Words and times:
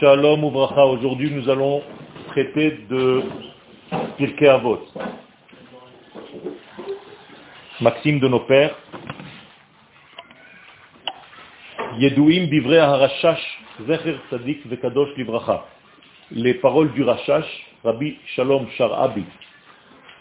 Shalom 0.00 0.50
Bracha. 0.50 0.84
Aujourd'hui, 0.86 1.30
nous 1.30 1.48
allons 1.48 1.82
traiter 2.28 2.78
de 2.90 3.22
Pirkei 4.16 4.48
Avot. 4.48 4.80
Maxime 7.80 8.20
de 8.20 8.28
nos 8.28 8.40
pères. 8.40 8.74
Yeduim 11.98 12.46
bivrei 12.46 12.78
harashash 12.78 13.44
zecher 13.86 14.18
tzadik 14.28 14.66
vekadosh 14.66 15.16
livracha. 15.16 15.64
Les 16.30 16.54
paroles 16.54 16.92
du 16.92 17.02
Rashash, 17.02 17.46
Rabbi 17.84 18.16
Shalom 18.34 18.66
Sharabi, 18.76 19.24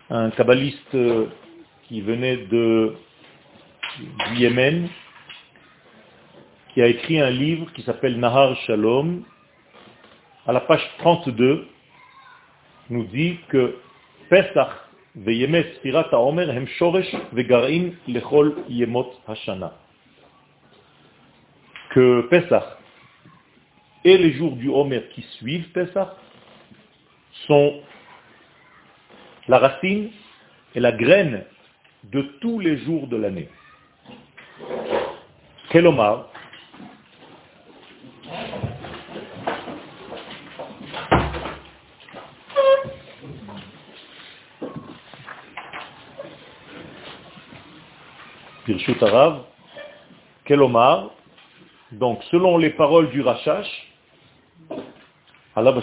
un 0.10 0.30
kabbaliste 0.32 0.98
qui 1.88 2.02
venait 2.02 2.38
de, 2.38 2.94
du 4.00 4.36
Yémen, 4.38 4.90
qui 6.74 6.82
a 6.82 6.88
écrit 6.88 7.20
un 7.20 7.30
livre 7.30 7.72
qui 7.74 7.84
s'appelle 7.84 8.20
Nahar 8.20 8.56
Shalom, 8.66 9.24
à 10.48 10.54
la 10.54 10.62
page 10.62 10.84
32, 11.00 11.68
nous 12.90 13.04
dit 13.06 13.38
que 13.50 13.78
Pesach 14.30 14.70
veyemes 15.16 15.64
Sfirat 15.76 16.10
HaOmer 16.12 16.50
hem 16.50 16.66
shoresh 16.80 17.16
vegarin 17.32 17.92
lechol 18.08 18.56
yemot 18.70 19.12
hashana. 19.28 19.74
Que 21.92 22.22
Pesach 22.32 22.64
et 24.04 24.18
les 24.18 24.34
jours 24.34 24.56
du 24.56 24.70
Homer 24.70 25.04
qui 25.14 25.22
suivent 25.38 25.70
Pesach 25.74 26.10
sont 27.46 27.82
la 29.48 29.60
racine 29.60 30.10
et 30.74 30.80
la 30.80 30.92
graine 30.92 31.46
de 32.06 32.22
tous 32.42 32.60
les 32.60 32.78
jours 32.80 33.08
de 33.08 33.18
l'année. 33.18 33.50
Kelomar, 35.70 36.33
Pirshut 48.66 49.02
Arav, 49.04 49.42
Kelomar, 50.46 51.12
donc 51.92 52.24
selon 52.32 52.58
les 52.58 52.70
paroles 52.70 53.10
du 53.10 53.22
Rachash, 53.22 53.68
Allah 55.56 55.76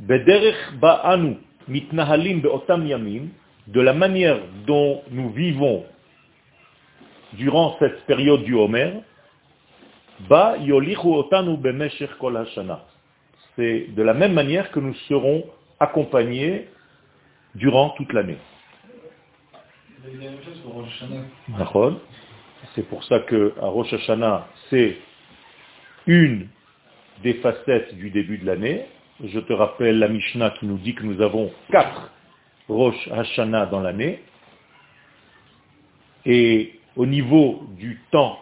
Ba'anu 0.00 1.36
mitnahalim 1.68 2.40
be'otam 2.40 2.86
yamim, 2.86 3.28
de 3.66 3.80
la 3.80 3.92
manière 3.92 4.40
dont 4.66 5.02
nous 5.10 5.30
vivons 5.30 5.84
durant 7.34 7.76
cette 7.78 8.04
période 8.06 8.42
du 8.44 8.54
Homer, 8.54 9.02
yolichu 10.28 11.06
otanu 11.06 11.58
kol 12.18 12.36
hashana. 12.36 12.84
C'est 13.56 13.94
de 13.94 14.02
la 14.02 14.14
même 14.14 14.32
manière 14.32 14.70
que 14.70 14.80
nous 14.80 14.94
serons 15.08 15.44
accompagnés 15.78 16.68
durant 17.54 17.90
toute 17.90 18.12
l'année. 18.12 18.38
C'est 22.74 22.88
pour 22.88 23.04
ça 23.04 23.20
que 23.20 23.54
à 23.60 23.66
Rosh 23.66 23.92
Hashanah, 23.92 24.46
c'est 24.70 24.96
une 26.06 26.48
des 27.22 27.34
facettes 27.34 27.94
du 27.96 28.10
début 28.10 28.38
de 28.38 28.46
l'année. 28.46 28.86
Je 29.22 29.40
te 29.40 29.52
rappelle 29.52 29.98
la 29.98 30.08
Mishnah 30.08 30.50
qui 30.58 30.66
nous 30.66 30.78
dit 30.78 30.94
que 30.94 31.02
nous 31.02 31.20
avons 31.20 31.52
quatre 31.70 32.10
Rosh 32.68 33.08
Hashanah 33.08 33.66
dans 33.66 33.80
l'année. 33.80 34.22
Et 36.24 36.78
au 36.96 37.06
niveau 37.06 37.66
du 37.76 38.00
temps 38.10 38.38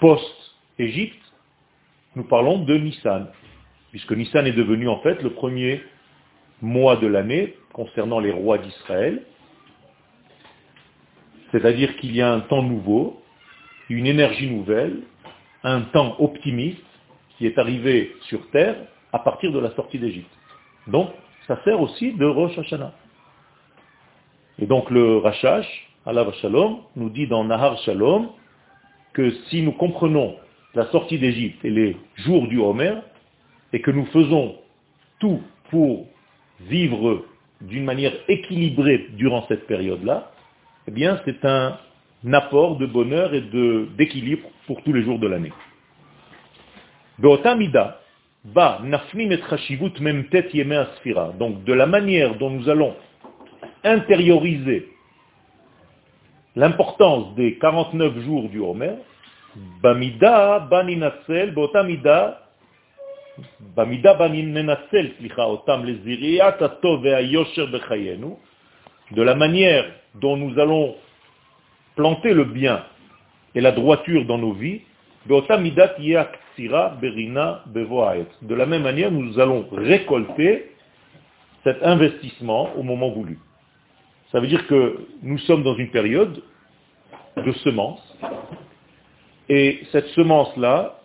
post-Égypte, 0.00 1.20
nous 2.16 2.24
parlons 2.24 2.58
de 2.58 2.76
Nissan, 2.76 3.28
puisque 3.90 4.12
Nissan 4.12 4.46
est 4.46 4.52
devenu 4.52 4.88
en 4.88 5.00
fait 5.00 5.22
le 5.22 5.30
premier 5.30 5.82
mois 6.60 6.96
de 6.96 7.06
l'année 7.06 7.56
concernant 7.74 8.20
les 8.20 8.30
rois 8.30 8.56
d'Israël. 8.56 9.22
C'est-à-dire 11.52 11.96
qu'il 11.96 12.16
y 12.16 12.22
a 12.22 12.32
un 12.32 12.40
temps 12.40 12.62
nouveau, 12.62 13.20
une 13.90 14.06
énergie 14.06 14.50
nouvelle, 14.50 15.02
un 15.62 15.82
temps 15.82 16.16
optimiste 16.18 16.82
qui 17.36 17.46
est 17.46 17.58
arrivé 17.58 18.16
sur 18.22 18.48
terre 18.50 18.76
à 19.12 19.18
partir 19.18 19.52
de 19.52 19.58
la 19.58 19.70
sortie 19.72 19.98
d'Égypte. 19.98 20.30
Donc, 20.86 21.10
ça 21.46 21.60
sert 21.64 21.80
aussi 21.80 22.12
de 22.12 22.24
Rosh 22.24 22.56
Hashanah. 22.58 22.92
Et 24.58 24.66
donc 24.66 24.88
le 24.90 25.18
Rashash, 25.18 25.66
Allah 26.06 26.26
Shalom, 26.40 26.78
nous 26.96 27.10
dit 27.10 27.26
dans 27.26 27.44
Nahar 27.44 27.76
Shalom 27.78 28.28
que 29.12 29.30
si 29.48 29.62
nous 29.62 29.72
comprenons 29.72 30.36
la 30.74 30.86
sortie 30.86 31.18
d'Égypte 31.18 31.64
et 31.64 31.70
les 31.70 31.96
jours 32.16 32.46
du 32.48 32.58
Homer, 32.58 32.94
et 33.72 33.80
que 33.80 33.90
nous 33.90 34.06
faisons 34.06 34.56
tout 35.18 35.40
pour 35.70 36.06
vivre 36.60 37.24
d'une 37.60 37.84
manière 37.84 38.12
équilibrée 38.28 39.08
durant 39.12 39.46
cette 39.48 39.66
période-là, 39.66 40.30
eh 40.86 40.90
bien 40.90 41.20
c'est 41.24 41.44
un 41.44 41.78
apport 42.32 42.76
de 42.76 42.86
bonheur 42.86 43.34
et 43.34 43.42
d'équilibre 43.96 44.48
pour 44.66 44.82
tous 44.82 44.92
les 44.92 45.02
jours 45.02 45.18
de 45.18 45.26
l'année. 45.26 45.52
Donc 47.18 47.42
de 51.64 51.72
la 51.72 51.86
manière 51.86 52.34
dont 52.36 52.50
nous 52.50 52.68
allons 52.68 52.94
intérioriser 53.84 54.88
l'importance 56.56 57.34
des 57.34 57.58
49 57.58 58.18
jours 58.20 58.48
du 58.48 58.60
Homer, 58.60 58.94
Bamida 59.82 60.68
botamida, 61.54 62.43
De 69.10 69.22
la 69.22 69.34
manière 69.34 69.84
dont 70.14 70.36
nous 70.36 70.58
allons 70.58 70.96
planter 71.96 72.32
le 72.34 72.44
bien 72.44 72.84
et 73.54 73.60
la 73.60 73.72
droiture 73.72 74.24
dans 74.24 74.38
nos 74.38 74.52
vies, 74.52 74.82
de 75.26 75.44
la 78.54 78.66
même 78.66 78.82
manière, 78.82 79.10
nous 79.10 79.40
allons 79.40 79.66
récolter 79.72 80.70
cet 81.64 81.82
investissement 81.82 82.70
au 82.76 82.82
moment 82.82 83.10
voulu. 83.10 83.38
Ça 84.30 84.40
veut 84.40 84.46
dire 84.46 84.66
que 84.66 85.06
nous 85.22 85.38
sommes 85.38 85.62
dans 85.62 85.74
une 85.76 85.90
période 85.90 86.42
de 87.36 87.52
semence, 87.52 88.00
et 89.48 89.80
cette 89.92 90.06
semence-là 90.08 91.00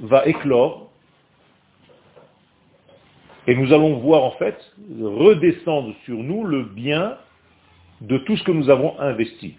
va 0.00 0.26
éclore, 0.26 0.89
et 3.46 3.54
nous 3.54 3.72
allons 3.72 3.98
voir 3.98 4.22
en 4.24 4.32
fait 4.32 4.56
redescendre 5.00 5.94
sur 6.04 6.16
nous 6.16 6.44
le 6.44 6.64
bien 6.64 7.16
de 8.00 8.18
tout 8.18 8.36
ce 8.36 8.44
que 8.44 8.52
nous 8.52 8.70
avons 8.70 8.98
investi. 9.00 9.56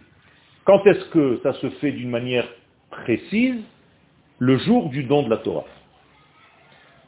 Quand 0.66 0.86
est-ce 0.86 1.06
que 1.10 1.40
ça 1.44 1.54
se 1.54 1.70
fait 1.72 1.92
d'une 1.92 2.10
manière 2.10 2.48
précise? 2.90 3.62
Le 4.40 4.58
jour 4.58 4.90
du 4.90 5.04
don 5.04 5.22
de 5.24 5.30
la 5.30 5.38
Torah. 5.38 5.66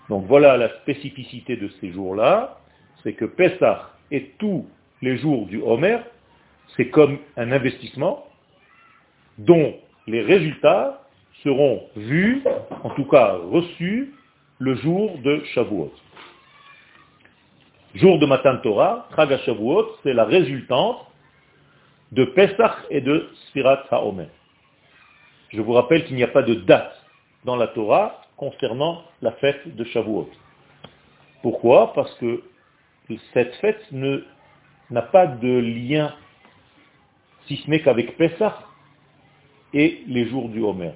Donc 0.09 0.25
voilà 0.27 0.55
la 0.57 0.69
spécificité 0.81 1.55
de 1.55 1.67
ces 1.81 1.91
jours-là, 1.91 2.59
c'est 3.01 3.13
que 3.13 3.25
Pessah 3.25 3.89
et 4.11 4.33
tous 4.37 4.67
les 5.01 5.17
jours 5.17 5.47
du 5.47 5.59
Homer, 5.61 5.97
c'est 6.75 6.89
comme 6.89 7.17
un 7.37 7.51
investissement 7.51 8.25
dont 9.39 9.75
les 10.05 10.21
résultats 10.21 11.01
seront 11.43 11.83
vus, 11.95 12.43
en 12.83 12.89
tout 12.91 13.05
cas 13.05 13.37
reçus, 13.49 14.13
le 14.59 14.75
jour 14.75 15.17
de 15.23 15.43
Shavuot. 15.53 15.91
Jour 17.95 18.17
de 18.17 18.25
Matan 18.25 18.57
Torah, 18.57 19.07
Traga 19.11 19.37
Shavuot, 19.37 19.97
c'est 20.01 20.13
la 20.13 20.25
résultante 20.25 20.97
de 22.11 22.25
Pesach 22.25 22.73
et 22.89 23.01
de 23.01 23.29
Sfirat 23.49 23.83
HaOmer. 23.91 24.29
Je 25.49 25.61
vous 25.61 25.73
rappelle 25.73 26.03
qu'il 26.05 26.15
n'y 26.15 26.23
a 26.23 26.27
pas 26.27 26.41
de 26.41 26.55
date 26.55 26.99
dans 27.45 27.55
la 27.55 27.67
Torah 27.67 28.19
concernant 28.35 29.03
la 29.21 29.31
fête 29.33 29.75
de 29.75 29.83
Shavuot. 29.83 30.27
Pourquoi? 31.43 31.93
Parce 31.93 32.11
que 32.15 32.41
cette 33.31 33.53
fête 33.57 33.85
n'a 33.91 35.01
pas 35.03 35.27
de 35.27 35.59
lien, 35.59 36.15
si 37.45 37.57
ce 37.57 37.69
n'est 37.69 37.81
qu'avec 37.83 38.17
Pesach 38.17 38.55
et 39.71 40.01
les 40.07 40.25
jours 40.29 40.49
du 40.49 40.63
Homer. 40.63 40.93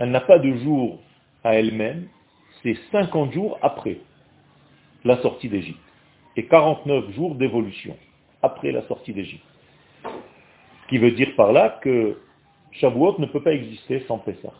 Elle 0.00 0.10
n'a 0.10 0.20
pas 0.20 0.40
de 0.40 0.52
jour 0.56 0.98
à 1.44 1.54
elle-même, 1.54 2.08
c'est 2.64 2.76
50 2.90 3.32
jours 3.32 3.56
après 3.62 3.98
la 5.04 5.22
sortie 5.22 5.48
d'Égypte 5.48 5.83
et 6.36 6.46
49 6.46 7.10
jours 7.12 7.34
d'évolution 7.34 7.96
après 8.42 8.72
la 8.72 8.82
sortie 8.88 9.12
d'Égypte. 9.12 9.44
Ce 10.04 10.88
qui 10.88 10.98
veut 10.98 11.12
dire 11.12 11.34
par 11.36 11.52
là 11.52 11.78
que 11.82 12.18
Shavuot 12.72 13.16
ne 13.18 13.26
peut 13.26 13.42
pas 13.42 13.52
exister 13.52 14.04
sans 14.06 14.18
Pessah. 14.18 14.52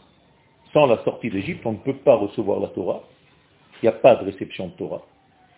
Sans 0.72 0.86
la 0.86 1.02
sortie 1.04 1.30
d'Égypte, 1.30 1.64
on 1.66 1.72
ne 1.72 1.78
peut 1.78 1.96
pas 1.96 2.14
recevoir 2.14 2.60
la 2.60 2.68
Torah. 2.68 3.02
Il 3.82 3.86
n'y 3.86 3.88
a 3.88 3.92
pas 3.92 4.16
de 4.16 4.24
réception 4.24 4.68
de 4.68 4.72
Torah, 4.72 5.02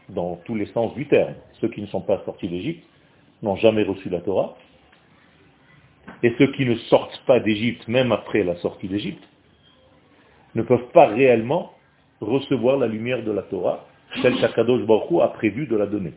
dans 0.09 0.37
tous 0.45 0.55
les 0.55 0.67
sens 0.67 0.95
du 0.95 1.07
terme. 1.07 1.35
Ceux 1.61 1.69
qui 1.69 1.81
ne 1.81 1.87
sont 1.87 2.01
pas 2.01 2.23
sortis 2.25 2.49
d'Égypte 2.49 2.85
n'ont 3.43 3.57
jamais 3.57 3.85
reçu 3.85 4.09
la 4.09 4.21
Torah. 4.21 4.57
Et 6.23 6.35
ceux 6.39 6.51
qui 6.53 6.65
ne 6.65 6.75
sortent 6.75 7.23
pas 7.27 7.41
d'Égypte, 7.41 7.87
même 7.89 8.11
après 8.11 8.43
la 8.43 8.57
sortie 8.57 8.89
d'Égypte, 8.89 9.23
ne 10.55 10.63
peuvent 10.63 10.89
pas 10.93 11.07
réellement 11.07 11.73
recevoir 12.21 12.79
la 12.79 12.87
lumière 12.87 13.23
de 13.23 13.31
la 13.31 13.43
Torah, 13.43 13.87
telle 14.23 14.39
qu'Akadosh 14.41 14.85
Baruch 14.87 15.23
a 15.23 15.29
prévu 15.29 15.67
de 15.67 15.77
la 15.77 15.87
donner. 15.87 16.13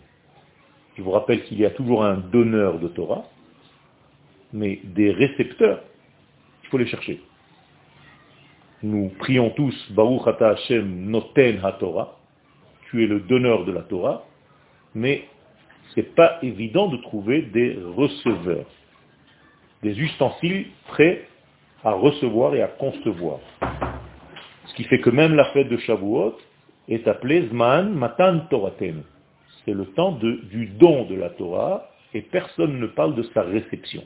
Je 0.97 1.01
vous 1.01 1.11
rappelle 1.11 1.43
qu'il 1.43 1.59
y 1.59 1.65
a 1.65 1.69
toujours 1.69 2.03
un 2.03 2.17
donneur 2.17 2.79
de 2.79 2.87
Torah, 2.89 3.25
mais 4.51 4.79
des 4.83 5.11
récepteurs, 5.11 5.81
il 6.63 6.69
faut 6.69 6.77
les 6.77 6.87
chercher. 6.87 7.21
Nous 8.81 9.09
prions 9.19 9.49
tous 9.51 9.91
Baruch 9.91 10.27
Ata 10.27 10.49
Hashem 10.49 11.09
Noten 11.09 11.59
HaTorah, 11.63 12.17
tu 12.89 13.03
es 13.03 13.07
le 13.07 13.19
donneur 13.21 13.65
de 13.65 13.71
la 13.71 13.81
Torah, 13.81 14.25
mais 14.95 15.25
ce 15.89 15.99
n'est 15.99 16.07
pas 16.07 16.39
évident 16.41 16.87
de 16.87 16.97
trouver 16.97 17.43
des 17.43 17.77
receveurs, 17.95 18.65
des 19.83 19.99
ustensiles 19.99 20.67
prêts 20.87 21.27
à 21.83 21.91
recevoir 21.93 22.55
et 22.55 22.61
à 22.61 22.67
concevoir. 22.67 23.39
Ce 24.65 24.73
qui 24.75 24.83
fait 24.83 24.99
que 24.99 25.09
même 25.09 25.35
la 25.35 25.45
fête 25.45 25.69
de 25.69 25.77
Shavuot 25.77 26.35
est 26.89 27.07
appelée 27.07 27.47
Zman 27.49 27.93
Matan 27.93 28.39
Toraten. 28.49 29.03
C'est 29.63 29.73
le 29.73 29.85
temps 29.85 30.11
du 30.13 30.67
don 30.79 31.05
de 31.05 31.15
la 31.15 31.29
Torah 31.29 31.89
et 32.13 32.21
personne 32.21 32.79
ne 32.79 32.87
parle 32.87 33.15
de 33.15 33.23
sa 33.33 33.43
réception. 33.43 34.03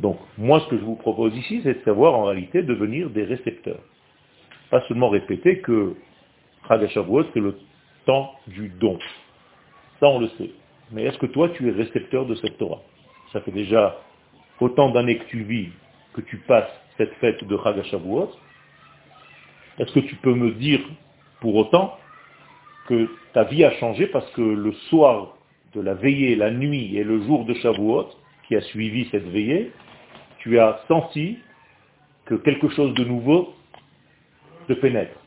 Donc, 0.00 0.18
moi, 0.36 0.60
ce 0.60 0.66
que 0.68 0.78
je 0.78 0.84
vous 0.84 0.96
propose 0.96 1.34
ici, 1.36 1.60
c'est 1.62 1.74
de 1.74 1.84
savoir 1.84 2.14
en 2.14 2.24
réalité 2.24 2.62
devenir 2.62 3.08
des 3.10 3.24
récepteurs. 3.24 3.80
Pas 4.70 4.82
seulement 4.88 5.08
répéter 5.08 5.60
que 5.60 5.94
Chag 6.68 6.86
c'est 6.92 7.40
le 7.40 7.56
temps 8.04 8.32
du 8.48 8.68
don. 8.68 8.98
Ça, 10.00 10.08
on 10.08 10.18
le 10.18 10.28
sait. 10.38 10.50
Mais 10.90 11.04
est-ce 11.04 11.18
que 11.18 11.26
toi, 11.26 11.48
tu 11.50 11.68
es 11.68 11.70
récepteur 11.70 12.26
de 12.26 12.34
cette 12.34 12.58
Torah? 12.58 12.82
Ça 13.32 13.40
fait 13.40 13.52
déjà 13.52 13.96
autant 14.60 14.90
d'années 14.90 15.18
que 15.18 15.26
tu 15.26 15.44
vis, 15.44 15.68
que 16.12 16.20
tu 16.20 16.38
passes 16.38 16.70
cette 16.96 17.12
fête 17.14 17.42
de 17.44 17.56
Chag 17.62 17.78
Est-ce 19.78 19.92
que 19.92 20.00
tu 20.00 20.16
peux 20.16 20.34
me 20.34 20.50
dire 20.52 20.80
pour 21.40 21.54
autant 21.56 21.96
que 22.88 23.08
ta 23.32 23.44
vie 23.44 23.64
a 23.64 23.72
changé 23.72 24.06
parce 24.06 24.30
que 24.32 24.40
le 24.40 24.72
soir 24.88 25.36
de 25.74 25.80
la 25.80 25.94
veillée, 25.94 26.36
la 26.36 26.50
nuit 26.50 26.96
et 26.96 27.04
le 27.04 27.22
jour 27.22 27.44
de 27.44 27.54
Shavuot, 27.54 28.08
qui 28.46 28.56
a 28.56 28.60
suivi 28.62 29.08
cette 29.10 29.26
veillée, 29.28 29.72
tu 30.38 30.58
as 30.58 30.80
senti 30.88 31.38
que 32.24 32.34
quelque 32.34 32.68
chose 32.70 32.94
de 32.94 33.04
nouveau 33.04 33.54
te 34.68 34.72
pénètre. 34.72 35.18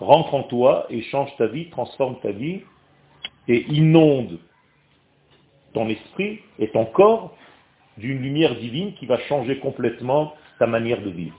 Rentre 0.00 0.34
en 0.34 0.42
toi 0.44 0.86
et 0.90 1.02
change 1.02 1.34
ta 1.36 1.46
vie, 1.46 1.68
transforme 1.70 2.18
ta 2.20 2.32
vie 2.32 2.62
et 3.48 3.66
inonde 3.68 4.38
ton 5.72 5.88
esprit 5.88 6.40
et 6.58 6.68
ton 6.68 6.86
corps 6.86 7.36
d'une 7.98 8.20
lumière 8.20 8.56
divine 8.56 8.94
qui 8.94 9.06
va 9.06 9.18
changer 9.28 9.58
complètement 9.58 10.34
ta 10.58 10.66
manière 10.66 11.02
de 11.02 11.10
vivre. 11.10 11.36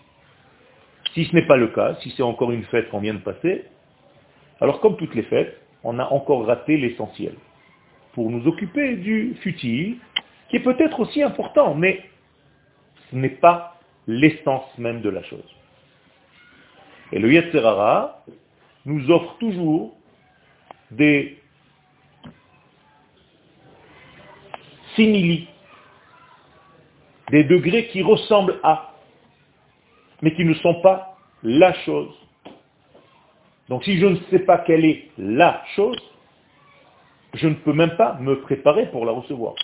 Si 1.14 1.26
ce 1.26 1.36
n'est 1.36 1.46
pas 1.46 1.58
le 1.58 1.68
cas, 1.68 1.96
si 2.02 2.14
c'est 2.16 2.24
encore 2.24 2.52
une 2.52 2.64
fête 2.66 2.90
qu'on 2.90 3.00
vient 3.00 3.14
de 3.14 3.20
passer, 3.20 3.66
alors 4.60 4.80
comme 4.80 4.98
toutes 4.98 5.16
les 5.16 5.24
fêtes, 5.24 5.60
on 5.84 6.00
a 6.00 6.06
encore 6.06 6.46
raté 6.46 6.78
l'essentiel. 6.78 7.34
Pour 8.14 8.30
nous 8.30 8.48
occuper 8.48 8.96
du 8.98 9.36
futile, 9.42 9.98
qui 10.50 10.58
est 10.58 10.62
peut-être 10.62 11.00
aussi 11.00 11.24
important, 11.24 11.76
mais 11.76 12.02
ce 13.10 13.16
n'est 13.16 13.30
pas 13.30 13.80
l'essence 14.08 14.78
même 14.78 15.02
de 15.02 15.10
la 15.10 15.24
chose. 15.24 15.56
Et 17.12 17.20
le 17.20 17.32
Yetzerara 17.32 18.24
nous 18.86 19.12
offre 19.12 19.38
toujours 19.38 19.96
des 20.92 21.38
simili, 24.96 25.48
des 27.30 27.44
degrés 27.44 27.88
qui 27.88 28.02
ressemblent 28.02 28.60
à, 28.64 28.91
mais 30.22 30.34
qui 30.34 30.46
ne 30.46 30.54
sont 30.56 30.82
pas 30.82 31.18
la 31.44 31.74
chose. 31.86 32.14
Donc 33.70 33.84
si 33.84 33.98
je 34.00 34.06
ne 34.06 34.18
sais 34.30 34.40
pas 34.40 34.60
quelle 34.60 34.86
est 34.86 35.10
la 35.18 35.64
chose, 35.76 35.98
je 37.34 37.48
ne 37.48 37.54
peux 37.56 37.74
même 37.74 37.96
pas 37.96 38.18
me 38.20 38.42
préparer 38.42 38.88
pour 38.88 39.06
la 39.06 39.14
recevoir. 39.14 39.56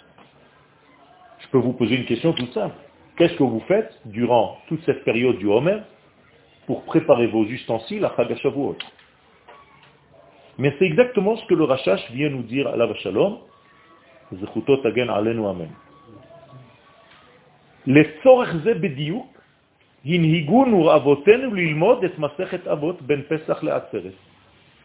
Je 1.39 1.47
peux 1.49 1.57
vous 1.57 1.73
poser 1.73 1.95
une 1.95 2.05
question 2.05 2.33
toute 2.33 2.53
simple. 2.53 2.75
Qu'est-ce 3.17 3.35
que 3.35 3.43
vous 3.43 3.63
faites 3.67 3.93
durant 4.05 4.57
toute 4.67 4.83
cette 4.85 5.03
période 5.03 5.37
du 5.37 5.47
Homer 5.47 5.79
pour 6.65 6.83
préparer 6.83 7.27
vos 7.27 7.45
ustensiles 7.45 8.05
à 8.05 8.13
Chagashavuot 8.15 8.77
Mais 10.57 10.73
c'est 10.77 10.85
exactement 10.85 11.35
ce 11.35 11.45
que 11.45 11.53
le 11.53 11.63
Rachash 11.63 12.11
vient 12.11 12.29
nous 12.29 12.43
dire 12.43 12.67
à 12.67 12.75
la 12.75 12.93
Shalom. 12.95 13.39
Les 17.85 18.05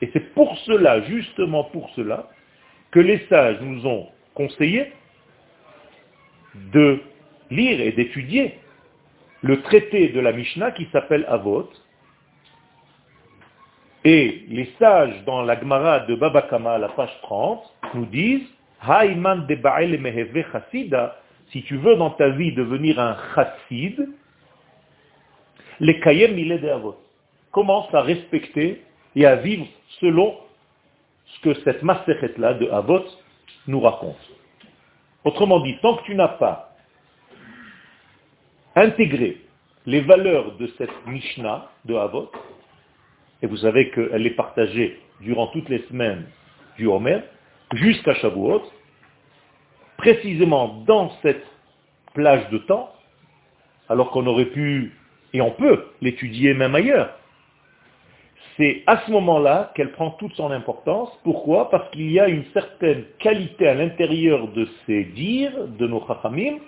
Et 0.00 0.10
c'est 0.12 0.34
pour 0.34 0.58
cela, 0.58 1.00
justement 1.02 1.64
pour 1.64 1.90
cela, 1.90 2.28
que 2.90 2.98
les 2.98 3.18
sages 3.28 3.60
nous 3.60 3.86
ont 3.86 4.08
conseillé 4.34 4.92
de 6.72 7.00
lire 7.50 7.80
et 7.80 7.92
d'étudier 7.92 8.58
le 9.42 9.62
traité 9.62 10.08
de 10.08 10.18
la 10.18 10.32
Mishnah 10.32 10.72
qui 10.72 10.88
s'appelle 10.92 11.24
Avot. 11.28 11.70
Et 14.04 14.44
les 14.48 14.72
sages 14.80 15.24
dans 15.24 15.42
la 15.42 15.58
Gemara 15.58 16.00
de 16.00 16.16
Baba 16.16 16.42
Kama, 16.42 16.72
à 16.72 16.78
la 16.78 16.88
page 16.88 17.16
30, 17.22 17.62
nous 17.94 18.06
disent 18.06 18.48
Haïman 18.80 19.46
de 19.46 19.56
chassida, 20.52 21.16
si 21.52 21.62
tu 21.62 21.76
veux 21.76 21.94
dans 21.94 22.10
ta 22.10 22.30
vie 22.30 22.52
devenir 22.52 22.98
un 22.98 23.16
chassid, 23.34 24.08
les 25.82 25.98
kayem 26.00 26.38
il 26.38 26.60
de 26.60 26.68
Avot. 26.68 26.96
Commence 27.50 27.92
à 27.92 28.02
respecter 28.02 28.82
et 29.14 29.26
à 29.26 29.36
vivre 29.36 29.66
selon 30.00 30.38
ce 31.26 31.40
que 31.40 31.54
cette 31.64 31.82
maserhet-là 31.82 32.54
de 32.54 32.68
Avot 32.70 33.04
nous 33.66 33.80
raconte. 33.80 34.16
Autrement 35.24 35.60
dit, 35.60 35.76
tant 35.82 35.96
que 35.96 36.04
tu 36.04 36.14
n'as 36.14 36.28
pas 36.28 36.74
intégrer 38.76 39.40
les 39.84 40.00
valeurs 40.00 40.56
de 40.56 40.68
cette 40.78 41.06
Mishnah 41.06 41.68
de 41.84 41.94
Havot, 41.94 42.30
et 43.42 43.46
vous 43.48 43.56
savez 43.56 43.90
qu'elle 43.90 44.24
est 44.24 44.36
partagée 44.36 45.00
durant 45.20 45.48
toutes 45.48 45.68
les 45.68 45.82
semaines 45.88 46.26
du 46.78 46.86
Homer, 46.86 47.18
jusqu'à 47.74 48.14
Shavuot, 48.14 48.62
précisément 49.96 50.84
dans 50.86 51.10
cette 51.22 51.44
plage 52.14 52.48
de 52.50 52.58
temps, 52.58 52.92
alors 53.88 54.10
qu'on 54.12 54.26
aurait 54.26 54.46
pu, 54.46 54.92
et 55.32 55.40
on 55.40 55.50
peut, 55.50 55.86
l'étudier 56.00 56.54
même 56.54 56.74
ailleurs. 56.74 57.16
C'est 58.56 58.82
à 58.86 58.98
ce 59.06 59.10
moment-là 59.10 59.72
qu'elle 59.74 59.92
prend 59.92 60.10
toute 60.10 60.34
son 60.34 60.50
importance. 60.50 61.08
Pourquoi? 61.24 61.70
Parce 61.70 61.90
qu'il 61.90 62.10
y 62.10 62.20
a 62.20 62.28
une 62.28 62.44
certaine 62.52 63.04
qualité 63.18 63.66
à 63.66 63.74
l'intérieur 63.74 64.48
de 64.48 64.68
ces 64.86 65.04
dires, 65.04 65.66
de 65.66 65.86
nos 65.86 66.06
chachamim, 66.06 66.58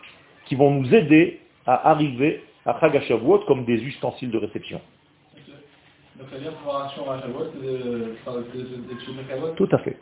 qui 0.46 0.54
vont 0.54 0.70
nous 0.70 0.94
aider 0.94 1.40
à 1.66 1.90
arriver 1.90 2.42
à 2.64 2.78
Chagashavuot 2.80 3.40
comme 3.40 3.64
des 3.64 3.82
ustensiles 3.82 4.30
de 4.30 4.38
réception. 4.38 4.80
Donc 6.16 6.28
la 6.30 6.38
meilleure 6.38 6.54
préparation 6.54 7.10
à 7.10 7.20
Shavuot, 7.20 7.46
c'est 8.52 9.56
Tout 9.56 9.68
à 9.72 9.78
fait. 9.78 9.96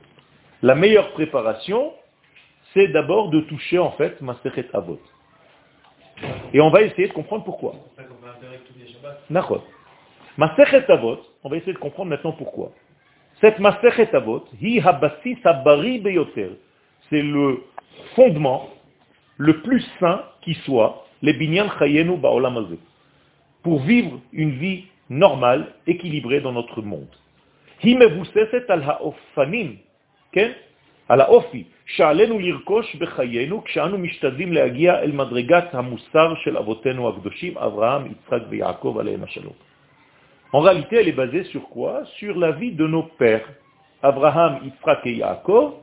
La 0.63 0.75
meilleure 0.77 1.11
préparation, 1.13 1.93
c'est 2.75 2.89
d'abord 2.89 3.31
de 3.31 3.41
toucher 3.41 3.79
en 3.79 3.91
fait 3.93 4.21
Masechet 4.21 4.69
Avot. 4.73 5.01
Et 6.53 6.61
on 6.61 6.71
va 6.71 6.83
essayer 6.83 7.09
de 7.09 7.13
comprendre 7.13 7.45
pourquoi. 7.45 7.75
Nachot. 9.31 9.63
Masechet 10.37 10.91
Avot, 10.91 11.19
on 11.45 11.49
va 11.49 11.57
essayer 11.57 11.73
de 11.73 11.79
comprendre 11.79 12.11
maintenant 12.11 12.33
pourquoi. 12.33 12.73
Cette 13.41 13.59
Masechet 13.59 14.15
Avot, 14.15 14.45
hi 14.61 14.81
habassis 14.81 15.39
habari 15.45 15.99
beyoter, 15.99 16.51
c'est 17.11 17.23
le 17.23 17.63
fondement 18.15 18.71
le 19.37 19.61
plus 19.63 19.85
sain 20.01 20.23
qui 20.43 20.55
soit, 20.65 21.07
les 21.23 21.33
binyan 21.35 21.69
chayenu 21.79 22.17
ba'olam 22.17 22.77
pour 23.63 23.81
vivre 23.81 24.21
une 24.33 24.53
vie 24.53 24.85
normale, 25.09 25.75
équilibrée 25.87 26.41
dans 26.41 26.53
notre 26.53 26.83
monde. 26.83 27.09
Hi 27.83 27.95
mevuseset 27.95 28.65
al 28.69 28.83
ha'ofanim, 28.83 29.77
על 31.08 31.22
האופי, 31.22 31.64
שעלינו 31.86 32.40
לרכוש 32.40 32.96
בחיינו 32.96 33.64
כשאנו 33.64 33.98
משתדלים 33.98 34.54
להגיע 34.54 35.00
אל 35.00 35.12
מדרגת 35.12 35.76
המוסר 35.76 36.34
של 36.44 36.58
אבותינו 36.58 37.10
הקדושים, 37.10 37.58
אברהם, 37.58 38.12
יצחק 38.12 38.42
ויעקב 38.50 38.98
עליהם 39.00 39.24
השלום. 39.24 39.54
En 40.54 40.62
réalité, 40.62 40.96
elle 40.98 41.10
est 41.10 41.20
basée 41.24 41.44
sur 41.46 41.68
quoi 41.70 42.06
Sur 42.18 42.38
la 42.38 42.52
vie 42.52 42.72
de 42.72 42.88
nos 42.88 43.04
pères, 43.04 43.48
Abraham, 44.02 44.60
Yitzhak 44.64 45.06
et 45.06 45.16
Yaakov. 45.16 45.74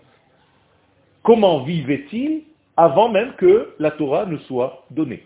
Comment 1.23 1.64
vivaient-ils 1.64 2.44
avant 2.76 3.11
même 3.11 3.35
que 3.35 3.75
la 3.78 3.90
Torah 3.90 4.25
ne 4.25 4.38
soit 4.38 4.85
donnée 4.90 5.23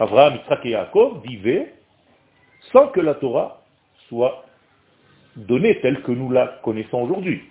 Abraham, 0.00 0.34
Yitzhak 0.34 0.66
et 0.66 0.70
Yaakov 0.70 1.22
vivaient 1.22 1.72
sans 2.72 2.88
que 2.88 3.00
la 3.00 3.14
Torah 3.14 3.62
soit 4.08 4.44
donnée 5.36 5.80
telle 5.80 6.02
que 6.02 6.12
nous 6.12 6.30
la 6.30 6.58
connaissons 6.64 7.02
aujourd'hui. 7.02 7.42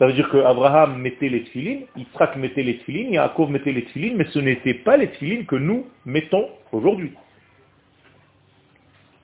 Ça 0.00 0.06
veut 0.06 0.14
dire 0.14 0.30
qu'Abraham 0.30 0.98
mettait 0.98 1.28
les 1.28 1.44
tfilines, 1.44 1.84
Yitzhak 1.94 2.34
mettait 2.36 2.62
les 2.62 2.78
tfilines, 2.78 3.12
Yaakov 3.12 3.50
mettait 3.50 3.72
les 3.72 3.84
tfilines, 3.84 4.16
mais 4.16 4.24
ce 4.30 4.38
n'était 4.38 4.72
pas 4.72 4.96
les 4.96 5.10
tfilines 5.10 5.44
que 5.44 5.56
nous 5.56 5.86
mettons 6.06 6.48
aujourd'hui. 6.72 7.12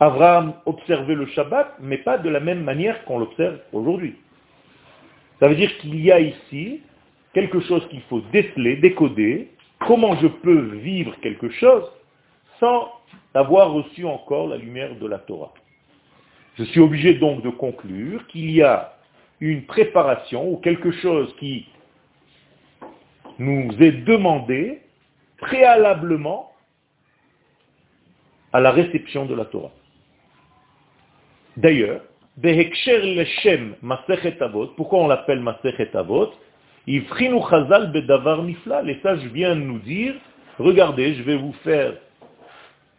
Abraham 0.01 0.53
observait 0.67 1.15
le 1.15 1.25
Shabbat, 1.29 1.77
mais 1.81 1.97
pas 1.97 2.19
de 2.19 2.29
la 2.29 2.41
même 2.41 2.63
manière 2.63 3.07
qu'on 3.07 3.19
l'observe 3.19 3.59
aujourd'hui. 3.73 4.17
Ça 5.41 5.49
veut 5.49 5.55
dire 5.55 5.75
qu'il 5.79 5.99
y 5.99 6.13
a 6.13 6.21
ici 6.21 6.83
quelque 7.33 7.61
chose 7.61 7.89
qu'il 7.89 8.03
faut 8.03 8.21
déceler, 8.31 8.77
décoder, 8.77 9.49
comment 9.87 10.15
je 10.17 10.27
peux 10.27 10.77
vivre 10.77 11.19
quelque 11.23 11.49
chose 11.49 11.85
sans 12.61 12.93
avoir 13.33 13.73
reçu 13.73 14.05
encore 14.05 14.49
la 14.49 14.59
lumière 14.59 14.95
de 14.97 15.07
la 15.07 15.21
Torah? 15.21 15.55
Je 16.59 16.65
suis 16.65 16.81
obligé 16.81 17.15
donc 17.15 17.41
de 17.41 17.49
conclure 17.49 18.27
qu'il 18.27 18.51
y 18.51 18.63
a 18.63 18.96
une 19.41 19.65
préparation 19.67 20.51
ou 20.51 20.57
quelque 20.59 20.93
chose 20.93 21.35
qui 21.39 21.67
nous 23.39 23.71
est 23.81 24.05
demandé 24.05 24.81
préalablement 25.39 26.53
à 28.53 28.61
la 28.61 28.71
réception 28.71 29.27
de 29.27 29.35
la 29.35 29.45
Torah. 29.45 29.73
D'ailleurs, 31.57 32.03
pourquoi 34.77 34.99
on 34.99 35.09
l'appelle 35.09 35.41
Masechet 35.41 35.97
Avot? 35.97 36.33
Les 36.87 37.01
sages 39.03 39.25
viennent 39.33 39.67
nous 39.67 39.79
dire, 39.81 40.15
regardez, 40.59 41.15
je 41.15 41.23
vais 41.23 41.37
vous 41.37 41.55
faire 41.65 41.95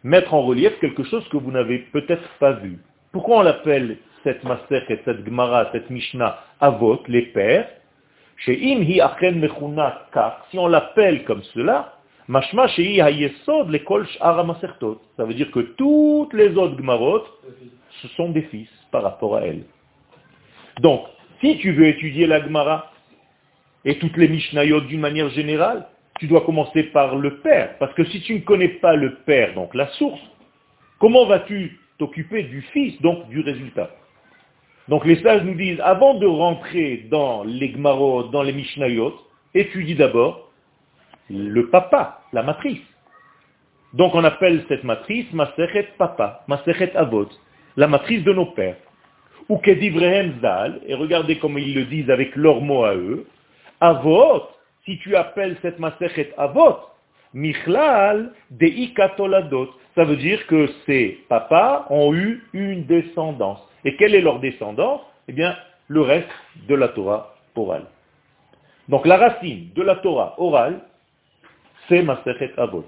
mettre 0.04 0.34
en 0.34 0.42
relief 0.42 0.78
quelque 0.80 1.04
chose 1.04 1.26
que 1.28 1.36
vous 1.36 1.50
n'avez 1.50 1.78
peut-être 1.78 2.28
pas 2.38 2.52
vu. 2.52 2.78
Pourquoi 3.12 3.38
on 3.38 3.42
l'appelle 3.42 3.98
cette 4.24 4.44
Masechet, 4.44 5.00
cette 5.04 5.24
Gemara, 5.24 5.70
cette 5.72 5.90
Mishnah 5.90 6.38
Avot, 6.60 7.02
les 7.08 7.22
pères 7.22 7.68
Si 8.44 8.74
on 10.54 10.68
l'appelle 10.68 11.24
comme 11.24 11.42
cela, 11.54 11.98
ça 12.28 12.40
veut 15.24 15.34
dire 15.34 15.50
que 15.50 15.60
toutes 15.60 16.34
les 16.34 16.56
autres 16.56 16.76
Gmarot, 16.76 17.24
ce 18.02 18.08
sont 18.08 18.30
des 18.30 18.42
fils 18.42 18.68
par 18.90 19.02
rapport 19.02 19.36
à 19.36 19.40
elle. 19.40 19.64
Donc, 20.80 21.06
si 21.40 21.58
tu 21.58 21.72
veux 21.72 21.86
étudier 21.86 22.26
la 22.26 22.42
Gemara 22.42 22.92
et 23.84 23.98
toutes 23.98 24.16
les 24.16 24.28
Mishnayot 24.28 24.82
d'une 24.82 25.00
manière 25.00 25.30
générale, 25.30 25.86
tu 26.18 26.26
dois 26.26 26.42
commencer 26.42 26.82
par 26.84 27.16
le 27.16 27.38
père. 27.38 27.78
Parce 27.78 27.94
que 27.94 28.04
si 28.04 28.20
tu 28.22 28.34
ne 28.34 28.40
connais 28.40 28.68
pas 28.68 28.94
le 28.94 29.14
père, 29.26 29.54
donc 29.54 29.74
la 29.74 29.86
source, 29.92 30.20
comment 30.98 31.26
vas-tu 31.26 31.80
t'occuper 31.98 32.42
du 32.44 32.60
fils, 32.72 33.00
donc 33.00 33.28
du 33.28 33.40
résultat? 33.40 33.90
Donc 34.88 35.04
les 35.04 35.20
sages 35.22 35.42
nous 35.44 35.54
disent, 35.54 35.80
avant 35.80 36.14
de 36.14 36.26
rentrer 36.26 37.06
dans 37.10 37.44
les 37.44 37.70
Gmarot, 37.70 38.24
dans 38.24 38.42
les 38.42 38.52
Mishnayot, 38.52 39.14
étudie 39.54 39.94
d'abord 39.94 40.50
le 41.30 41.68
papa, 41.68 42.22
la 42.32 42.42
matrice. 42.42 42.80
Donc 43.92 44.14
on 44.14 44.24
appelle 44.24 44.64
cette 44.68 44.84
matrice 44.84 45.30
Masechet 45.32 45.88
Papa, 45.98 46.44
Masechet 46.48 46.94
Avot, 46.96 47.28
la 47.76 47.86
matrice 47.86 48.24
de 48.24 48.32
nos 48.32 48.46
pères. 48.46 48.76
Ou 49.48 49.58
Kedivrehem 49.58 50.40
Zal, 50.42 50.80
et 50.86 50.94
regardez 50.94 51.38
comment 51.38 51.58
ils 51.58 51.74
le 51.74 51.84
disent 51.84 52.10
avec 52.10 52.36
leurs 52.36 52.60
mots 52.60 52.84
à 52.84 52.94
eux, 52.94 53.26
Avot, 53.80 54.42
si 54.84 54.98
tu 54.98 55.16
appelles 55.16 55.56
cette 55.62 55.78
Masechet 55.78 56.32
Avot, 56.36 56.76
Michlal 57.34 58.32
Deikatoladot, 58.50 59.70
ça 59.94 60.04
veut 60.04 60.16
dire 60.16 60.46
que 60.46 60.68
ces 60.86 61.18
papas 61.28 61.86
ont 61.90 62.14
eu 62.14 62.44
une 62.52 62.84
descendance. 62.84 63.60
Et 63.84 63.96
quelle 63.96 64.14
est 64.14 64.20
leur 64.20 64.40
descendance? 64.40 65.00
Eh 65.28 65.32
bien, 65.32 65.56
le 65.88 66.00
reste 66.02 66.28
de 66.68 66.74
la 66.74 66.88
Torah 66.88 67.34
orale. 67.54 67.86
Donc 68.88 69.06
la 69.06 69.16
racine 69.16 69.68
de 69.74 69.82
la 69.82 69.96
Torah 69.96 70.34
orale, 70.38 70.80
c'est 71.88 72.02
Masechet 72.02 72.52
Avot. 72.56 72.84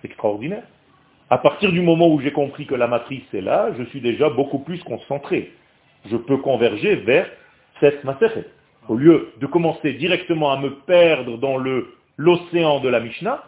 C'est 0.00 0.08
extraordinaire. 0.08 0.64
À 1.30 1.38
partir 1.38 1.72
du 1.72 1.80
moment 1.80 2.08
où 2.08 2.20
j'ai 2.20 2.32
compris 2.32 2.66
que 2.66 2.74
la 2.74 2.86
matrice 2.86 3.24
est 3.32 3.40
là, 3.40 3.70
je 3.78 3.84
suis 3.84 4.00
déjà 4.00 4.28
beaucoup 4.28 4.58
plus 4.58 4.82
concentré. 4.82 5.52
Je 6.06 6.16
peux 6.16 6.38
converger 6.38 6.96
vers 6.96 7.30
cette 7.80 8.04
Masechet. 8.04 8.46
Au 8.88 8.96
lieu 8.96 9.32
de 9.40 9.46
commencer 9.46 9.92
directement 9.94 10.50
à 10.50 10.58
me 10.58 10.70
perdre 10.80 11.38
dans 11.38 11.56
l'océan 12.16 12.80
de 12.80 12.88
la 12.88 13.00
Mishnah, 13.00 13.42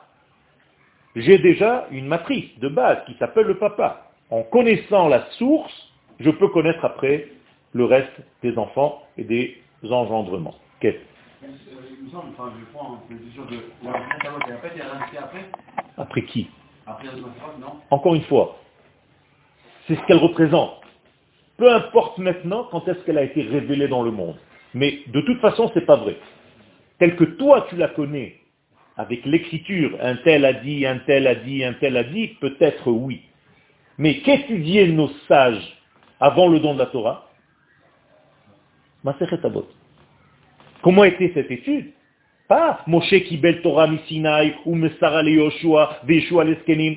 j'ai 1.17 1.39
déjà 1.39 1.87
une 1.91 2.07
matrice 2.07 2.59
de 2.59 2.69
base 2.69 3.05
qui 3.07 3.15
s'appelle 3.19 3.47
le 3.47 3.59
papa. 3.59 4.11
En 4.31 4.43
connaissant 4.43 5.09
la 5.09 5.27
source, 5.33 5.73
je 6.19 6.31
peux 6.31 6.49
connaître 6.49 6.85
après 6.85 7.29
le 7.73 7.85
reste 7.85 8.13
des 8.43 8.57
enfants 8.59 9.03
et 9.17 9.25
des 9.25 9.57
engendrements. 9.83 10.55
Qu'est-ce 10.81 10.99
après 15.97 16.23
qui? 16.23 16.49
Encore 17.91 18.15
une 18.15 18.23
fois, 18.23 18.59
c'est 19.87 19.97
ce 19.97 20.01
qu'elle 20.07 20.19
représente. 20.19 20.81
Peu 21.57 21.73
importe 21.73 22.19
maintenant 22.19 22.67
quand 22.71 22.87
est-ce 22.89 22.99
qu'elle 23.05 23.19
a 23.19 23.23
été 23.23 23.43
révélée 23.43 23.89
dans 23.89 24.03
le 24.03 24.11
monde. 24.11 24.37
Mais 24.75 25.01
de 25.07 25.21
toute 25.21 25.41
façon, 25.41 25.69
ce 25.69 25.79
n'est 25.79 25.85
pas 25.85 25.97
vrai. 25.97 26.17
Tel 26.99 27.17
que 27.17 27.25
toi 27.25 27.67
tu 27.69 27.77
la 27.77 27.89
connais, 27.89 28.41
avec 28.97 29.25
l'écriture, 29.25 29.97
un 30.01 30.17
tel 30.17 30.45
a 30.45 30.53
dit, 30.53 30.87
un 30.87 30.99
tel 30.99 31.27
a 31.27 31.35
dit, 31.35 31.65
un 31.65 31.73
tel 31.75 31.97
a 31.97 32.05
dit, 32.05 32.29
peut-être 32.41 32.91
oui. 32.91 33.23
Mais 33.99 34.19
qu'étudiaient 34.19 34.89
nos 34.89 35.09
sages 35.29 35.77
avant 36.21 36.49
le 36.49 36.61
don 36.61 36.75
de 36.75 36.79
la 36.79 36.87
Torah? 36.87 37.31
Comment 40.83 41.05
était 41.05 41.33
cette 41.35 41.51
étude? 41.51 41.93
Pas 42.49 42.83
Moshe 42.87 43.15
Kibel 43.25 43.63
Torah 43.63 43.87
Misinaï 43.87 44.55
ou 44.65 44.75
Mesara 44.75 45.23
le 45.23 45.31
Yoshua, 45.33 46.01
Veshua 46.05 46.45
Leskenim. 46.45 46.97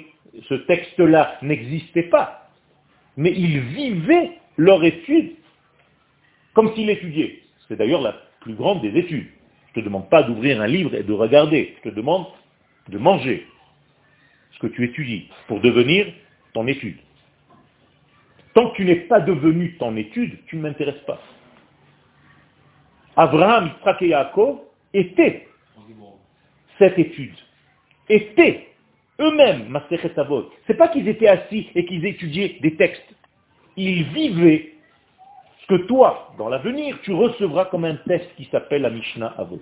Ce 0.50 0.54
texte-là 0.54 1.38
n'existait 1.42 2.04
pas. 2.04 2.50
Mais 3.16 3.32
ils 3.32 3.60
vivaient 3.60 4.32
leur 4.58 4.84
étude 4.84 5.32
comme 6.54 6.74
s'ils 6.76 6.90
étudiaient. 6.90 7.40
C'est 7.68 7.76
d'ailleurs 7.76 8.02
la 8.02 8.16
plus 8.42 8.54
grande 8.54 8.82
des 8.82 8.98
études. 8.98 9.28
Je 9.78 9.82
te 9.82 9.86
demande 9.86 10.10
pas 10.10 10.24
d'ouvrir 10.24 10.60
un 10.60 10.66
livre 10.66 10.96
et 10.96 11.04
de 11.04 11.14
regarder. 11.14 11.76
Je 11.78 11.92
te 11.92 11.96
demande 11.96 12.26
de 12.90 12.98
manger 12.98 13.46
ce 14.54 14.58
que 14.58 14.66
tu 14.66 14.84
étudies 14.84 15.30
pour 15.48 15.60
devenir 15.62 16.08
ton 16.54 16.66
étude. 16.66 16.98
Tant 18.56 18.72
que 18.72 18.78
tu 18.78 18.86
n'es 18.86 18.96
pas 18.96 19.20
devenu 19.20 19.78
ton 19.78 19.96
étude, 19.96 20.40
tu 20.48 20.56
ne 20.56 20.64
m'intéresses 20.64 21.04
pas. 21.06 21.22
Abraham, 23.16 23.68
Yitzhak 23.68 24.02
et 24.02 24.08
Yaakov 24.08 24.62
étaient 24.96 25.48
cette 26.80 26.98
étude, 26.98 27.38
étaient 28.10 28.70
eux-mêmes 29.20 29.68
Maserhet 29.68 30.18
Avot. 30.18 30.50
C'est 30.66 30.78
pas 30.78 30.88
qu'ils 30.88 31.08
étaient 31.08 31.28
assis 31.28 31.70
et 31.76 31.86
qu'ils 31.86 32.04
étudiaient 32.04 32.58
des 32.64 32.76
textes. 32.78 33.14
Ils 33.76 34.06
vivaient 34.06 34.74
que 35.68 35.76
toi, 35.88 36.34
dans 36.38 36.50
l'avenir, 36.50 36.98
tu 37.04 37.14
recevras 37.14 37.66
comme 37.66 37.86
un 37.86 37.96
test 37.96 38.28
qui 38.36 38.46
s'appelle 38.46 38.84
la 38.84 38.90
Mishnah 38.90 39.34
Avot. 39.38 39.62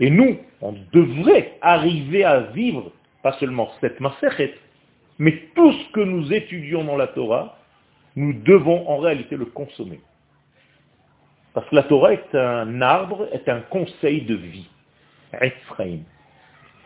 Et 0.00 0.10
nous, 0.10 0.38
on 0.60 0.74
devrait 0.92 1.58
arriver 1.60 2.24
à 2.24 2.40
vivre, 2.40 2.92
pas 3.22 3.32
seulement 3.34 3.70
cette 3.80 4.00
Maserhet, 4.00 4.54
mais 5.18 5.42
tout 5.54 5.72
ce 5.72 5.92
que 5.92 6.00
nous 6.00 6.32
étudions 6.32 6.84
dans 6.84 6.96
la 6.96 7.06
Torah, 7.08 7.58
nous 8.14 8.32
devons 8.32 8.88
en 8.88 8.98
réalité 8.98 9.36
le 9.36 9.46
consommer. 9.46 10.00
Parce 11.54 11.68
que 11.68 11.74
la 11.74 11.84
Torah 11.84 12.12
est 12.12 12.34
un 12.34 12.82
arbre, 12.82 13.28
est 13.32 13.48
un 13.48 13.60
conseil 13.60 14.22
de 14.22 14.34
vie. 14.34 14.68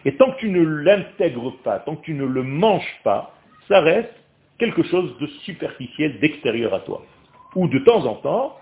Et 0.05 0.17
tant 0.17 0.33
que 0.33 0.39
tu 0.39 0.49
ne 0.49 0.63
l'intègres 0.63 1.57
pas, 1.63 1.81
tant 1.81 1.97
que 1.97 2.05
tu 2.05 2.15
ne 2.15 2.25
le 2.25 2.43
manges 2.43 3.01
pas, 3.05 3.35
ça 3.69 3.81
reste 3.81 4.15
quelque 4.59 4.83
chose 4.85 5.17
de 5.19 5.27
superficiel, 5.45 6.21
d'extérieur 6.21 6.73
à 6.75 6.81
toi. 6.81 7.05
Ou 7.55 7.69
de 7.69 7.79
temps 7.81 8.05
en 8.07 8.15
temps, 8.15 8.57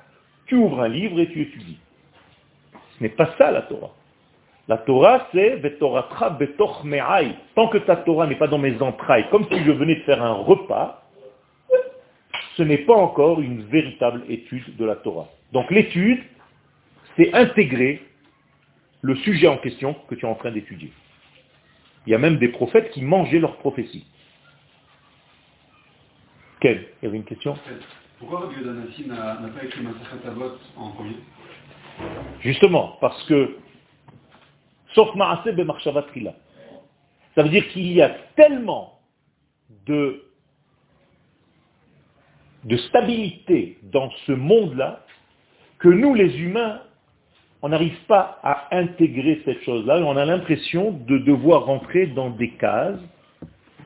tu 0.47 0.57
ouvres 0.57 0.80
un 0.80 0.88
livre 0.88 1.21
et 1.21 1.28
tu 1.28 1.42
étudies. 1.42 1.78
Ce 2.97 3.02
n'est 3.02 3.11
pas 3.11 3.30
ça 3.38 3.50
la 3.50 3.62
Torah. 3.62 3.90
La 4.66 4.76
Torah, 4.76 5.26
c'est 5.33 5.57
Vetoratra 5.57 6.30
betoch 6.30 6.85
me'ai. 6.85 7.35
Tant 7.54 7.68
que 7.68 7.78
ta 7.78 7.97
Torah 7.97 8.26
n'est 8.26 8.37
pas 8.37 8.49
dans 8.49 8.59
mes 8.59 8.80
entrailles, 8.83 9.26
comme 9.30 9.47
si 9.49 9.64
je 9.64 9.71
venais 9.71 9.97
de 9.97 10.02
faire 10.02 10.23
un 10.23 10.33
repas, 10.33 11.04
ce 12.57 12.62
n'est 12.62 12.78
pas 12.78 12.95
encore 12.95 13.40
une 13.40 13.62
véritable 13.62 14.25
étude 14.28 14.76
de 14.76 14.85
la 14.85 14.97
Torah. 14.97 15.28
Donc 15.52 15.71
l'étude, 15.71 16.21
c'est 17.16 17.33
intégrer 17.35 18.02
le 19.00 19.14
sujet 19.16 19.47
en 19.49 19.57
question 19.59 19.95
que 20.09 20.14
tu 20.14 20.26
es 20.26 20.28
en 20.28 20.35
train 20.35 20.50
d'étudier. 20.50 20.92
Il 22.07 22.11
y 22.11 22.14
a 22.14 22.18
même 22.18 22.38
des 22.38 22.49
prophètes 22.49 22.90
qui 22.90 23.02
mangeaient 23.02 23.38
leurs 23.38 23.57
prophéties. 23.59 24.07
Quelle? 26.61 26.87
Il 27.00 27.07
y 27.07 27.09
avait 27.09 27.18
une 27.18 27.25
question? 27.25 27.57
Pourquoi 28.19 28.41
Rabbi 28.41 28.57
Yodanassi 28.61 29.07
n'a 29.07 29.37
pas 29.37 29.65
écrit 29.65 29.83
Masachat 29.83 30.17
en 30.77 30.91
premier? 30.91 31.17
Justement, 32.41 32.97
parce 33.01 33.23
que, 33.25 33.57
sauf 34.95 35.15
Maaseh 35.15 35.53
Bemarchavat 35.53 36.07
ça 37.35 37.43
veut 37.43 37.51
dire 37.51 37.69
qu'il 37.69 37.93
y 37.93 38.03
a 38.03 38.11
tellement 38.35 38.99
de, 39.87 40.25
de 42.65 42.77
stabilité 42.77 43.79
dans 43.85 44.11
ce 44.27 44.33
monde-là 44.33 45.05
que 45.79 45.89
nous, 45.89 46.15
les 46.15 46.37
humains, 46.41 46.83
on 47.63 47.69
n'arrive 47.69 47.99
pas 48.07 48.41
à 48.43 48.77
intégrer 48.77 49.43
cette 49.45 49.63
chose-là, 49.63 49.99
on 49.99 50.17
a 50.17 50.25
l'impression 50.25 50.91
de 50.93 51.19
devoir 51.19 51.67
rentrer 51.67 52.09
dans 52.09 52.31
des 52.31 52.51
cases 52.51 53.01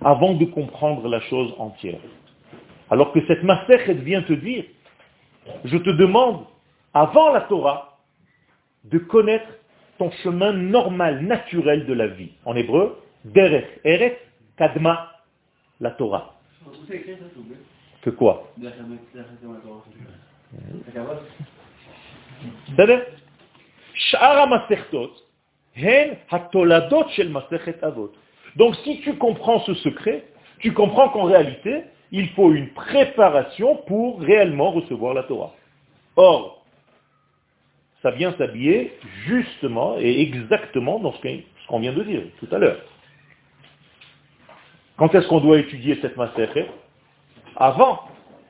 avant 0.00 0.34
de 0.34 0.46
comprendre 0.46 1.06
la 1.08 1.20
chose 1.20 1.54
entière. 1.58 2.00
Alors 2.92 3.10
que 3.10 3.26
cette 3.26 3.42
Masechet 3.42 3.94
vient 3.94 4.20
te 4.20 4.34
dire, 4.34 4.64
je 5.64 5.78
te 5.78 5.88
demande, 5.88 6.44
avant 6.92 7.32
la 7.32 7.40
Torah, 7.40 7.98
de 8.84 8.98
connaître 8.98 9.48
ton 9.96 10.10
chemin 10.22 10.52
normal, 10.52 11.22
naturel 11.22 11.86
de 11.86 11.94
la 11.94 12.08
vie. 12.08 12.32
En 12.44 12.54
hébreu, 12.54 12.98
Derech, 13.24 13.80
Eret, 13.84 14.20
Kadma, 14.58 15.10
la 15.80 15.92
Torah. 15.92 16.34
Que 18.02 18.10
quoi? 18.10 18.52
Donc 28.56 28.76
si 28.84 29.00
tu 29.00 29.16
comprends 29.16 29.60
ce 29.60 29.72
secret, 29.76 30.26
tu 30.58 30.74
comprends 30.74 31.08
qu'en 31.08 31.24
réalité, 31.24 31.84
il 32.12 32.28
faut 32.30 32.52
une 32.52 32.68
préparation 32.68 33.76
pour 33.86 34.20
réellement 34.20 34.70
recevoir 34.70 35.14
la 35.14 35.24
Torah. 35.24 35.52
Or, 36.16 36.64
ça 38.02 38.10
vient 38.10 38.34
s'habiller 38.36 38.92
justement 39.26 39.96
et 39.98 40.20
exactement 40.20 40.98
dans 41.00 41.12
ce 41.12 41.20
qu'on 41.68 41.80
vient 41.80 41.92
de 41.92 42.02
dire 42.02 42.22
tout 42.38 42.48
à 42.52 42.58
l'heure. 42.58 42.80
Quand 44.98 45.14
est-ce 45.14 45.26
qu'on 45.26 45.40
doit 45.40 45.58
étudier 45.58 45.98
cette 46.02 46.16
Masechet? 46.16 46.68
Avant 47.56 48.00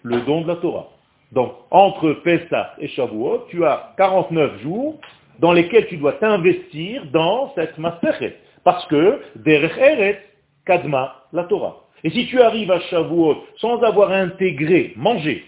le 0.03 0.21
don 0.23 0.43
de 0.43 0.49
la 0.49 0.57
Torah. 0.57 0.89
Donc, 1.31 1.55
entre 1.71 2.13
Pessah 2.25 2.75
et 2.79 2.89
Shavuot, 2.89 3.47
tu 3.49 3.65
as 3.65 3.95
49 3.97 4.61
jours 4.63 4.99
dans 5.39 5.53
lesquels 5.53 5.87
tu 5.87 5.97
dois 5.97 6.15
t'investir 6.15 7.07
dans 7.07 7.53
cette 7.55 7.79
Masechet. 7.79 8.37
Parce 8.65 8.85
que, 8.87 9.23
Derech 9.37 9.77
Eret, 9.79 10.27
Kadma, 10.67 11.25
la 11.33 11.45
Torah. 11.45 11.83
Et 12.05 12.11
si 12.11 12.27
tu 12.27 12.41
arrives 12.41 12.71
à 12.71 12.81
Shavuot 12.81 13.45
sans 13.59 13.83
avoir 13.83 14.11
intégré, 14.11 14.93
mangé, 14.97 15.45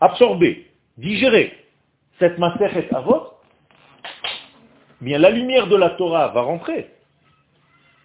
absorbé, 0.00 0.66
digéré 0.98 1.52
cette 2.18 2.38
Masechet 2.38 2.92
Avot, 2.94 3.34
bien 5.00 5.18
la 5.18 5.30
lumière 5.30 5.68
de 5.68 5.76
la 5.76 5.90
Torah 5.90 6.28
va 6.28 6.42
rentrer. 6.42 6.90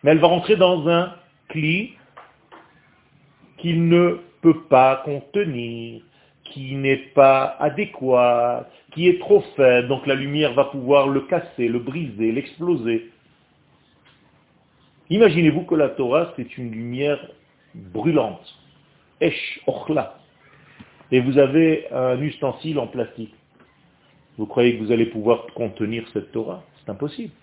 Mais 0.03 0.11
elle 0.11 0.19
va 0.19 0.27
rentrer 0.27 0.55
dans 0.55 0.88
un 0.88 1.13
cli 1.50 1.93
qu'il 3.57 3.88
ne 3.88 4.19
peut 4.41 4.63
pas 4.63 5.01
contenir, 5.05 6.01
qui 6.45 6.75
n'est 6.75 7.11
pas 7.13 7.55
adéquat, 7.59 8.67
qui 8.93 9.07
est 9.07 9.19
trop 9.19 9.41
faible, 9.55 9.88
donc 9.88 10.05
la 10.07 10.15
lumière 10.15 10.53
va 10.53 10.65
pouvoir 10.65 11.07
le 11.07 11.21
casser, 11.21 11.67
le 11.67 11.79
briser, 11.79 12.31
l'exploser. 12.31 13.09
Imaginez-vous 15.09 15.63
que 15.63 15.75
la 15.75 15.89
Torah, 15.89 16.33
c'est 16.35 16.57
une 16.57 16.71
lumière 16.71 17.19
brûlante. 17.73 18.45
Esh, 19.19 19.61
ochla. 19.67 20.17
Et 21.11 21.19
vous 21.19 21.37
avez 21.37 21.91
un 21.91 22.19
ustensile 22.21 22.79
en 22.79 22.87
plastique. 22.87 23.33
Vous 24.37 24.45
croyez 24.45 24.77
que 24.77 24.83
vous 24.83 24.91
allez 24.91 25.07
pouvoir 25.07 25.45
contenir 25.55 26.07
cette 26.13 26.31
Torah? 26.31 26.63
C'est 26.79 26.91
impossible. 26.91 27.33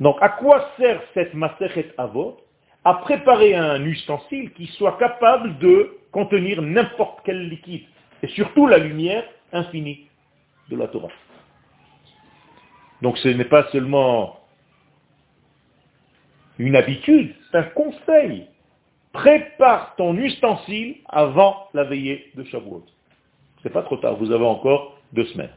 Donc, 0.00 0.16
à 0.20 0.28
quoi 0.28 0.70
sert 0.76 1.02
cette 1.14 1.34
Masechet 1.34 1.92
Avot? 1.96 2.38
À 2.84 2.94
préparer 2.94 3.54
un 3.54 3.84
ustensile 3.84 4.52
qui 4.52 4.66
soit 4.66 4.96
capable 4.98 5.58
de 5.58 5.96
contenir 6.12 6.62
n'importe 6.62 7.20
quel 7.24 7.48
liquide. 7.48 7.84
Et 8.22 8.28
surtout 8.28 8.66
la 8.66 8.78
lumière 8.78 9.24
infinie 9.52 10.06
de 10.70 10.76
la 10.76 10.86
Torah. 10.88 11.08
Donc 13.02 13.18
ce 13.18 13.28
n'est 13.28 13.44
pas 13.44 13.68
seulement 13.70 14.40
une 16.58 16.76
habitude, 16.76 17.34
c'est 17.50 17.58
un 17.58 17.62
conseil 17.64 18.46
Prépare 19.15 19.95
ton 19.97 20.15
ustensile 20.15 20.97
avant 21.09 21.67
la 21.73 21.83
veillée 21.83 22.31
de 22.35 22.43
Shavuot. 22.45 22.85
C'est 23.61 23.69
pas 23.69 23.83
trop 23.83 23.97
tard, 23.97 24.15
vous 24.15 24.31
avez 24.31 24.45
encore 24.45 24.97
deux 25.13 25.25
semaines. 25.25 25.51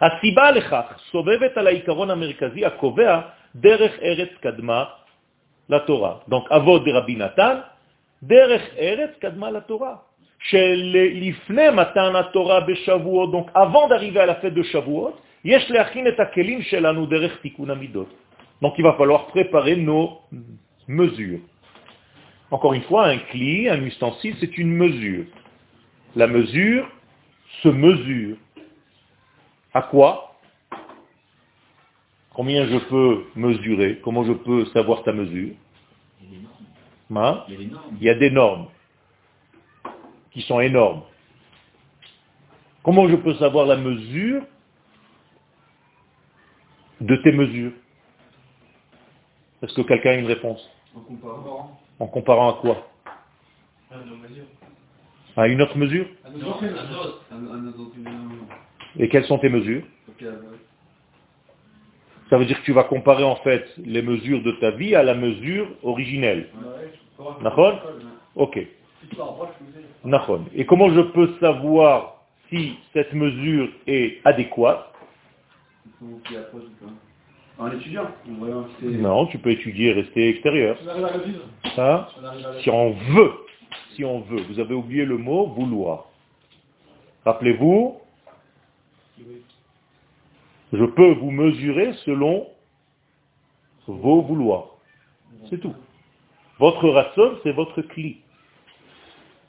הסיבה 0.00 0.50
לכך 0.50 0.86
סובבת 1.10 1.56
על 1.56 1.66
העיקרון 1.66 2.10
המרכזי 2.10 2.64
הקובע 2.66 3.20
דרך 3.54 3.98
ארץ 4.02 4.28
קדמה 4.40 4.84
לתורה. 5.68 6.14
Donc, 6.30 6.46
אבות 6.50 6.84
דרבי 6.84 7.16
נתן, 7.16 7.56
דרך 8.22 8.62
ארץ 8.78 9.10
קדמה 9.18 9.50
לתורה. 9.50 9.94
שלפני 10.38 11.70
מתן 11.70 12.16
התורה 12.16 12.60
בשבועות, 12.60 13.30
donc 13.34 13.50
avant 13.54 13.88
d'arriver 13.88 14.20
à 14.20 14.26
la 14.26 14.36
fête 14.36 14.54
de 14.54 14.62
Shavuot, 14.62 15.14
יש 15.44 15.70
להכין 15.70 16.08
את 16.08 16.20
הכלים 16.20 16.62
שלנו 16.62 17.06
דרך 17.06 17.40
תיקון 17.42 17.70
המידות. 17.70 18.08
Donc 18.62 18.74
il 18.78 18.84
va 18.84 18.94
falloir 18.94 19.26
préparer 19.26 19.76
nos 19.76 20.20
mesures. 20.88 21.40
Encore 22.53 22.75
une 22.75 22.83
fois, 22.83 23.07
un 23.07 23.17
cli, 23.17 23.67
un 23.67 23.81
ustensile, 23.81 24.35
c'est 24.39 24.59
une 24.59 24.69
mesure. 24.69 25.25
La 26.15 26.27
mesure 26.27 26.87
se 27.63 27.67
mesure. 27.67 28.37
À 29.73 29.81
quoi? 29.81 30.35
Combien 32.35 32.67
je 32.67 32.77
peux 32.77 33.25
mesurer? 33.35 33.99
Comment 34.03 34.23
je 34.23 34.33
peux 34.33 34.65
savoir 34.65 35.01
ta 35.01 35.13
mesure? 35.13 35.55
Hein? 37.15 37.43
Il 37.49 38.03
y 38.03 38.09
a 38.09 38.13
des 38.13 38.29
normes 38.29 38.67
qui 40.29 40.43
sont 40.43 40.59
énormes. 40.59 41.01
Comment 42.83 43.09
je 43.09 43.15
peux 43.15 43.33
savoir 43.33 43.65
la 43.65 43.77
mesure 43.77 44.43
de 47.01 47.15
tes 47.15 47.31
mesures? 47.31 47.71
Est-ce 49.63 49.73
que 49.73 49.81
quelqu'un 49.81 50.11
a 50.11 50.15
une 50.17 50.27
réponse? 50.27 50.69
En 50.95 50.99
comparant. 50.99 51.79
En 51.99 52.07
comparant 52.07 52.49
à 52.51 52.53
quoi? 52.61 52.87
À 55.35 55.47
une 55.47 55.61
autre 55.61 55.77
mesure? 55.77 56.05
Et 58.99 59.09
quelles 59.09 59.25
sont 59.25 59.39
tes 59.39 59.49
mesures? 59.49 59.83
Ça 62.29 62.37
veut 62.37 62.45
dire 62.45 62.59
que 62.59 62.65
tu 62.65 62.71
vas 62.73 62.83
comparer 62.83 63.23
en 63.23 63.35
fait 63.37 63.65
les 63.77 64.01
mesures 64.01 64.41
de 64.41 64.51
ta 64.53 64.71
vie 64.71 64.95
à 64.95 65.03
la 65.03 65.13
mesure 65.13 65.67
originelle. 65.83 66.49
D'accord 67.43 67.79
Ok. 68.35 68.57
Et 70.55 70.65
comment 70.65 70.89
je 70.89 71.01
peux 71.01 71.33
savoir 71.39 72.23
si 72.49 72.77
cette 72.93 73.13
mesure 73.13 73.69
est 73.87 74.19
adéquate? 74.25 74.91
En 77.57 77.71
étudiant. 77.71 78.07
Non, 78.81 79.27
tu 79.27 79.37
peux 79.37 79.51
étudier 79.51 79.89
et 79.89 79.93
rester 79.93 80.29
extérieur. 80.29 80.77
Si 82.61 82.69
on 82.69 82.91
veut, 82.91 83.33
si 83.95 84.03
on 84.03 84.21
veut. 84.21 84.41
Vous 84.49 84.59
avez 84.59 84.73
oublié 84.73 85.05
le 85.05 85.17
mot 85.17 85.47
vouloir. 85.47 86.05
Rappelez-vous, 87.25 87.99
je 90.73 90.85
peux 90.85 91.13
vous 91.13 91.31
mesurer 91.31 91.93
selon 92.05 92.47
vos 93.87 94.21
vouloirs. 94.21 94.69
C'est 95.49 95.59
tout. 95.59 95.75
Votre 96.59 96.89
rasson, 96.89 97.37
c'est 97.43 97.51
votre 97.51 97.81
cli. 97.81 98.17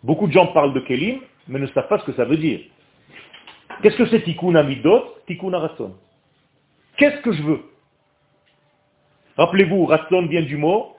Beaucoup 0.02 0.26
de 0.26 0.32
gens 0.32 0.48
parlent 0.48 0.74
de 0.74 0.80
kelim, 0.80 1.20
mais 1.48 1.58
ne 1.58 1.66
savent 1.68 1.88
pas 1.88 1.98
ce 1.98 2.04
que 2.04 2.12
ça 2.12 2.24
veut 2.24 2.36
dire. 2.36 2.60
Qu'est-ce 3.82 3.96
que 3.96 4.06
c'est 4.06 4.22
tikkun 4.22 4.54
amidot, 4.54 5.14
tikkun 5.26 5.56
rasson 5.58 5.94
Qu'est-ce 6.96 7.20
que 7.22 7.32
je 7.32 7.42
veux? 7.42 7.60
Rappelez-vous, 9.36 9.86
ratson 9.86 10.26
vient 10.26 10.42
du 10.42 10.56
mot 10.56 10.96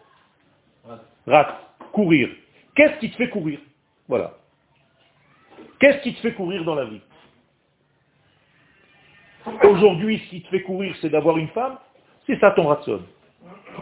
rat, 1.28 1.60
courir. 1.92 2.30
Qu'est-ce 2.76 3.00
qui 3.00 3.10
te 3.10 3.16
fait 3.16 3.30
courir? 3.30 3.60
Voilà. 4.08 4.34
Qu'est-ce 5.80 6.02
qui 6.04 6.14
te 6.14 6.20
fait 6.20 6.34
courir 6.34 6.64
dans 6.64 6.76
la 6.76 6.86
vie? 6.86 7.02
Aujourd'hui, 9.64 10.20
ce 10.26 10.30
qui 10.30 10.42
te 10.42 10.48
fait 10.50 10.62
courir, 10.62 10.96
c'est 11.02 11.10
d'avoir 11.10 11.38
une 11.38 11.48
femme, 11.50 11.78
c'est 12.26 12.40
ça 12.40 12.52
ton 12.52 12.68
ratson. 12.68 13.02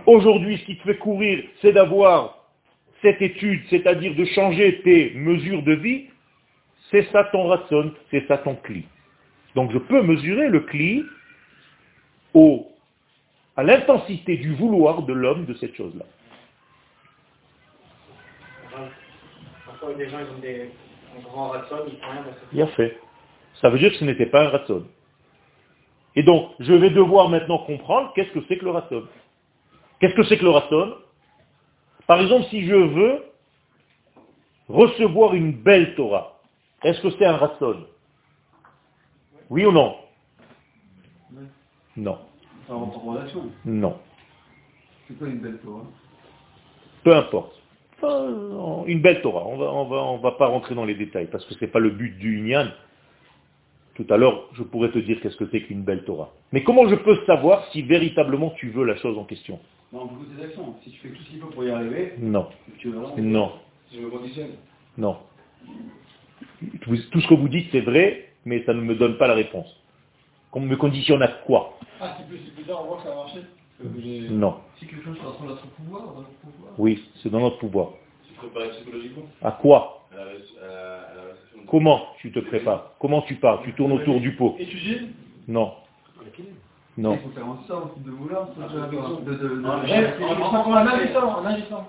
Aujourd'hui, 0.06 0.58
ce 0.58 0.66
qui 0.66 0.78
te 0.78 0.84
fait 0.84 0.98
courir, 0.98 1.44
c'est 1.62 1.72
d'avoir 1.72 2.48
cette 3.02 3.22
étude, 3.22 3.62
c'est-à-dire 3.70 4.16
de 4.16 4.26
changer 4.26 4.82
tes 4.82 5.12
mesures 5.16 5.64
de 5.64 5.74
vie, 5.74 6.06
c'est 6.92 7.04
ça 7.12 7.24
ton 7.26 7.48
ratson, 7.48 7.94
c'est 8.12 8.28
ça 8.28 8.38
ton 8.38 8.56
cli. 8.56 8.86
Donc 9.56 9.72
je 9.72 9.78
peux 9.78 10.02
mesurer 10.02 10.50
le 10.50 10.62
cli 10.62 11.04
au 12.34 12.73
à 13.56 13.64
l'intensité 13.64 14.38
du 14.38 14.54
vouloir 14.56 15.04
de 15.04 15.14
l'homme 15.14 15.46
de 15.46 15.54
cette 15.56 15.76
chose-là. 15.76 16.06
Il 22.52 22.62
a 22.62 22.68
fait. 22.68 23.00
Ça 23.62 23.70
veut 23.70 23.78
dire 23.78 23.92
que 23.92 23.98
ce 23.98 24.06
n'était 24.06 24.26
pas 24.26 24.46
un 24.46 24.50
ratson. 24.50 24.86
Et 26.16 26.24
donc, 26.24 26.52
je 26.60 26.74
vais 26.74 26.90
devoir 26.90 27.30
maintenant 27.30 27.60
comprendre 27.60 28.12
qu'est-ce 28.14 28.32
que 28.32 28.44
c'est 28.48 28.58
que 28.58 28.66
le 28.66 28.72
ratson. 28.72 29.04
Qu'est-ce 30.00 30.16
que 30.16 30.24
c'est 30.24 30.38
que 30.38 30.44
le 30.44 30.52
ratson 30.52 30.96
Par 32.08 32.20
exemple, 32.22 32.46
si 32.50 32.66
je 32.66 32.76
veux 32.76 33.24
recevoir 34.70 35.34
une 35.34 35.54
belle 35.54 35.96
Torah, 35.96 36.40
est-ce 36.84 37.02
que 37.02 37.10
c'est 37.12 37.26
un 37.26 37.38
ratson 37.38 37.86
Oui 39.50 39.66
ou 39.66 39.72
non? 39.72 39.96
Non. 41.96 42.20
En 42.70 42.86
relation 42.86 43.50
Non. 43.66 43.98
C'est 45.08 45.18
quoi 45.18 45.28
une 45.28 45.40
belle 45.40 45.60
Torah? 45.60 45.84
Peu 47.04 47.16
importe. 47.16 47.60
Euh, 48.04 48.84
Une 48.86 49.02
belle 49.02 49.22
Torah. 49.22 49.46
On 49.48 49.58
va, 49.58 49.66
on 49.72 49.86
va, 49.86 49.98
on 50.04 50.18
va 50.18 50.32
pas 50.34 50.48
rentrer 50.48 50.76
dans 50.76 50.86
les 50.86 50.96
détails 50.96 51.28
parce 51.32 51.46
que 51.46 51.54
c'est 51.60 51.68
pas 51.68 51.80
le 51.80 51.90
but 51.90 52.18
du 52.18 52.40
Inyan. 52.40 52.68
Tout 53.96 54.06
à 54.10 54.18
l'heure, 54.18 54.50
je 54.54 54.64
pourrais 54.64 54.92
te 54.92 55.00
dire 55.00 55.20
qu'est-ce 55.22 55.38
que 55.38 55.48
c'est 55.52 55.62
qu'une 55.62 55.84
belle 55.84 56.04
Torah. 56.04 56.32
Mais 56.52 56.64
comment 56.64 56.88
je 56.90 56.96
peux 56.96 57.16
savoir 57.26 57.66
si 57.72 57.82
véritablement 57.84 58.50
tu 58.52 58.70
veux 58.70 58.86
la 58.86 58.96
chose 58.98 59.18
en 59.18 59.24
question? 59.24 59.60
Non, 59.92 60.06
beaucoup 60.06 60.26
actions. 60.44 60.74
Si 60.84 60.90
tu 60.92 60.98
fais 61.00 61.10
tout 61.10 61.22
ce 61.24 61.30
qu'il 61.30 61.40
faut 61.40 61.48
pour 61.48 61.64
y 61.64 61.70
arriver, 61.70 62.14
Non, 62.18 62.48
tu 62.80 62.90
veux 62.90 63.00
vraiment. 63.00 63.16
non, 63.18 63.52
Si 63.90 63.98
je 63.98 64.02
me 64.02 64.10
conditionne. 64.10 64.52
non. 64.98 65.18
Tout 66.82 66.96
ce 66.96 67.28
que 67.28 67.34
vous 67.36 67.48
dites, 67.50 67.68
c'est 67.72 67.82
vrai, 67.82 68.30
mais 68.46 68.64
ça 68.66 68.74
ne 68.74 68.82
me 68.82 68.96
donne 68.96 69.18
pas 69.18 69.28
la 69.28 69.36
réponse. 69.36 69.80
Qu'on 70.54 70.60
me 70.62 70.76
conditionne 70.78 71.24
à 71.24 71.28
quoi 71.30 71.80
Ah, 72.00 72.14
c'est 72.16 72.28
plus, 72.28 72.38
c'est 72.46 72.54
plus 72.54 72.64
tard, 72.64 72.82
on 72.84 72.88
voit 72.90 72.98
que 72.98 73.04
ça 73.04 73.12
a 73.12 73.16
marché. 73.16 73.40
Que 73.80 73.86
j'ai- 74.00 74.30
Non. 74.30 74.58
Si 74.78 74.86
quelque 74.86 75.04
chose 75.04 75.18
dans 75.24 75.46
notre 75.48 75.66
pouvoir, 75.66 76.04
dans 76.04 76.14
notre 76.20 76.30
pouvoir. 76.30 76.74
Oui, 76.78 77.04
c'est 77.22 77.30
dans 77.30 77.40
notre 77.40 77.58
pouvoir. 77.58 77.90
Tu 78.28 78.34
te 78.36 78.40
prépares 78.40 78.70
psychologiquement? 78.70 79.24
À 79.42 79.52
quoi? 79.52 80.06
À 80.12 80.16
la, 80.18 80.22
à 80.22 80.26
la- 80.28 81.64
Comment 81.68 82.04
tu 82.20 82.32
te 82.32 82.38
prépares? 82.40 82.92
Comment 83.00 83.24
tu 83.24 83.34
pars? 83.36 83.64
Tu 83.64 83.74
tournes 83.74 83.94
autour 83.94 84.20
du 84.20 84.36
pot 84.36 84.56
Étudier 84.60 85.02
Non, 85.48 85.74
non. 86.98 87.14
Il 87.16 87.20
faut 87.22 87.30
faire 87.30 87.48
en 87.48 87.64
sorte 87.64 88.00
de 88.04 88.12
vouloir, 88.12 88.48
de, 88.50 88.62
de, 88.62 89.38
de, 89.38 89.56
de, 89.58 89.66
En 89.66 89.80
agissant, 90.86 91.40
en 91.40 91.46
agissant. 91.46 91.88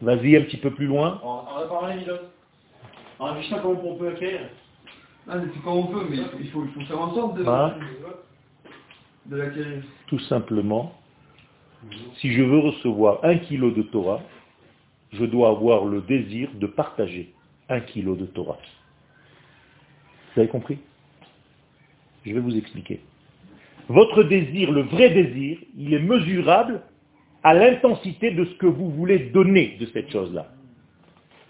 Vas-y 0.00 0.36
un 0.38 0.42
petit 0.42 0.56
peu 0.56 0.70
plus 0.70 0.86
loin. 0.86 1.20
En 1.22 1.28
en 1.28 1.58
réparant 1.60 1.86
les 1.88 1.98
pilotes. 2.02 2.30
En 3.18 3.26
agissant 3.26 3.58
comme 3.58 3.76
on 3.84 3.96
peut 3.96 4.08
accueillir. 4.08 4.48
Ah, 5.30 5.36
c'est 5.40 5.68
on 5.68 5.86
peut, 5.86 6.06
mais 6.08 6.16
il 6.16 6.24
faut, 6.24 6.38
il 6.40 6.48
faut, 6.50 6.64
il 6.64 6.70
faut 6.70 6.80
faire 6.88 7.00
en 7.00 7.14
sorte 7.14 7.36
de, 7.36 7.44
Hein 7.46 7.74
de 9.26 9.36
l'acquérir. 9.36 9.82
Tout 10.06 10.18
simplement, 10.20 10.94
si 12.16 12.32
je 12.32 12.42
veux 12.42 12.58
recevoir 12.58 13.20
un 13.24 13.36
kilo 13.36 13.70
de 13.70 13.82
Torah, 13.82 14.22
je 15.12 15.24
dois 15.24 15.50
avoir 15.50 15.84
le 15.84 16.00
désir 16.02 16.48
de 16.54 16.66
partager 16.66 17.32
un 17.68 17.80
kilo 17.80 18.16
de 18.16 18.26
Torah. 18.26 18.58
Vous 20.34 20.40
avez 20.40 20.48
compris? 20.48 20.78
Je 22.24 22.32
vais 22.32 22.40
vous 22.40 22.56
expliquer. 22.56 23.00
Votre 23.88 24.22
désir, 24.22 24.70
le 24.70 24.82
vrai 24.82 25.10
désir, 25.10 25.58
il 25.76 25.94
est 25.94 26.00
mesurable 26.00 26.82
à 27.42 27.54
l'intensité 27.54 28.32
de 28.32 28.44
ce 28.44 28.54
que 28.54 28.66
vous 28.66 28.90
voulez 28.90 29.30
donner 29.30 29.76
de 29.80 29.86
cette 29.86 30.10
chose-là. 30.10 30.48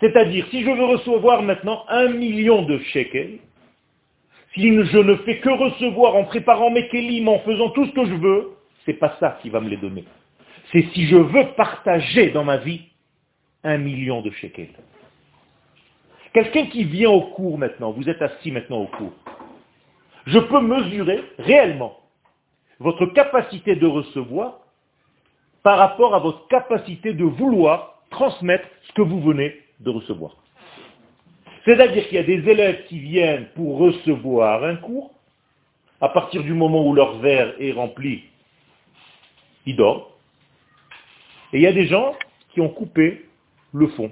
C'est-à-dire, 0.00 0.46
si 0.50 0.62
je 0.62 0.70
veux 0.70 0.84
recevoir 0.84 1.42
maintenant 1.42 1.84
un 1.88 2.08
million 2.08 2.62
de 2.62 2.78
shekels, 2.78 3.38
si 4.58 4.84
je 4.86 4.98
ne 4.98 5.14
fais 5.18 5.38
que 5.38 5.50
recevoir 5.50 6.16
en 6.16 6.24
préparant 6.24 6.70
mes 6.70 6.88
kélim, 6.88 7.28
en 7.28 7.38
faisant 7.40 7.70
tout 7.70 7.86
ce 7.86 7.92
que 7.92 8.04
je 8.06 8.14
veux, 8.14 8.56
c'est 8.84 8.94
pas 8.94 9.16
ça 9.20 9.38
qui 9.40 9.50
va 9.50 9.60
me 9.60 9.68
les 9.68 9.76
donner. 9.76 10.04
C'est 10.72 10.82
si 10.92 11.06
je 11.06 11.16
veux 11.16 11.46
partager 11.56 12.30
dans 12.30 12.42
ma 12.44 12.56
vie 12.56 12.82
un 13.62 13.78
million 13.78 14.20
de 14.20 14.30
shekels. 14.30 14.74
Quelqu'un 16.32 16.66
qui 16.66 16.84
vient 16.84 17.10
au 17.10 17.22
cours 17.22 17.56
maintenant, 17.56 17.92
vous 17.92 18.08
êtes 18.08 18.20
assis 18.20 18.50
maintenant 18.50 18.78
au 18.78 18.86
cours, 18.86 19.12
je 20.26 20.38
peux 20.38 20.60
mesurer 20.60 21.22
réellement 21.38 21.96
votre 22.80 23.06
capacité 23.06 23.76
de 23.76 23.86
recevoir 23.86 24.58
par 25.62 25.78
rapport 25.78 26.14
à 26.14 26.18
votre 26.18 26.48
capacité 26.48 27.12
de 27.12 27.24
vouloir 27.24 28.02
transmettre 28.10 28.68
ce 28.82 28.92
que 28.92 29.02
vous 29.02 29.20
venez 29.20 29.54
de 29.80 29.90
recevoir. 29.90 30.36
C'est-à-dire 31.68 32.08
qu'il 32.08 32.14
y 32.14 32.20
a 32.20 32.22
des 32.22 32.48
élèves 32.48 32.86
qui 32.86 32.98
viennent 32.98 33.48
pour 33.54 33.76
recevoir 33.76 34.64
un 34.64 34.76
cours, 34.76 35.10
à 36.00 36.08
partir 36.08 36.42
du 36.42 36.54
moment 36.54 36.86
où 36.86 36.94
leur 36.94 37.18
verre 37.18 37.52
est 37.60 37.72
rempli, 37.72 38.24
ils 39.66 39.76
dorment. 39.76 40.04
Et 41.52 41.58
il 41.58 41.60
y 41.60 41.66
a 41.66 41.72
des 41.72 41.86
gens 41.86 42.14
qui 42.54 42.62
ont 42.62 42.70
coupé 42.70 43.26
le 43.74 43.86
fond. 43.88 44.10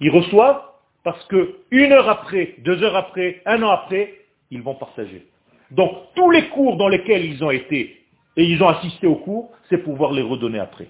Ils 0.00 0.10
reçoivent 0.10 0.60
parce 1.04 1.24
que 1.26 1.58
une 1.70 1.92
heure 1.92 2.08
après, 2.08 2.56
deux 2.64 2.82
heures 2.82 2.96
après, 2.96 3.42
un 3.46 3.62
an 3.62 3.70
après, 3.70 4.14
ils 4.50 4.60
vont 4.60 4.74
partager. 4.74 5.24
Donc 5.70 5.92
tous 6.16 6.32
les 6.32 6.48
cours 6.48 6.78
dans 6.78 6.88
lesquels 6.88 7.24
ils 7.24 7.44
ont 7.44 7.52
été 7.52 8.02
et 8.36 8.42
ils 8.42 8.60
ont 8.60 8.68
assisté 8.68 9.06
au 9.06 9.14
cours, 9.14 9.52
c'est 9.68 9.78
pouvoir 9.78 10.10
les 10.10 10.22
redonner 10.22 10.58
après. 10.58 10.88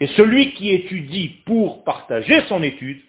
Et 0.00 0.08
celui 0.08 0.54
qui 0.54 0.70
étudie 0.70 1.36
pour 1.46 1.84
partager 1.84 2.40
son 2.48 2.64
étude 2.64 3.00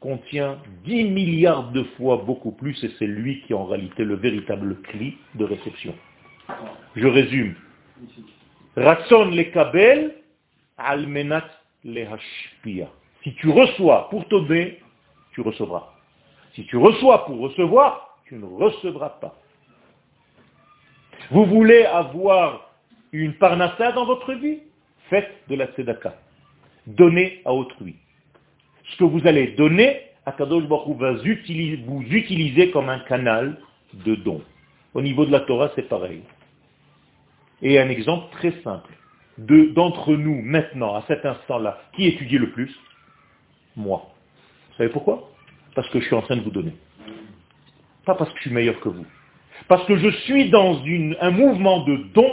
contient 0.00 0.58
10 0.84 1.04
milliards 1.04 1.70
de 1.72 1.82
fois 1.96 2.18
beaucoup 2.18 2.52
plus 2.52 2.82
et 2.84 2.90
c'est 2.98 3.06
lui 3.06 3.42
qui 3.42 3.52
est 3.52 3.56
en 3.56 3.64
réalité 3.64 4.04
le 4.04 4.14
véritable 4.14 4.80
cri 4.82 5.16
de 5.34 5.44
réception. 5.44 5.94
Je 6.94 7.06
résume. 7.06 7.54
Ratson 8.76 9.26
le 9.26 9.42
kabel, 9.44 10.14
almenat 10.76 11.44
le 11.84 12.06
hashpia. 12.06 12.88
Si 13.22 13.34
tu 13.34 13.50
reçois 13.50 14.08
pour 14.10 14.24
donner, 14.26 14.80
tu 15.32 15.40
recevras. 15.40 15.92
Si 16.54 16.64
tu 16.66 16.76
reçois 16.76 17.24
pour 17.26 17.38
recevoir, 17.38 18.18
tu 18.26 18.36
ne 18.36 18.44
recevras 18.44 19.10
pas. 19.20 19.36
Vous 21.30 21.44
voulez 21.44 21.84
avoir 21.84 22.70
une 23.12 23.34
parnassa 23.34 23.92
dans 23.92 24.06
votre 24.06 24.32
vie? 24.34 24.60
Faites 25.10 25.32
de 25.48 25.56
la 25.56 25.66
tzedaka. 25.66 26.14
Donnez 26.86 27.42
à 27.44 27.52
autrui. 27.52 27.96
Ce 28.90 28.96
que 28.96 29.04
vous 29.04 29.26
allez 29.26 29.48
donner, 29.48 30.00
Akadosh 30.26 30.64
Baruch 30.64 30.96
va 30.98 31.12
vous 31.12 32.02
utiliser 32.10 32.70
comme 32.70 32.88
un 32.88 33.00
canal 33.00 33.58
de 34.04 34.14
don. 34.16 34.42
Au 34.94 35.02
niveau 35.02 35.24
de 35.24 35.32
la 35.32 35.40
Torah, 35.40 35.70
c'est 35.74 35.88
pareil. 35.88 36.22
Et 37.62 37.78
un 37.78 37.88
exemple 37.88 38.32
très 38.32 38.52
simple. 38.62 38.92
De- 39.38 39.66
D'entre 39.66 40.14
nous, 40.14 40.40
maintenant, 40.42 40.94
à 40.94 41.04
cet 41.06 41.24
instant-là, 41.24 41.78
qui 41.94 42.06
étudie 42.06 42.38
le 42.38 42.50
plus? 42.50 42.74
Moi. 43.76 44.02
Vous 44.70 44.76
savez 44.78 44.90
pourquoi? 44.90 45.30
Parce 45.74 45.88
que 45.90 46.00
je 46.00 46.06
suis 46.06 46.14
en 46.14 46.22
train 46.22 46.36
de 46.36 46.42
vous 46.42 46.50
donner. 46.50 46.72
Pas 48.04 48.14
parce 48.14 48.30
que 48.30 48.36
je 48.36 48.42
suis 48.42 48.52
meilleur 48.52 48.80
que 48.80 48.88
vous. 48.88 49.06
Parce 49.68 49.84
que 49.86 49.96
je 49.96 50.08
suis 50.22 50.50
dans 50.50 50.82
un 51.20 51.30
mouvement 51.30 51.84
de 51.84 51.96
don, 52.14 52.30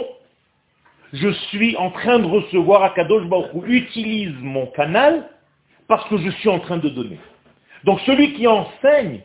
je 1.12 1.28
suis 1.48 1.76
en 1.76 1.90
train 1.90 2.18
de 2.18 2.26
recevoir 2.26 2.82
Akadosh 2.82 3.26
Baruch 3.26 3.52
Hu 3.54 3.76
utilise 3.76 4.34
mon 4.40 4.66
canal 4.68 5.28
parce 5.88 6.08
que 6.08 6.18
je 6.18 6.30
suis 6.30 6.48
en 6.48 6.60
train 6.60 6.78
de 6.78 6.88
donner. 6.88 7.18
Donc 7.84 8.00
celui 8.00 8.34
qui 8.34 8.46
enseigne 8.46 9.20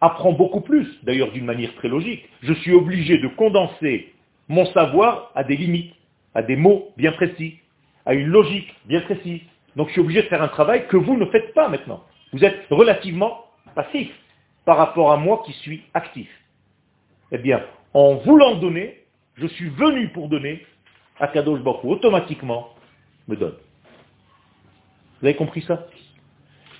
apprend 0.00 0.32
beaucoup 0.32 0.60
plus, 0.60 0.86
d'ailleurs 1.02 1.32
d'une 1.32 1.44
manière 1.44 1.74
très 1.76 1.88
logique. 1.88 2.28
Je 2.42 2.52
suis 2.54 2.72
obligé 2.72 3.18
de 3.18 3.28
condenser 3.28 4.12
mon 4.48 4.66
savoir 4.66 5.32
à 5.34 5.42
des 5.42 5.56
limites, 5.56 5.94
à 6.34 6.42
des 6.42 6.56
mots 6.56 6.92
bien 6.96 7.12
précis, 7.12 7.58
à 8.04 8.14
une 8.14 8.28
logique 8.28 8.74
bien 8.86 9.00
précise. 9.00 9.40
Donc 9.74 9.88
je 9.88 9.92
suis 9.92 10.00
obligé 10.00 10.22
de 10.22 10.28
faire 10.28 10.42
un 10.42 10.48
travail 10.48 10.86
que 10.86 10.96
vous 10.96 11.16
ne 11.16 11.26
faites 11.26 11.52
pas 11.54 11.68
maintenant. 11.68 12.04
Vous 12.32 12.44
êtes 12.44 12.66
relativement 12.70 13.46
passif 13.74 14.10
par 14.64 14.76
rapport 14.76 15.12
à 15.12 15.16
moi 15.16 15.42
qui 15.46 15.52
suis 15.54 15.82
actif. 15.94 16.28
Eh 17.32 17.38
bien, 17.38 17.64
en 17.94 18.16
voulant 18.16 18.56
donner, 18.56 19.02
je 19.36 19.46
suis 19.46 19.68
venu 19.70 20.08
pour 20.08 20.28
donner, 20.28 20.64
Akadosh 21.18 21.60
Baruch 21.60 21.84
automatiquement, 21.84 22.74
me 23.28 23.36
donne. 23.36 23.56
Vous 25.20 25.26
avez 25.26 25.36
compris 25.36 25.62
ça? 25.62 25.86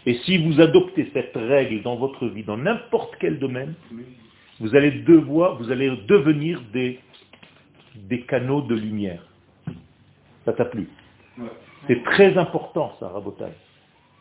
Et 0.05 0.14
si 0.25 0.38
vous 0.38 0.61
adoptez 0.61 1.11
cette 1.12 1.35
règle 1.35 1.83
dans 1.83 1.96
votre 1.96 2.27
vie, 2.29 2.44
dans 2.44 2.57
n'importe 2.57 3.14
quel 3.18 3.38
domaine, 3.38 3.75
vous 4.61 4.75
allez 4.77 4.92
devoir, 4.92 5.57
vous 5.57 5.70
allez 5.70 5.90
devenir 6.07 6.62
des, 6.72 7.01
des 7.94 8.20
canaux 8.22 8.62
de 8.62 8.75
lumière. 8.75 9.22
Ça 10.44 10.53
t'a 10.53 10.64
plu? 10.64 10.88
Ouais. 11.38 11.46
C'est 11.88 12.03
très 12.05 12.38
important 12.38 12.94
ça, 13.01 13.09
Rabotai. 13.09 13.46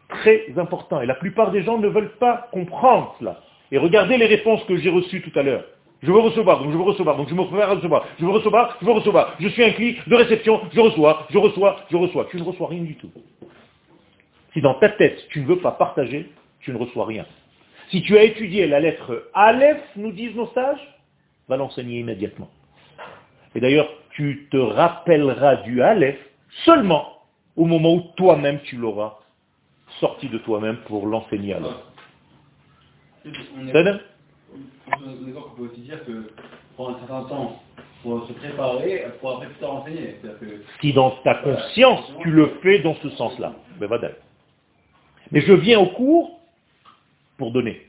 Très 0.10 0.54
important. 0.58 1.01
Et 1.01 1.06
la 1.06 1.15
plupart 1.15 1.51
des 1.51 1.63
gens 1.63 1.78
ne 1.78 1.88
veulent 1.88 2.17
pas 2.19 2.47
comprendre 2.51 3.15
cela. 3.19 3.41
Et 3.71 3.78
regardez 3.78 4.17
les 4.17 4.25
réponses 4.25 4.63
que 4.65 4.78
j'ai 4.78 4.89
reçues 4.89 5.21
tout 5.21 5.38
à 5.38 5.43
l'heure. 5.43 5.65
Je 6.01 6.12
veux 6.12 6.19
recevoir, 6.19 6.62
donc 6.62 6.71
je 6.71 6.78
veux 6.78 6.84
recevoir, 6.84 7.17
donc 7.17 7.30
je 7.30 7.34
me 7.34 7.43
prépare 7.45 7.71
à 7.71 7.75
recevoir. 7.75 8.06
Je 8.19 8.25
veux 8.25 8.32
recevoir, 8.32 8.78
je 8.80 8.86
veux 8.86 8.91
recevoir. 8.91 9.36
Je 9.39 9.47
suis 9.47 9.63
un 9.63 9.71
cli 9.71 9.97
de 10.06 10.15
réception, 10.15 10.62
je 10.71 10.80
reçois, 10.80 11.25
je 11.32 11.38
reçois, 11.38 11.78
je 11.89 11.97
reçois. 11.97 12.28
Tu 12.30 12.38
ne 12.38 12.43
reçois 12.43 12.67
rien 12.67 12.84
du 12.84 12.95
tout. 12.95 13.12
Si 14.56 14.62
dans 14.62 14.76
ta 14.76 14.88
tête, 14.88 15.20
tu 15.32 15.41
ne 15.41 15.48
veux 15.48 15.60
pas 15.60 15.74
partager, 15.74 16.32
tu 16.62 16.72
ne 16.72 16.78
reçois 16.78 17.06
rien. 17.06 17.26
Si 17.89 18.02
tu 18.02 18.18
as 18.18 18.24
étudié 18.24 18.68
la 18.68 18.80
lettre 18.80 19.30
Aleph, 19.34 19.82
nous 19.98 20.13
disent 20.13 20.34
nos 20.34 20.48
sages, 20.54 20.80
va 21.50 21.58
l'enseigner 21.58 22.00
immédiatement. 22.00 22.50
Et 23.54 23.60
d'ailleurs, 23.60 23.89
tu 24.12 24.48
te 24.50 24.56
rappelleras 24.56 25.58
du 25.58 25.82
Aleph 25.82 26.18
seulement 26.63 27.18
au 27.58 27.65
moment 27.65 27.96
où 27.96 28.04
toi-même 28.15 28.62
tu 28.62 28.78
l'auras 28.78 29.20
sorti 30.00 30.30
de 30.30 30.38
toi-même 30.38 30.78
pour 30.88 31.06
l'enseigner 31.06 31.56
à 31.56 31.60
l'autre. 31.60 31.91
D'accord 33.74 35.50
qu'on 35.50 35.63
peut 35.63 35.70
aussi 35.70 35.82
dire 35.82 36.04
que 36.06 36.32
un 36.80 37.00
certain 37.00 37.24
temps, 37.24 37.62
pour 38.04 38.26
se 38.26 38.34
préparer, 38.34 39.06
pour 39.20 39.32
après 39.32 39.48
plus 39.48 39.56
tard 39.56 39.74
enseigner. 39.74 40.15
Que 40.24 40.62
Si 40.80 40.94
dans 40.94 41.12
ta 41.26 41.36
conscience, 41.36 42.10
tu 42.22 42.30
le 42.30 42.58
fais 42.63 42.80
dans 42.80 42.96
ce 42.96 43.10
sens-là, 43.10 43.54
ben 43.80 43.88
voilà. 43.88 44.12
Mais 45.31 45.41
je 45.41 45.53
viens 45.53 45.79
au 45.79 45.88
cours 45.88 46.39
pour 47.38 47.51
donner. 47.51 47.81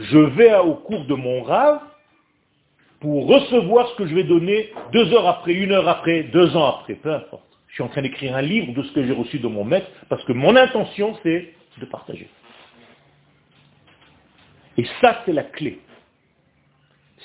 je 0.00 0.18
vais 0.18 0.54
au 0.56 0.74
cours 0.74 1.04
de 1.04 1.14
mon 1.14 1.42
rave 1.42 1.80
pour 3.00 3.26
recevoir 3.26 3.88
ce 3.90 3.96
que 3.96 4.06
je 4.06 4.14
vais 4.14 4.24
donner 4.24 4.72
deux 4.92 5.12
heures 5.12 5.28
après, 5.28 5.52
une 5.52 5.72
heure 5.72 5.88
après, 5.88 6.24
deux 6.24 6.56
ans 6.56 6.66
après, 6.66 6.94
peu 6.94 7.12
importe. 7.12 7.44
Je 7.68 7.74
suis 7.74 7.82
en 7.82 7.88
train 7.88 8.02
d'écrire 8.02 8.34
un 8.34 8.42
livre 8.42 8.72
de 8.72 8.82
ce 8.82 8.92
que 8.92 9.04
j'ai 9.04 9.12
reçu 9.12 9.38
de 9.38 9.48
mon 9.48 9.64
maître, 9.64 9.86
parce 10.08 10.24
que 10.24 10.32
mon 10.32 10.56
intention, 10.56 11.14
c'est 11.22 11.52
de 11.78 11.84
partager. 11.84 12.28
Et 14.78 14.84
ça, 15.00 15.22
c'est 15.26 15.32
la 15.32 15.42
clé. 15.42 15.78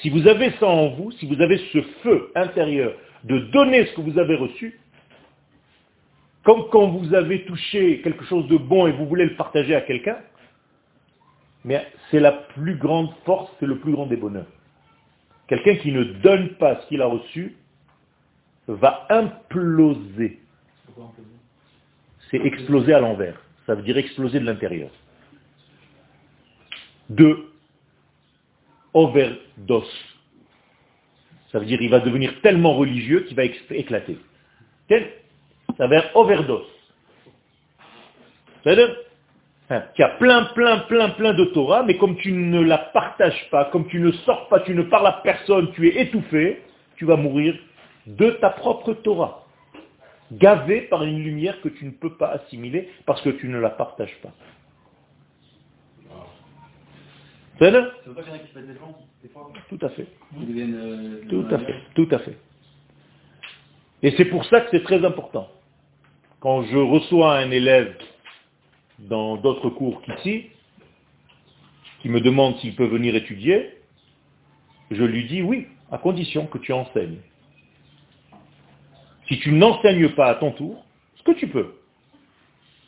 Si 0.01 0.09
vous 0.09 0.27
avez 0.27 0.51
ça 0.59 0.67
en 0.67 0.89
vous, 0.89 1.11
si 1.13 1.25
vous 1.25 1.39
avez 1.41 1.57
ce 1.71 1.81
feu 2.03 2.31
intérieur 2.35 2.93
de 3.23 3.39
donner 3.39 3.85
ce 3.85 3.93
que 3.93 4.01
vous 4.01 4.17
avez 4.19 4.35
reçu, 4.35 4.79
comme 6.43 6.69
quand 6.71 6.87
vous 6.87 7.13
avez 7.13 7.45
touché 7.45 8.01
quelque 8.01 8.25
chose 8.25 8.47
de 8.47 8.57
bon 8.57 8.87
et 8.87 8.91
vous 8.91 9.05
voulez 9.05 9.25
le 9.25 9.35
partager 9.35 9.75
à 9.75 9.81
quelqu'un, 9.81 10.17
mais 11.63 11.85
c'est 12.09 12.19
la 12.19 12.31
plus 12.31 12.75
grande 12.75 13.13
force, 13.25 13.51
c'est 13.59 13.67
le 13.67 13.77
plus 13.77 13.91
grand 13.91 14.07
des 14.07 14.17
bonheurs. 14.17 14.47
Quelqu'un 15.47 15.75
qui 15.75 15.91
ne 15.91 16.03
donne 16.03 16.49
pas 16.55 16.81
ce 16.81 16.87
qu'il 16.87 17.01
a 17.01 17.05
reçu 17.05 17.55
va 18.67 19.05
imploser. 19.09 20.39
C'est 22.29 22.37
exploser 22.37 22.93
à 22.93 22.99
l'envers. 22.99 23.39
Ça 23.65 23.75
veut 23.75 23.83
dire 23.83 23.97
exploser 23.97 24.39
de 24.39 24.45
l'intérieur. 24.45 24.89
De 27.09 27.45
overdose. 28.93 29.91
Ça 31.51 31.59
veut 31.59 31.65
dire 31.65 31.79
qu'il 31.79 31.89
va 31.89 31.99
devenir 31.99 32.39
tellement 32.41 32.75
religieux 32.75 33.21
qu'il 33.21 33.35
va 33.35 33.43
éclater. 33.43 34.17
Dire 35.73 36.09
overdose. 36.15 36.67
C'est-à-dire 38.63 38.95
hein, 39.69 39.83
qu'il 39.95 40.03
y 40.03 40.05
a 40.05 40.15
plein, 40.17 40.45
plein, 40.53 40.79
plein, 40.79 41.09
plein 41.09 41.33
de 41.33 41.45
Torah, 41.45 41.83
mais 41.83 41.97
comme 41.97 42.17
tu 42.17 42.31
ne 42.31 42.61
la 42.61 42.77
partages 42.77 43.49
pas, 43.49 43.65
comme 43.65 43.87
tu 43.87 43.99
ne 43.99 44.11
sors 44.11 44.47
pas, 44.49 44.59
tu 44.61 44.73
ne 44.75 44.83
parles 44.83 45.07
à 45.07 45.21
personne, 45.23 45.71
tu 45.73 45.87
es 45.87 46.01
étouffé, 46.01 46.61
tu 46.95 47.05
vas 47.05 47.15
mourir 47.15 47.55
de 48.07 48.31
ta 48.31 48.49
propre 48.49 48.93
Torah. 48.93 49.45
Gavé 50.31 50.81
par 50.81 51.03
une 51.03 51.23
lumière 51.23 51.59
que 51.61 51.69
tu 51.69 51.85
ne 51.85 51.91
peux 51.91 52.15
pas 52.15 52.29
assimiler 52.29 52.89
parce 53.05 53.21
que 53.21 53.29
tu 53.29 53.47
ne 53.49 53.59
la 53.59 53.69
partages 53.69 54.15
pas. 54.21 54.31
C'est 57.59 57.69
vrai 57.69 57.91
qu'il 58.23 58.33
y 58.33 58.35
en 58.35 58.35
a 58.35 58.39
qui 58.39 58.67
des 58.67 58.79
gens, 58.79 58.97
des 59.21 59.29
fois 59.29 59.51
Tout 59.69 59.77
à 59.85 59.89
fait. 59.89 60.07
Euh, 60.35 61.21
tout 61.29 61.45
à 61.51 61.59
fait, 61.59 61.75
tout 61.93 62.07
à 62.09 62.19
fait. 62.19 62.37
Et 64.01 64.11
c'est 64.17 64.25
pour 64.25 64.43
ça 64.45 64.61
que 64.61 64.69
c'est 64.71 64.83
très 64.83 65.05
important. 65.05 65.47
Quand 66.41 66.63
je 66.63 66.77
reçois 66.77 67.37
un 67.37 67.51
élève 67.51 67.95
dans 68.97 69.37
d'autres 69.37 69.69
cours 69.69 70.01
qu'ici, 70.01 70.47
qui 72.01 72.09
me 72.09 72.19
demande 72.19 72.57
s'il 72.57 72.75
peut 72.75 72.87
venir 72.87 73.15
étudier, 73.15 73.77
je 74.89 75.03
lui 75.03 75.27
dis 75.27 75.43
oui, 75.43 75.67
à 75.91 75.99
condition 75.99 76.47
que 76.47 76.57
tu 76.57 76.73
enseignes. 76.73 77.19
Si 79.27 79.39
tu 79.39 79.51
n'enseignes 79.51 80.09
pas 80.09 80.31
à 80.31 80.35
ton 80.35 80.51
tour, 80.53 80.83
ce 81.17 81.23
que 81.23 81.33
tu 81.33 81.47
peux, 81.47 81.75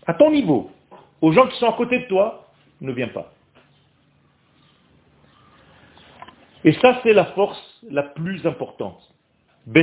à 0.08 0.16
ton 0.16 0.32
niveau, 0.32 0.72
aux 1.22 1.32
gens 1.32 1.48
qui 1.48 1.58
sont 1.60 1.70
à 1.70 1.74
côté 1.74 2.00
de 2.00 2.06
toi, 2.06 2.52
ne 2.82 2.92
viens 2.92 3.10
pas. 3.10 3.32
Et 6.64 6.74
ça, 6.74 7.00
c'est 7.04 7.14
la 7.14 7.26
force 7.26 7.84
la 7.88 8.02
plus 8.02 8.48
importante. 8.48 9.13
Dans 9.66 9.78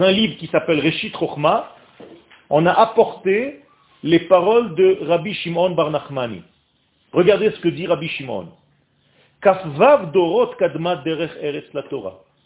un 0.00 0.10
livre 0.10 0.36
qui 0.38 0.48
s'appelle 0.48 0.80
Reshit 0.80 1.14
Rochma, 1.14 1.72
on 2.50 2.66
a 2.66 2.72
apporté 2.72 3.60
les 4.02 4.18
paroles 4.18 4.74
de 4.74 4.98
Rabbi 5.02 5.34
Shimon 5.34 5.70
Bar 5.70 5.92
Nachmani. 5.92 6.42
Regardez 7.12 7.52
ce 7.52 7.60
que 7.60 7.68
dit 7.68 7.86
Rabbi 7.86 8.08
Shimon. 8.08 8.48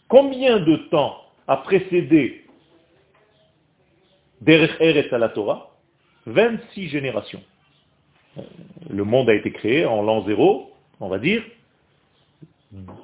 Combien 0.07 0.59
de 0.59 0.75
temps 0.91 1.17
a 1.47 1.57
précédé 1.57 2.45
derech 4.41 4.79
eretz 4.79 5.11
à 5.11 5.17
la 5.17 5.29
Torah? 5.29 5.71
26 6.27 6.89
générations. 6.89 7.41
Le 8.91 9.03
monde 9.03 9.27
a 9.29 9.33
été 9.33 9.51
créé 9.51 9.85
en 9.87 10.03
l'an 10.03 10.23
zéro, 10.25 10.71
on 10.99 11.07
va 11.07 11.17
dire. 11.17 11.41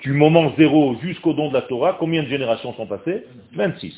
Du 0.02 0.14
moment 0.14 0.52
zéro 0.58 0.96
jusqu'au 0.96 1.34
don 1.34 1.50
de 1.50 1.54
la 1.54 1.62
Torah, 1.62 1.96
combien 2.00 2.24
de 2.24 2.28
générations 2.28 2.74
sont 2.74 2.88
passées? 2.88 3.26
26. 3.54 3.94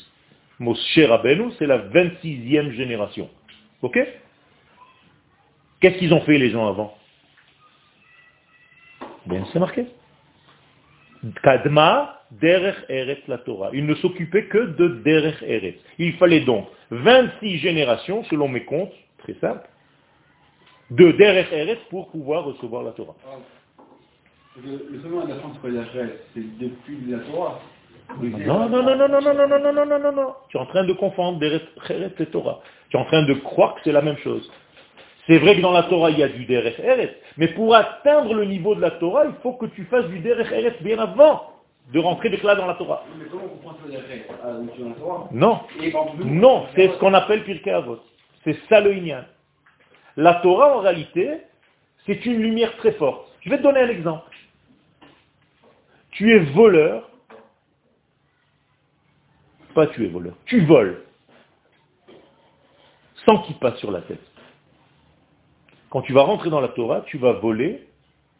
Moshe 0.58 0.98
Rabbeinu, 0.98 1.50
c'est 1.58 1.66
la 1.66 1.78
26e 1.78 2.72
génération. 2.72 3.30
Ok? 3.80 3.98
Qu'est-ce 5.80 5.96
qu'ils 5.96 6.12
ont 6.12 6.20
fait 6.20 6.36
les 6.36 6.50
gens 6.50 6.68
avant? 6.68 6.94
Bien, 9.26 9.46
c'est 9.52 9.58
marqué. 9.58 9.86
Kadma 11.42 12.20
derech 12.32 12.76
eretz 12.88 13.26
la 13.28 13.38
Torah. 13.38 13.70
Il 13.72 13.86
ne 13.86 13.94
s'occupait 13.94 14.46
que 14.46 14.58
de 14.58 14.88
derech 15.02 15.42
eretz. 15.42 15.78
Il 15.98 16.12
fallait 16.14 16.40
donc 16.40 16.66
26 16.90 17.58
générations, 17.58 18.24
selon 18.24 18.48
mes 18.48 18.64
comptes, 18.64 18.92
très 19.18 19.34
simple, 19.34 19.66
de 20.90 21.12
derech 21.12 21.50
eretz 21.50 21.80
pour 21.88 22.10
pouvoir 22.10 22.44
recevoir 22.44 22.82
la 22.82 22.92
Torah. 22.92 23.16
Le, 24.56 24.86
le 24.90 24.98
de 24.98 25.28
la 25.28 25.36
France, 25.36 25.56
c'est 26.34 26.58
depuis 26.58 26.98
la 27.08 27.18
Torah. 27.20 27.60
Non, 28.20 28.68
non, 28.68 28.82
non, 28.82 28.96
non, 28.96 29.08
non, 29.08 29.20
non, 29.22 29.34
non, 29.34 29.48
non, 29.48 29.58
non, 29.58 29.72
non, 29.72 29.86
non, 29.86 29.98
non, 29.98 30.12
non. 30.12 30.34
Tu 30.50 30.58
es 30.58 30.60
en 30.60 30.66
train 30.66 30.84
de 30.84 30.92
confondre 30.92 31.38
derech 31.38 31.62
eretz 31.88 32.20
et 32.20 32.26
Torah. 32.26 32.60
Tu 32.90 32.96
es 32.96 33.00
en 33.00 33.04
train 33.06 33.22
de 33.22 33.32
croire 33.34 33.74
que 33.74 33.80
c'est 33.84 33.92
la 33.92 34.02
même 34.02 34.18
chose. 34.18 34.50
C'est 35.26 35.38
vrai 35.38 35.56
que 35.56 35.60
dans 35.62 35.72
la 35.72 35.84
Torah, 35.84 36.10
il 36.10 36.18
y 36.18 36.22
a 36.22 36.28
du 36.28 36.44
Derech 36.46 36.80
Eretz, 36.80 37.14
mais 37.36 37.48
pour 37.48 37.74
atteindre 37.74 38.34
le 38.34 38.44
niveau 38.44 38.74
de 38.74 38.80
la 38.80 38.90
Torah, 38.90 39.24
il 39.24 39.34
faut 39.42 39.52
que 39.52 39.66
tu 39.66 39.84
fasses 39.84 40.06
du 40.06 40.18
Derech 40.18 40.50
Eretz 40.50 40.82
bien 40.82 40.98
avant 40.98 41.52
de 41.92 41.98
rentrer 42.00 42.28
là 42.28 42.56
dans 42.56 42.66
la 42.66 42.74
Torah. 42.74 43.04
Mais 43.16 43.26
comment 43.30 43.44
on 43.44 43.56
comprend 43.56 43.88
Derech 43.88 44.26
ah, 44.42 44.52
dans 44.52 44.88
la 44.88 44.94
Torah 44.96 45.28
Non, 45.30 45.60
non, 46.24 46.66
c'est 46.74 46.88
ce 46.88 46.98
qu'on 46.98 47.14
appelle 47.14 47.44
Pirkei 47.44 47.70
Avot. 47.70 48.00
C'est 48.44 48.58
ça 48.68 48.80
le 48.80 48.92
Inyan. 48.94 49.24
La 50.16 50.34
Torah, 50.34 50.76
en 50.76 50.80
réalité, 50.80 51.38
c'est 52.04 52.26
une 52.26 52.42
lumière 52.42 52.76
très 52.78 52.92
forte. 52.92 53.28
Je 53.42 53.50
vais 53.50 53.58
te 53.58 53.62
donner 53.62 53.80
un 53.80 53.88
exemple. 53.88 54.31
Tu 56.12 56.32
es 56.34 56.38
voleur, 56.38 57.10
pas 59.74 59.86
tu 59.88 60.04
es 60.04 60.08
voleur, 60.08 60.34
tu 60.44 60.64
voles, 60.64 61.02
sans 63.24 63.38
qu'il 63.42 63.56
passe 63.56 63.78
sur 63.78 63.90
la 63.90 64.02
tête. 64.02 64.20
Quand 65.90 66.02
tu 66.02 66.12
vas 66.12 66.22
rentrer 66.22 66.50
dans 66.50 66.60
la 66.60 66.68
Torah, 66.68 67.02
tu 67.02 67.18
vas 67.18 67.32
voler 67.32 67.86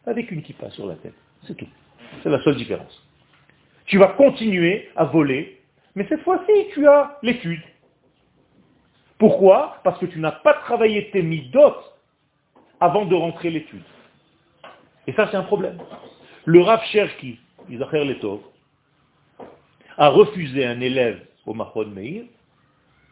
avec 0.05 0.31
une 0.31 0.41
kippa 0.41 0.69
sur 0.71 0.87
la 0.87 0.95
tête. 0.95 1.13
C'est 1.43 1.55
tout. 1.55 1.67
C'est 2.21 2.29
la 2.29 2.41
seule 2.43 2.55
différence. 2.55 3.03
Tu 3.85 3.97
vas 3.97 4.07
continuer 4.07 4.89
à 4.95 5.05
voler, 5.05 5.61
mais 5.95 6.05
cette 6.07 6.21
fois-ci, 6.21 6.51
tu 6.73 6.87
as 6.87 7.17
l'étude. 7.21 7.61
Pourquoi? 9.17 9.77
Parce 9.83 9.99
que 9.99 10.05
tu 10.05 10.19
n'as 10.19 10.31
pas 10.31 10.53
travaillé 10.53 11.09
tes 11.11 11.21
midotes 11.21 11.93
avant 12.79 13.05
de 13.05 13.15
rentrer 13.15 13.49
l'étude. 13.49 13.83
Et 15.07 15.13
ça, 15.13 15.27
c'est 15.29 15.37
un 15.37 15.43
problème. 15.43 15.77
Le 16.45 16.61
Rav 16.61 16.83
Cherki, 16.91 17.39
Isacher 17.69 18.05
Letov, 18.05 18.39
a 19.97 20.09
refusé 20.09 20.65
un 20.65 20.81
élève 20.81 21.21
au 21.45 21.53
Mahon 21.53 21.87
Meir 21.87 22.23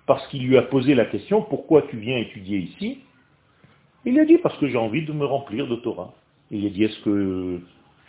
parce 0.08 0.26
qu'il 0.28 0.48
lui 0.48 0.58
a 0.58 0.64
posé 0.64 0.96
la 0.96 1.06
question, 1.06 1.42
pourquoi 1.42 1.84
tu 1.84 1.98
viens 1.98 2.18
étudier 2.18 2.58
ici? 2.58 3.00
Il 4.04 4.20
a 4.20 4.26
dit, 4.26 4.38
parce 4.40 4.58
que 4.58 4.68
j'ai 4.68 4.78
envie 4.78 5.06
de 5.06 5.14
me 5.14 5.26
remplir 5.26 5.68
de 5.68 5.76
Torah. 5.76 6.14
il 6.50 6.66
a 6.66 6.70
dit, 6.70 6.84
est-ce 6.84 7.00
que 7.04 7.60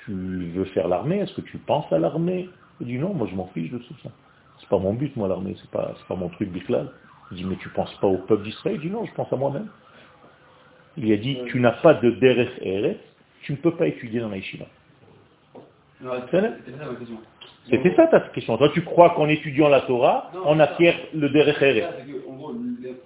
tu 0.04 0.12
veux 0.54 0.64
faire 0.66 0.88
l'armée? 0.88 1.18
Est-ce 1.18 1.34
que 1.34 1.42
tu 1.42 1.58
penses 1.58 1.90
à 1.92 1.98
l'armée? 1.98 2.48
Il 2.80 2.86
dit, 2.86 2.98
non, 2.98 3.12
moi 3.12 3.28
je 3.30 3.36
m'en 3.36 3.46
fiche 3.48 3.70
de 3.70 3.78
tout 3.78 3.94
ça. 4.02 4.10
C'est 4.58 4.68
pas 4.68 4.78
mon 4.78 4.94
but, 4.94 5.14
moi, 5.16 5.28
l'armée, 5.28 5.54
c'est 5.60 5.70
pas, 5.70 5.94
pas 6.08 6.16
mon 6.16 6.28
truc 6.30 6.50
biclal. 6.50 6.90
Il 7.30 7.36
dit, 7.36 7.44
mais 7.44 7.56
tu 7.56 7.68
penses 7.70 7.94
pas 8.00 8.06
au 8.06 8.18
peuple 8.18 8.44
d'Israël? 8.44 8.76
Il 8.76 8.88
dit, 8.88 8.90
non, 8.90 9.04
je 9.04 9.12
pense 9.12 9.32
à 9.32 9.36
moi-même. 9.36 9.68
Il 10.96 11.12
a 11.12 11.16
dit, 11.16 11.38
tu 11.46 11.60
n'as 11.60 11.72
pas 11.72 11.94
de 11.94 12.10
Derech 12.10 12.60
tu 13.42 13.52
ne 13.52 13.56
peux 13.56 13.74
pas 13.74 13.88
étudier 13.88 14.20
dans 14.20 14.28
la 14.28 14.36
yeshiva. 14.36 14.66
C'était 17.70 17.94
ça 17.94 18.06
ta 18.08 18.20
question. 18.20 18.56
Toi, 18.56 18.70
tu 18.74 18.82
crois 18.82 19.10
qu'en 19.10 19.28
étudiant 19.28 19.68
la 19.68 19.82
Torah, 19.82 20.32
on 20.44 20.58
acquiert 20.60 20.96
le 21.14 21.28
Derech 21.28 21.84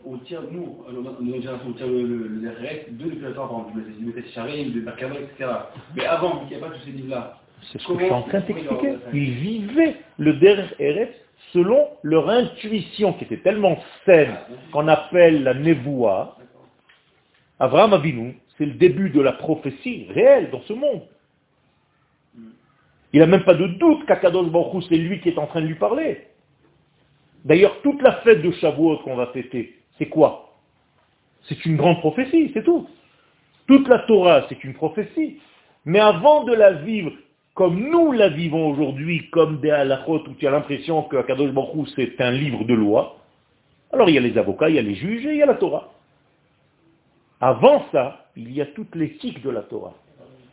on 0.06 0.18
tire, 0.18 0.42
nous, 0.50 0.78
on 0.88 1.72
tire 1.72 1.87
le, 1.87 2.02
le, 2.02 2.28
le 2.28 2.40
de 2.40 3.04
depuis 3.04 3.20
la 3.20 3.32
Torah, 3.32 3.48
par 3.48 3.59
exemple, 3.59 4.22
Charim, 4.32 4.68
etc. 4.68 5.50
Mais 5.94 6.06
avant, 6.06 6.42
il 6.44 6.56
n'y 6.56 6.62
a 6.62 6.66
pas 6.66 6.72
tous 6.72 6.85
ces 6.85 6.92
livres-là. 6.92 7.38
C'est 7.72 7.80
ce 7.80 7.88
que 7.88 7.98
je 7.98 8.04
suis 8.04 8.12
en 8.12 8.22
train 8.22 8.40
t'expliquer. 8.42 8.94
Ils 9.12 9.30
vivaient 9.30 9.96
le 10.18 10.35
DRS 10.35 11.09
selon 11.52 11.88
leur 12.02 12.28
intuition 12.28 13.12
qui 13.14 13.24
était 13.24 13.38
tellement 13.38 13.76
saine 14.04 14.37
qu'on 14.72 14.88
appelle 14.88 15.42
la 15.42 15.54
Nevoa. 15.54 16.37
Abraham 17.59 17.94
Avinu, 17.94 18.38
c'est 18.56 18.66
le 18.66 18.74
début 18.74 19.11
de 19.11 19.20
la 19.20 19.32
prophétie 19.32 20.06
réelle 20.11 20.50
dans 20.50 20.62
ce 20.62 20.72
monde. 20.72 21.02
Il 23.16 23.20
n'a 23.20 23.26
même 23.26 23.44
pas 23.44 23.55
de 23.55 23.66
doute 23.66 24.05
qu'Akadosh 24.05 24.50
Baruch 24.50 24.85
c'est 24.90 24.96
lui 24.98 25.20
qui 25.20 25.31
est 25.31 25.38
en 25.38 25.46
train 25.46 25.62
de 25.62 25.66
lui 25.68 25.76
parler. 25.76 26.26
D'ailleurs, 27.46 27.81
toute 27.81 28.02
la 28.02 28.16
fête 28.16 28.42
de 28.42 28.50
Shavuot 28.50 28.98
qu'on 28.98 29.16
va 29.16 29.29
fêter, 29.29 29.74
c'est 29.96 30.11
quoi? 30.11 30.52
C'est 31.48 31.64
une 31.64 31.79
grande 31.79 32.00
prophétie, 32.00 32.50
c'est 32.52 32.62
tout. 32.62 32.87
Toute 33.68 33.88
la 33.88 34.00
Torah, 34.00 34.44
c'est 34.50 34.62
une 34.62 34.74
prophétie. 34.74 35.40
Mais 35.87 35.98
avant 35.98 36.44
de 36.44 36.52
la 36.52 36.72
vivre 36.72 37.11
comme 37.55 37.88
nous 37.88 38.12
la 38.12 38.29
vivons 38.29 38.68
aujourd'hui, 38.68 39.31
comme 39.31 39.61
des 39.61 39.70
halachot 39.70 40.22
où 40.29 40.35
tu 40.35 40.46
as 40.46 40.50
l'impression 40.50 41.05
que 41.05 41.16
Akadosh 41.16 41.52
Baruch 41.52 41.88
c'est 41.96 42.20
un 42.20 42.33
livre 42.33 42.64
de 42.64 42.74
loi, 42.74 43.16
alors 43.94 44.11
il 44.11 44.14
y 44.16 44.18
a 44.18 44.20
les 44.20 44.37
avocats, 44.37 44.68
il 44.68 44.74
y 44.74 44.79
a 44.79 44.83
les 44.83 44.94
juges 44.94 45.24
il 45.24 45.37
y 45.37 45.42
a 45.42 45.46
la 45.46 45.55
Torah. 45.55 45.90
Avant 47.40 47.83
ça, 47.92 48.26
il 48.37 48.52
y 48.52 48.61
a 48.61 48.66
toute 48.66 48.94
l'éthique 48.94 49.42
de 49.42 49.48
la 49.48 49.62
Torah, 49.62 49.94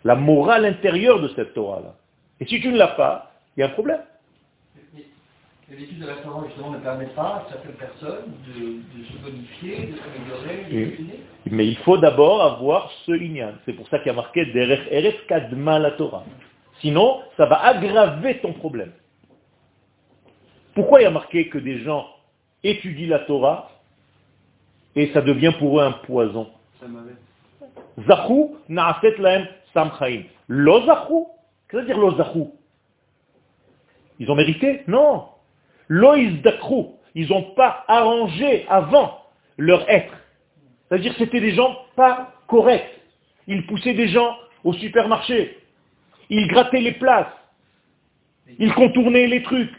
la 0.06 0.15
morale 0.15 0.63
intérieure 0.63 1.19
de 1.19 1.28
cette 1.36 1.54
Torah-là. 1.56 1.95
Et 2.39 2.46
si 2.46 2.60
tu 2.60 2.69
ne 2.69 2.78
l'as 2.78 2.88
pas, 2.89 3.32
il 3.56 3.62
y 3.62 3.63
a 3.63 3.67
un 3.67 3.69
problème. 3.69 4.02
L'étude 5.69 6.00
de 6.02 6.06
la 6.06 6.15
Torah, 6.17 6.43
justement, 6.48 6.72
ne 6.72 6.78
permet 6.78 7.08
pas 7.08 7.22
à 7.38 7.46
certaines 7.50 7.74
personnes 7.74 8.32
de, 8.46 9.04
se 9.06 9.17
bonifier, 9.24 9.88
de 9.88 9.98
s'améliorer, 9.98 10.65
de 10.69 11.02
oui. 11.02 11.10
Mais 11.50 11.67
il 11.67 11.78
faut 11.78 11.98
d'abord 11.98 12.43
avoir 12.43 12.91
ce 13.06 13.12
inyan. 13.12 13.54
C'est 13.65 13.74
pour 13.74 13.88
ça 13.88 13.98
qu'il 13.98 14.08
y 14.08 14.10
a 14.12 14.13
marqué 14.13 14.46
Derech 14.48 14.82
Eretz 14.91 15.15
Kadma 15.28 15.80
la 15.80 15.91
Torah. 15.91 16.26
Sinon, 16.80 17.22
ça 17.38 17.48
va 17.48 17.63
aggraver 17.65 18.39
ton 18.39 18.54
problème. 18.54 18.91
Pourquoi 20.76 21.02
il 21.02 21.04
y 21.04 21.08
a 21.08 21.12
marqué 21.12 21.50
que 21.50 21.58
des 21.58 21.80
gens 21.80 22.08
étudient 22.63 23.10
la 23.10 23.19
Torah 23.19 23.72
et 24.96 25.12
ça 25.13 25.22
devient 25.22 25.54
pour 25.58 25.80
eux 25.80 25.84
un 25.84 25.93
poison? 25.93 26.50
Zachou 28.08 28.58
na'aset 28.69 29.17
laem 29.17 29.48
samchaim. 29.74 30.24
Lo 30.48 30.86
zachou 30.86 31.28
Qu'est-ce 31.73 31.86
que 31.86 31.88
veut 31.88 31.93
dire 31.95 31.97
lo 31.97 32.15
zachou 32.17 32.53
Ils 34.19 34.29
ont 34.29 34.36
mérité 34.36 34.83
Non. 34.86 35.29
Lo 35.88 36.13
izdakrou. 36.13 36.99
Ils 37.15 37.29
n'ont 37.29 37.55
pas 37.55 37.83
arrangé 37.88 38.67
avant 38.69 39.23
leur 39.57 39.89
être. 39.89 40.13
C'est-à-dire 40.88 41.13
que 41.13 41.17
c'était 41.17 41.41
des 41.41 41.55
gens 41.55 41.75
pas 41.95 42.31
corrects. 42.47 43.01
Ils 43.47 43.65
poussaient 43.65 43.95
des 43.95 44.07
gens 44.07 44.38
au 44.63 44.73
supermarché. 44.73 45.57
Ils 46.29 46.47
grattaient 46.47 46.79
les 46.79 46.91
places. 46.91 47.33
Ils 48.59 48.73
contournaient 48.75 49.25
les 49.25 49.41
trucs. 49.41 49.73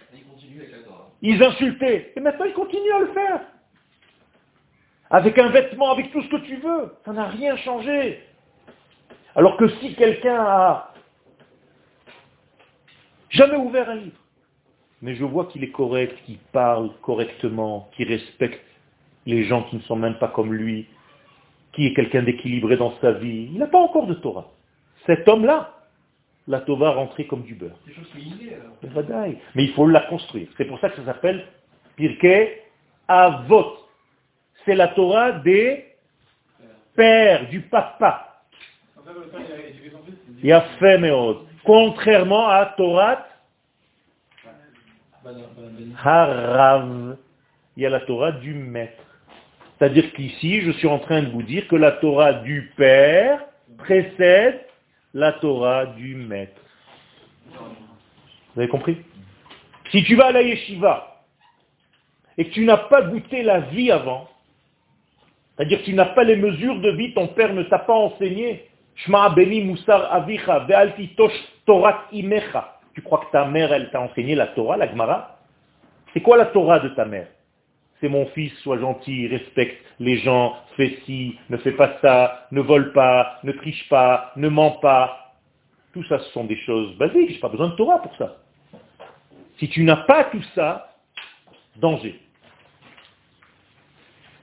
Ils 1.22 1.40
insultaient. 1.44 2.12
Et 2.16 2.20
maintenant, 2.20 2.46
ils 2.46 2.54
continuent 2.54 2.92
à 2.96 3.00
le 3.00 3.12
faire. 3.12 3.40
Avec 5.10 5.38
un 5.38 5.50
vêtement, 5.50 5.92
avec 5.92 6.10
tout 6.10 6.22
ce 6.22 6.28
que 6.28 6.44
tu 6.44 6.56
veux. 6.56 6.92
Ça 7.04 7.12
n'a 7.12 7.26
rien 7.26 7.56
changé. 7.58 8.20
Alors 9.36 9.56
que 9.56 9.68
si 9.68 9.94
quelqu'un 9.94 10.40
a 10.40 10.93
jamais 13.34 13.56
ouvert 13.56 13.88
un 13.90 13.96
livre, 13.96 14.20
mais 15.02 15.14
je 15.14 15.24
vois 15.24 15.46
qu'il 15.46 15.62
est 15.62 15.70
correct, 15.70 16.16
qu'il 16.24 16.38
parle 16.52 16.90
correctement, 17.02 17.90
qu'il 17.94 18.08
respecte 18.08 18.64
les 19.26 19.44
gens 19.44 19.64
qui 19.64 19.76
ne 19.76 19.82
sont 19.82 19.96
même 19.96 20.18
pas 20.18 20.28
comme 20.28 20.52
lui, 20.52 20.86
qui 21.72 21.86
est 21.86 21.94
quelqu'un 21.94 22.22
d'équilibré 22.22 22.76
dans 22.76 22.96
sa 23.00 23.12
vie, 23.12 23.50
il 23.52 23.58
n'a 23.58 23.66
pas 23.66 23.78
encore 23.78 24.06
de 24.06 24.14
Torah. 24.14 24.50
Cet 25.06 25.26
homme-là, 25.28 25.74
la 26.46 26.60
Torah 26.60 26.92
rentrer 26.92 27.26
comme 27.26 27.42
du 27.42 27.54
beurre. 27.54 27.78
Mais 29.54 29.64
il 29.64 29.72
faut 29.72 29.86
la 29.86 30.02
construire. 30.02 30.48
C'est 30.56 30.66
pour 30.66 30.78
ça 30.78 30.90
que 30.90 30.96
ça 30.96 31.04
s'appelle 31.06 31.46
Pirkei 31.96 32.62
Avot. 33.08 33.78
C'est 34.64 34.74
la 34.74 34.88
Torah 34.88 35.32
des 35.32 35.84
pères, 36.94 37.48
du 37.48 37.62
papa. 37.62 38.42
Il 40.42 40.52
a 40.52 40.60
fait 40.78 40.98
Contrairement 41.64 42.48
à 42.48 42.66
Torah 42.76 43.26
Harav. 46.02 47.16
Il 47.76 47.82
y 47.82 47.86
a 47.86 47.90
la 47.90 48.00
Torah 48.00 48.32
du 48.32 48.54
maître. 48.54 49.02
C'est-à-dire 49.78 50.12
qu'ici, 50.12 50.60
je 50.60 50.70
suis 50.72 50.86
en 50.86 50.98
train 50.98 51.22
de 51.22 51.30
vous 51.30 51.42
dire 51.42 51.66
que 51.66 51.76
la 51.76 51.92
Torah 51.92 52.34
du 52.34 52.72
père 52.76 53.40
précède 53.78 54.60
la 55.12 55.32
Torah 55.32 55.86
du 55.86 56.14
maître. 56.14 56.60
Vous 58.54 58.60
avez 58.60 58.68
compris? 58.68 58.98
Si 59.90 60.04
tu 60.04 60.14
vas 60.16 60.26
à 60.26 60.32
la 60.32 60.42
yeshiva 60.42 61.22
et 62.38 62.46
que 62.46 62.50
tu 62.50 62.64
n'as 62.64 62.76
pas 62.76 63.02
goûté 63.02 63.42
la 63.42 63.60
vie 63.60 63.90
avant, 63.90 64.28
c'est-à-dire 65.56 65.80
que 65.80 65.84
tu 65.84 65.94
n'as 65.94 66.06
pas 66.06 66.24
les 66.24 66.36
mesures 66.36 66.80
de 66.80 66.90
vie, 66.90 67.14
ton 67.14 67.28
père 67.28 67.52
ne 67.52 67.62
t'a 67.64 67.78
pas 67.78 67.94
enseigné, 67.94 68.68
Shma 68.96 69.24
avicha 69.24 70.66
torat 71.66 72.04
imecha. 72.12 72.78
Tu 72.94 73.02
crois 73.02 73.18
que 73.18 73.30
ta 73.32 73.44
mère, 73.46 73.72
elle 73.72 73.90
t'a 73.90 74.00
enseigné 74.00 74.34
la 74.34 74.48
Torah, 74.48 74.76
la 74.76 74.88
Gemara? 74.88 75.38
C'est 76.12 76.20
quoi 76.20 76.36
la 76.36 76.46
Torah 76.46 76.78
de 76.78 76.88
ta 76.90 77.04
mère? 77.04 77.26
C'est 78.00 78.08
mon 78.08 78.26
fils, 78.26 78.52
sois 78.62 78.78
gentil, 78.78 79.28
respecte 79.28 79.84
les 79.98 80.18
gens, 80.18 80.56
fais 80.76 80.98
ci, 81.04 81.38
ne 81.48 81.56
fais 81.56 81.72
pas 81.72 81.98
ça, 82.00 82.46
ne 82.50 82.60
vole 82.60 82.92
pas, 82.92 83.38
ne 83.42 83.52
triche 83.52 83.88
pas, 83.88 84.32
ne 84.36 84.48
ment 84.48 84.72
pas. 84.72 85.34
Tout 85.92 86.04
ça, 86.04 86.18
ce 86.18 86.30
sont 86.30 86.44
des 86.44 86.56
choses 86.58 86.96
basiques, 86.96 87.30
je 87.30 87.34
n'ai 87.34 87.40
pas 87.40 87.48
besoin 87.48 87.68
de 87.68 87.76
Torah 87.76 88.00
pour 88.00 88.14
ça. 88.16 88.36
Si 89.58 89.68
tu 89.68 89.84
n'as 89.84 89.96
pas 89.96 90.24
tout 90.24 90.42
ça, 90.54 90.94
danger. 91.76 92.20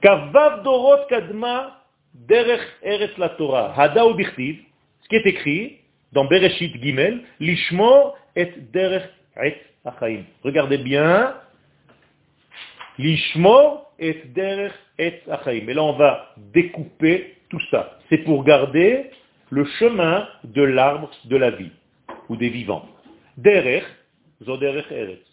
Kavav 0.02 0.64
kadma 1.08 1.82
derech 2.14 3.18
la 3.18 3.30
Torah. 3.30 3.74
Hada 3.78 4.04
ce 4.04 5.08
qui 5.10 5.16
est 5.16 5.26
écrit 5.26 5.81
dans 6.12 6.26
Bereshit 6.26 6.82
Gimel, 6.82 7.22
lishmo 7.40 8.14
et 8.36 8.52
derech 8.74 9.10
et 9.42 9.56
achaim. 9.86 10.24
Regardez 10.44 10.78
bien. 10.78 11.36
Lishmo 12.98 13.82
et 14.00 14.24
derech 14.36 14.74
et 14.98 15.22
achaim. 15.30 15.68
Et 15.68 15.74
là, 15.74 15.84
on 15.84 15.94
va 15.94 16.34
découper 16.54 17.38
tout 17.50 17.62
ça. 17.70 18.00
C'est 18.10 18.20
pour 18.20 18.44
garder 18.44 19.12
le 19.50 19.66
chemin 19.66 20.28
de 20.44 20.64
l'arbre 20.64 21.12
de 21.26 21.38
la 21.38 21.52
vie, 21.52 21.72
ou 22.30 22.38
des 22.38 22.50
vivants. 22.50 22.88
Derech, 23.38 23.84
zo 24.44 24.58
derech 24.58 24.90
eretz. 24.92 25.28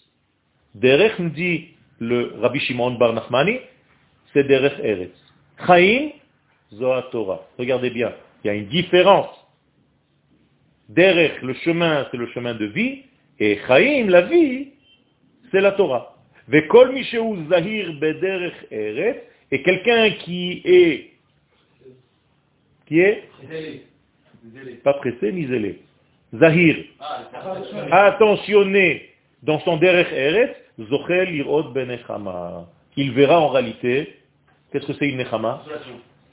Derech 0.75 1.19
nous 1.19 1.31
dit 1.31 1.69
le 2.01 2.35
Rabbi 2.41 2.61
Shimon 2.61 2.93
Bar 2.93 3.12
Nachmani, 3.12 3.59
c'est 4.33 4.45
derech 4.45 4.79
eretz. 4.83 5.17
Chaim, 5.67 6.11
zo 6.73 7.01
Torah. 7.12 7.47
Regardez 7.59 7.91
bien, 7.91 8.12
il 8.43 8.49
y 8.49 8.51
a 8.51 8.55
une 8.55 8.67
différence. 8.67 9.38
Derech, 10.88 11.42
le 11.42 11.55
chemin, 11.55 12.07
c'est 12.11 12.16
le 12.16 12.27
chemin 12.29 12.55
de 12.55 12.64
vie, 12.66 13.03
et 13.38 13.59
Chaim, 13.66 14.07
la 14.09 14.22
vie, 14.22 14.68
c'est 15.51 15.61
la 15.61 15.72
Torah. 15.72 16.14
Vekol 16.48 16.94
zahir 17.51 17.92
bederech 18.01 18.55
et 19.51 19.62
quelqu'un 19.62 20.11
qui 20.11 20.62
est, 20.64 21.11
qui 22.87 23.01
est, 23.01 23.29
pas 24.83 24.94
pressé 24.94 25.33
ni 25.33 25.46
zélé, 25.46 25.81
zahir, 26.35 26.77
attentionné 27.90 29.11
dans 29.42 29.61
son 29.61 29.77
derech 29.77 30.11
eret, 30.12 30.57
zochel 30.81 31.35
irod 31.35 31.72
benechama. 31.74 32.66
Il 32.96 33.12
verra 33.12 33.40
en 33.40 33.48
réalité, 33.48 34.16
qu'est-ce 34.72 34.87
que 34.87 34.94
c'est 34.94 35.09
une 35.09 35.18
nechama? 35.18 35.62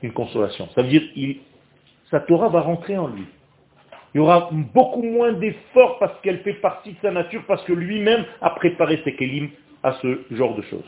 Une 0.02 0.14
consolation. 0.14 0.70
Ça 0.76 0.82
veut 0.82 0.90
dire, 0.90 1.04
il, 1.16 1.40
sa 2.10 2.22
Torah 2.22 2.50
va 2.50 2.62
rentrer 2.62 2.98
en 2.98 3.08
lui. 3.08 3.26
Il 4.16 4.20
y 4.20 4.22
aura 4.22 4.50
beaucoup 4.74 5.04
moins 5.04 5.34
d'efforts 5.34 6.00
parce 6.00 6.18
qu'elle 6.22 6.40
fait 6.40 6.54
partie 6.54 6.94
de 6.94 6.98
sa 7.02 7.12
nature, 7.12 7.44
parce 7.48 7.62
que 7.66 7.74
lui-même 7.74 8.24
a 8.40 8.52
préparé 8.52 9.02
ses 9.04 9.14
kelim 9.14 9.50
à 9.84 9.92
ce 10.02 10.22
genre 10.32 10.56
de 10.56 10.62
choses. 10.62 10.86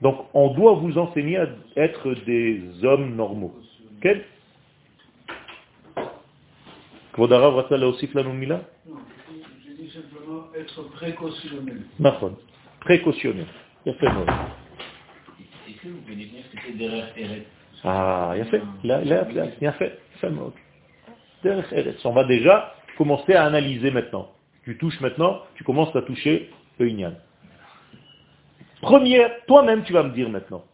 Donc 0.00 0.24
on 0.32 0.54
doit 0.54 0.72
vous 0.72 0.96
enseigner 0.96 1.36
à 1.36 1.48
être 1.76 2.14
des 2.24 2.62
hommes 2.82 3.14
normaux. 3.14 3.54
Quel? 4.00 4.24
Kvodara 7.12 7.66
là 7.76 7.88
aussi 7.88 8.08
la 8.14 8.22
Mila? 8.22 8.62
J'ai 9.66 9.74
dit 9.74 9.90
simplement 9.90 10.44
être 10.58 10.82
fait 13.92 14.08
mot. 14.08 14.24
Est-ce 15.68 15.82
que 15.82 15.88
vous 15.88 16.00
pouvez 16.00 16.16
dire 16.16 16.42
ce 16.50 16.56
que 16.56 16.62
c'est 16.68 16.78
derrière 16.78 17.12
Ah, 17.84 18.32
il 18.34 18.40
a 18.40 18.44
fait. 18.46 18.62
Il 18.82 18.90
a, 18.90 19.00
fait. 19.26 19.56
Il 19.60 19.66
a 19.66 19.72
fait. 19.72 19.98
On 22.04 22.12
va 22.12 22.24
déjà 22.24 22.74
commencer 22.96 23.34
à 23.34 23.44
analyser 23.44 23.90
maintenant. 23.90 24.30
Tu 24.64 24.78
touches 24.78 25.00
maintenant, 25.00 25.42
tu 25.56 25.64
commences 25.64 25.94
à 25.94 26.02
toucher 26.02 26.50
le 26.78 26.88
Inyan. 26.88 27.14
Première, 28.80 29.44
toi-même 29.46 29.84
tu 29.84 29.92
vas 29.92 30.02
me 30.02 30.12
dire 30.12 30.28
maintenant. 30.28 30.64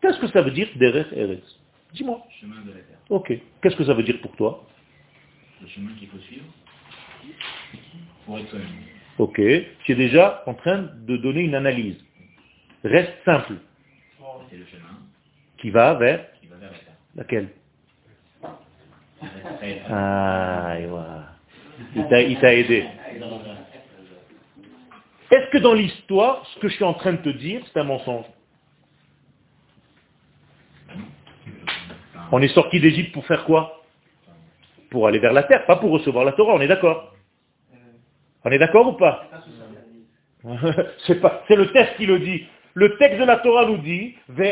Qu'est-ce 0.00 0.18
que 0.20 0.28
ça 0.28 0.42
veut 0.42 0.50
dire 0.50 0.68
Derech 0.76 1.06
Eretz? 1.12 1.42
Dis-moi. 1.94 2.22
Chemin 2.40 2.60
de 2.62 2.68
la 2.68 2.74
terre. 2.74 2.98
Ok. 3.08 3.32
Qu'est-ce 3.62 3.76
que 3.76 3.84
ça 3.84 3.94
veut 3.94 4.02
dire 4.02 4.20
pour 4.20 4.34
toi? 4.36 4.64
Le 5.62 5.68
chemin 5.68 5.92
qu'il 5.98 6.08
faut 6.08 6.18
suivre 6.18 6.44
pour 8.26 8.38
être 8.38 8.56
Ok. 9.18 9.36
Tu 9.36 9.92
es 9.92 9.94
déjà 9.94 10.42
en 10.46 10.54
train 10.54 10.90
de 11.06 11.16
donner 11.16 11.42
une 11.42 11.54
analyse. 11.54 11.96
Reste 12.82 13.12
simple. 13.24 13.54
C'est 14.50 14.56
le 14.56 14.66
chemin. 14.66 14.98
Qui 15.58 15.70
va 15.70 15.94
vers 15.94 16.26
Qui 16.40 16.48
va 16.48 16.56
vers 16.56 16.70
la 16.72 16.78
terre. 16.78 16.94
Laquelle? 17.14 17.48
Il 21.94 22.38
t'a 22.38 22.54
aidé. 22.54 22.84
Est-ce 25.30 25.50
que 25.50 25.58
dans 25.58 25.74
l'histoire, 25.74 26.46
ce 26.54 26.60
que 26.60 26.68
je 26.68 26.74
suis 26.74 26.84
en 26.84 26.94
train 26.94 27.12
de 27.12 27.18
te 27.18 27.28
dire, 27.30 27.62
c'est 27.72 27.80
un 27.80 27.84
mensonge? 27.84 28.26
On 32.30 32.40
est 32.40 32.48
sorti 32.48 32.80
d'Égypte 32.80 33.12
pour 33.12 33.26
faire 33.26 33.44
quoi? 33.44 33.82
Pour 34.90 35.06
aller 35.06 35.18
vers 35.18 35.32
la 35.32 35.42
terre, 35.42 35.66
pas 35.66 35.76
pour 35.76 35.90
recevoir 35.90 36.24
la 36.24 36.32
Torah, 36.32 36.54
on 36.54 36.60
est 36.60 36.68
d'accord? 36.68 37.14
On 38.44 38.50
est 38.50 38.58
d'accord 38.58 38.88
ou 38.88 38.92
pas? 38.92 39.28
C'est 41.06 41.22
pas, 41.22 41.42
c'est 41.48 41.56
le 41.56 41.72
texte 41.72 41.96
qui 41.96 42.04
le 42.04 42.18
dit. 42.18 42.46
Le 42.76 42.96
texte 42.96 43.20
de 43.20 43.24
la 43.24 43.36
Torah 43.36 43.66
nous 43.66 43.76
dit, 43.76 44.16
Il 44.28 44.42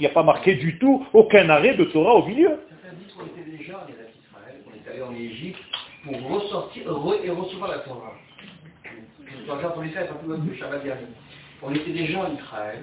n'y 0.00 0.06
a 0.06 0.10
pas 0.10 0.22
marqué 0.22 0.54
du 0.54 0.78
tout 0.78 1.06
aucun 1.12 1.50
arrêt 1.50 1.74
de 1.74 1.84
Torah 1.84 2.14
au 2.14 2.26
milieu. 2.26 2.48
Qu'on 3.14 3.26
était 3.26 3.50
déjà 3.58 3.74
en 3.74 3.86
Israël, 3.86 4.56
on 4.66 4.72
est 4.74 4.90
allé 4.90 5.02
en 5.02 5.14
Égypte 5.14 5.58
pour 6.02 6.16
ressortir 6.30 6.82
re- 6.86 7.24
et 7.24 7.30
recevoir 7.30 7.70
la 7.70 7.78
Torah. 7.80 8.14
On 11.62 11.74
était 11.74 11.90
déjà 11.90 12.20
en 12.20 12.34
Israël. 12.34 12.78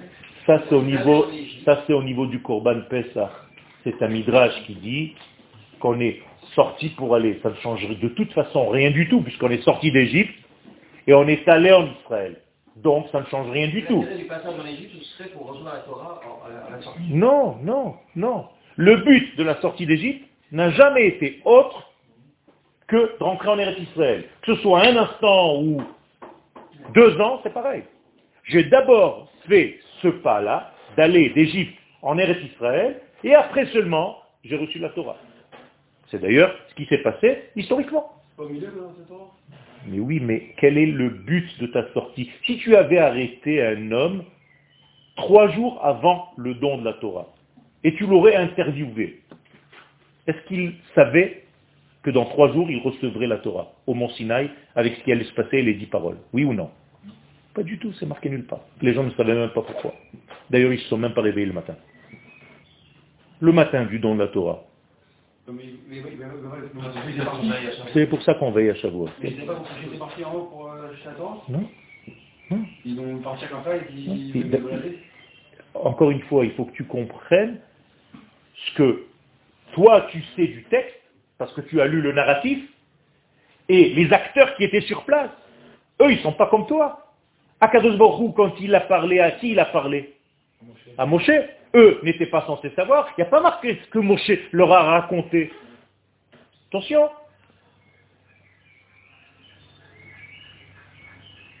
Ça 0.46 0.62
c'est 0.68 0.74
au 0.74 0.82
niveau, 0.82 1.26
ça 1.64 1.82
c'est 1.86 1.92
au 1.92 2.02
niveau 2.02 2.26
du 2.26 2.40
Korban 2.40 2.80
Pesach. 2.88 3.30
C'est 3.84 4.00
un 4.02 4.08
midrash 4.08 4.54
qui 4.66 4.74
dit 4.74 5.14
qu'on 5.80 6.00
est 6.00 6.20
sorti 6.54 6.90
pour 6.90 7.14
aller. 7.14 7.40
Ça 7.42 7.50
ne 7.50 7.54
changerait 7.56 7.96
de 7.96 8.08
toute 8.08 8.32
façon 8.32 8.68
rien 8.68 8.90
du 8.90 9.08
tout, 9.08 9.20
puisqu'on 9.20 9.50
est 9.50 9.62
sorti 9.62 9.90
d'Égypte 9.90 10.34
et 11.06 11.14
on 11.14 11.26
est 11.28 11.46
allé 11.48 11.72
en 11.72 11.86
Israël. 11.86 12.36
Donc 12.76 13.06
ça 13.12 13.20
ne 13.20 13.26
change 13.26 13.50
rien 13.50 13.68
du 13.68 13.84
tout. 13.84 14.00
L'intérêt 14.00 14.18
du 14.18 14.24
passage 14.24 14.54
en 14.58 14.66
Égypte, 14.66 14.92
ce 14.98 15.04
serait 15.04 15.28
pour 15.30 15.46
recevoir 15.48 15.74
la 15.74 15.80
Torah 15.80 16.20
en- 16.24 16.46
à 16.46 16.50
la- 16.52 16.66
à 16.66 16.70
la 16.76 16.82
sortie. 16.82 17.00
Non, 17.10 17.56
non, 17.62 17.96
non. 18.16 18.46
Le 18.76 18.96
but 18.96 19.36
de 19.36 19.42
la 19.42 19.60
sortie 19.60 19.84
d'Égypte 19.86 20.26
n'a 20.52 20.70
jamais 20.70 21.06
été 21.06 21.40
autre 21.44 21.90
que 22.88 22.96
de 23.18 23.22
rentrer 23.24 23.48
en 23.48 23.58
Eretz 23.58 23.78
Israël. 23.78 24.24
Que 24.42 24.54
ce 24.54 24.62
soit 24.62 24.86
un 24.86 24.96
instant 24.96 25.60
ou 25.62 25.82
deux 26.94 27.20
ans, 27.20 27.40
c'est 27.42 27.52
pareil. 27.52 27.84
J'ai 28.44 28.64
d'abord 28.64 29.28
fait 29.48 29.78
ce 30.00 30.08
pas-là, 30.08 30.72
d'aller 30.96 31.30
d'Égypte 31.30 31.78
en 32.02 32.18
Eretz 32.18 32.42
Israël, 32.52 33.00
et 33.22 33.34
après 33.34 33.66
seulement, 33.66 34.18
j'ai 34.44 34.56
reçu 34.56 34.78
la 34.78 34.88
Torah. 34.90 35.16
C'est 36.10 36.20
d'ailleurs 36.20 36.54
ce 36.68 36.74
qui 36.74 36.86
s'est 36.86 36.98
passé 37.02 37.44
historiquement. 37.54 38.12
Pas 38.36 38.42
au 38.44 38.48
milieu 38.48 38.66
de 38.66 38.72
cette 38.98 39.08
Torah? 39.08 39.30
Mais 39.86 39.98
oui, 39.98 40.20
mais 40.20 40.54
quel 40.58 40.78
est 40.78 40.86
le 40.86 41.08
but 41.08 41.46
de 41.60 41.66
ta 41.66 41.92
sortie? 41.92 42.30
Si 42.46 42.58
tu 42.58 42.76
avais 42.76 42.98
arrêté 42.98 43.62
un 43.62 43.90
homme 43.92 44.24
trois 45.16 45.48
jours 45.50 45.84
avant 45.84 46.30
le 46.36 46.54
don 46.54 46.78
de 46.78 46.84
la 46.84 46.94
Torah, 46.94 47.28
et 47.84 47.94
tu 47.94 48.06
l'aurais 48.06 48.36
interviewé, 48.36 49.20
est-ce 50.26 50.40
qu'il 50.46 50.74
savait 50.94 51.44
que 52.02 52.10
dans 52.10 52.24
trois 52.26 52.52
jours, 52.52 52.70
il 52.70 52.78
recevrait 52.78 53.26
la 53.26 53.38
Torah 53.38 53.72
au 53.86 53.94
mont 53.94 54.08
Sinaï 54.10 54.50
avec 54.74 54.96
ce 54.96 55.04
qui 55.04 55.12
allait 55.12 55.24
se 55.24 55.34
passer, 55.34 55.62
les 55.62 55.74
dix 55.74 55.86
paroles? 55.86 56.18
Oui 56.32 56.44
ou 56.44 56.52
non? 56.52 56.70
Pas 57.54 57.62
du 57.62 57.78
tout, 57.78 57.92
c'est 57.94 58.06
marqué 58.06 58.30
nulle 58.30 58.46
part. 58.46 58.60
Les 58.80 58.94
gens 58.94 59.04
ne 59.04 59.10
savaient 59.10 59.34
même 59.34 59.50
pas 59.50 59.62
pourquoi. 59.62 59.94
D'ailleurs, 60.50 60.72
ils 60.72 60.76
ne 60.76 60.82
se 60.82 60.88
sont 60.88 60.96
même 60.96 61.12
pas 61.12 61.20
réveillés 61.20 61.46
le 61.46 61.52
matin. 61.52 61.76
Le 63.40 63.52
matin 63.52 63.84
du 63.84 63.98
don 63.98 64.14
de 64.14 64.20
la 64.20 64.28
Torah. 64.28 64.64
C'est 67.92 68.06
pour 68.06 68.22
ça 68.22 68.34
qu'on 68.34 68.50
veille 68.52 68.70
à 68.70 68.74
Shavuot. 68.74 69.08
Mais 69.20 69.30
j'étais 69.30 69.46
pas 69.46 69.62
j'étais 69.82 69.98
parti 69.98 70.24
en 70.24 70.34
haut 70.34 70.44
pour 70.44 70.72
euh, 70.72 70.92
Non. 71.48 71.68
Non. 72.50 72.58
Ils 72.84 73.00
ont 73.00 73.18
parti 73.18 73.46
comme 73.46 73.64
ça 73.64 73.76
et 73.76 73.80
puis 73.80 74.32
ils 74.34 74.50
encore 75.74 76.10
une 76.10 76.22
fois, 76.22 76.44
il 76.44 76.52
faut 76.52 76.64
que 76.64 76.72
tu 76.72 76.84
comprennes 76.84 77.58
ce 78.54 78.74
que 78.74 79.04
toi 79.72 80.06
tu 80.10 80.22
sais 80.36 80.46
du 80.46 80.64
texte, 80.64 81.00
parce 81.38 81.52
que 81.54 81.60
tu 81.62 81.80
as 81.80 81.86
lu 81.86 82.00
le 82.00 82.12
narratif, 82.12 82.58
et 83.68 83.90
les 83.94 84.12
acteurs 84.12 84.54
qui 84.56 84.64
étaient 84.64 84.82
sur 84.82 85.04
place, 85.04 85.30
eux, 86.00 86.12
ils 86.12 86.18
sont 86.18 86.32
pas 86.32 86.46
comme 86.46 86.66
toi. 86.66 87.14
Akadosh 87.60 87.96
Baruch 87.96 88.20
Hu, 88.20 88.32
quand 88.34 88.52
il 88.60 88.74
a 88.74 88.80
parlé 88.80 89.20
à 89.20 89.30
qui 89.32 89.52
il 89.52 89.60
a 89.60 89.66
parlé? 89.66 90.14
À 90.98 91.06
Moshe. 91.06 91.30
Eux 91.74 92.00
n'étaient 92.02 92.26
pas 92.26 92.44
censés 92.46 92.70
savoir. 92.70 93.08
Il 93.16 93.22
n'y 93.22 93.26
a 93.26 93.30
pas 93.30 93.40
marqué 93.40 93.80
ce 93.82 93.90
que 93.90 93.98
Moshe 93.98 94.30
leur 94.52 94.72
a 94.72 94.82
raconté. 94.82 95.52
Attention. 96.68 97.10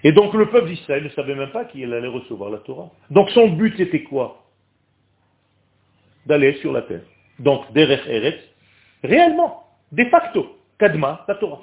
Et 0.04 0.12
donc 0.12 0.34
le 0.34 0.50
peuple 0.50 0.68
d'Israël 0.68 1.04
ne 1.04 1.08
savait 1.10 1.34
même 1.34 1.50
pas 1.50 1.64
qu'il 1.64 1.92
allait 1.92 2.08
recevoir 2.08 2.50
la 2.50 2.58
Torah. 2.58 2.90
Donc 3.10 3.30
son 3.30 3.48
but 3.48 3.76
c'était 3.76 4.02
quoi? 4.02 4.42
D'aller 6.26 6.54
sur 6.54 6.72
la 6.72 6.82
terre. 6.82 7.02
Donc 7.38 7.72
derech 7.72 8.06
Eretz, 8.06 8.40
réellement, 9.02 9.64
de 9.92 10.04
facto, 10.06 10.58
Kadma, 10.78 11.24
la 11.28 11.34
Torah. 11.36 11.62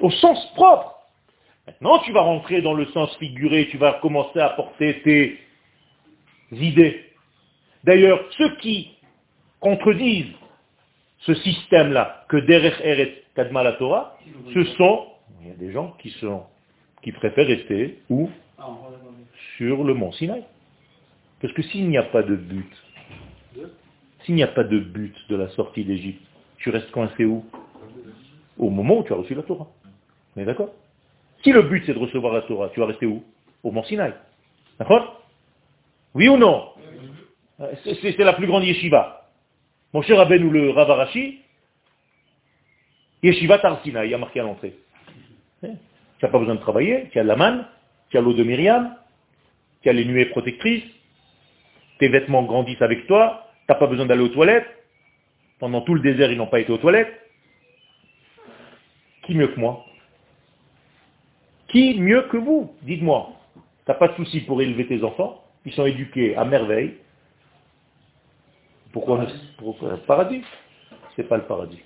Au 0.00 0.10
sens 0.10 0.52
propre. 0.54 0.99
Maintenant 1.80 2.00
tu 2.00 2.12
vas 2.12 2.20
rentrer 2.20 2.60
dans 2.60 2.74
le 2.74 2.84
sens 2.86 3.16
figuré, 3.16 3.68
tu 3.70 3.78
vas 3.78 3.94
commencer 3.94 4.38
à 4.38 4.50
porter 4.50 5.00
tes 5.02 5.38
idées. 6.52 7.04
D'ailleurs, 7.84 8.20
ceux 8.36 8.54
qui 8.56 8.90
contredisent 9.60 10.34
ce 11.20 11.34
système-là, 11.34 12.24
que 12.28 12.36
derech 12.36 12.78
Eretz, 12.82 13.12
Kadma, 13.34 13.62
la 13.62 13.72
Torah, 13.74 14.18
ce 14.52 14.64
sont, 14.76 15.06
il 15.40 15.48
y 15.48 15.50
a 15.50 15.54
des 15.54 15.72
gens 15.72 15.96
qui 16.00 16.10
sont, 16.20 16.42
qui 17.02 17.12
préfèrent 17.12 17.46
rester 17.46 17.98
où 18.10 18.28
Ah. 18.58 18.76
Sur 19.56 19.84
le 19.84 19.94
mont 19.94 20.12
Sinaï. 20.12 20.44
Parce 21.40 21.54
que 21.54 21.62
s'il 21.62 21.88
n'y 21.88 21.96
a 21.96 22.02
pas 22.02 22.22
de 22.22 22.36
but, 22.36 22.70
s'il 24.24 24.34
n'y 24.34 24.42
a 24.42 24.48
pas 24.48 24.64
de 24.64 24.78
but 24.78 25.14
de 25.30 25.36
la 25.36 25.48
sortie 25.50 25.84
d'Égypte, 25.84 26.22
tu 26.58 26.68
restes 26.68 26.90
coincé 26.90 27.24
où? 27.24 27.44
Au 28.58 28.68
moment 28.68 28.98
où 28.98 29.04
tu 29.04 29.14
as 29.14 29.16
reçu 29.16 29.34
la 29.34 29.42
Torah. 29.42 29.68
On 30.36 30.40
est 30.40 30.44
d'accord? 30.44 30.74
Si 31.42 31.52
le 31.52 31.62
but 31.62 31.84
c'est 31.86 31.94
de 31.94 31.98
recevoir 31.98 32.34
la 32.34 32.42
Torah, 32.42 32.68
tu 32.70 32.80
vas 32.80 32.86
rester 32.86 33.06
où? 33.06 33.24
Au 33.62 33.70
mont 33.70 33.84
Sinaï. 33.84 34.14
D'accord? 34.78 35.22
Oui 36.14 36.28
ou 36.28 36.36
non? 36.36 36.70
C'est 37.84 38.18
la 38.18 38.32
plus 38.32 38.46
grande 38.46 38.64
yeshiva. 38.64 39.28
Mon 39.92 40.02
cher 40.02 40.16
Rabben 40.16 40.42
ou 40.44 40.50
le 40.50 40.70
Ravarashi, 40.70 41.40
yeshiva 43.22 43.58
Tarsina, 43.58 44.04
il 44.04 44.10
y 44.10 44.14
a 44.14 44.18
marqué 44.18 44.40
à 44.40 44.44
l'entrée. 44.44 44.74
Tu 45.62 45.68
n'as 46.22 46.28
pas 46.28 46.38
besoin 46.38 46.54
de 46.54 46.60
travailler, 46.60 47.08
tu 47.10 47.18
as 47.18 47.24
la 47.24 47.36
manne, 47.36 47.66
tu 48.08 48.18
as 48.18 48.20
l'eau 48.20 48.32
de 48.32 48.44
Myriam, 48.44 48.96
tu 49.82 49.88
as 49.88 49.92
les 49.92 50.04
nuées 50.04 50.26
protectrices, 50.26 50.84
tes 51.98 52.08
vêtements 52.08 52.44
grandissent 52.44 52.82
avec 52.82 53.06
toi, 53.06 53.46
tu 53.66 53.72
n'as 53.72 53.78
pas 53.78 53.86
besoin 53.86 54.06
d'aller 54.06 54.22
aux 54.22 54.28
toilettes. 54.28 54.66
Pendant 55.58 55.82
tout 55.82 55.94
le 55.94 56.00
désert, 56.00 56.32
ils 56.32 56.38
n'ont 56.38 56.46
pas 56.46 56.60
été 56.60 56.72
aux 56.72 56.78
toilettes. 56.78 57.12
Qui 59.24 59.34
mieux 59.34 59.48
que 59.48 59.60
moi? 59.60 59.84
Qui 61.70 61.98
mieux 62.00 62.22
que 62.30 62.36
vous 62.36 62.72
Dites-moi. 62.82 63.30
Tu 63.54 63.60
n'as 63.88 63.94
pas 63.94 64.08
de 64.08 64.14
souci 64.14 64.40
pour 64.40 64.60
élever 64.60 64.86
tes 64.86 65.02
enfants, 65.02 65.42
ils 65.64 65.72
sont 65.72 65.86
éduqués 65.86 66.36
à 66.36 66.44
merveille. 66.44 66.94
Pourquoi 68.92 69.18
ne- 69.18 69.26
pourquoi- 69.58 69.96
Paradis 70.06 70.42
C'est 71.16 71.28
pas 71.28 71.36
le 71.36 71.44
paradis. 71.44 71.80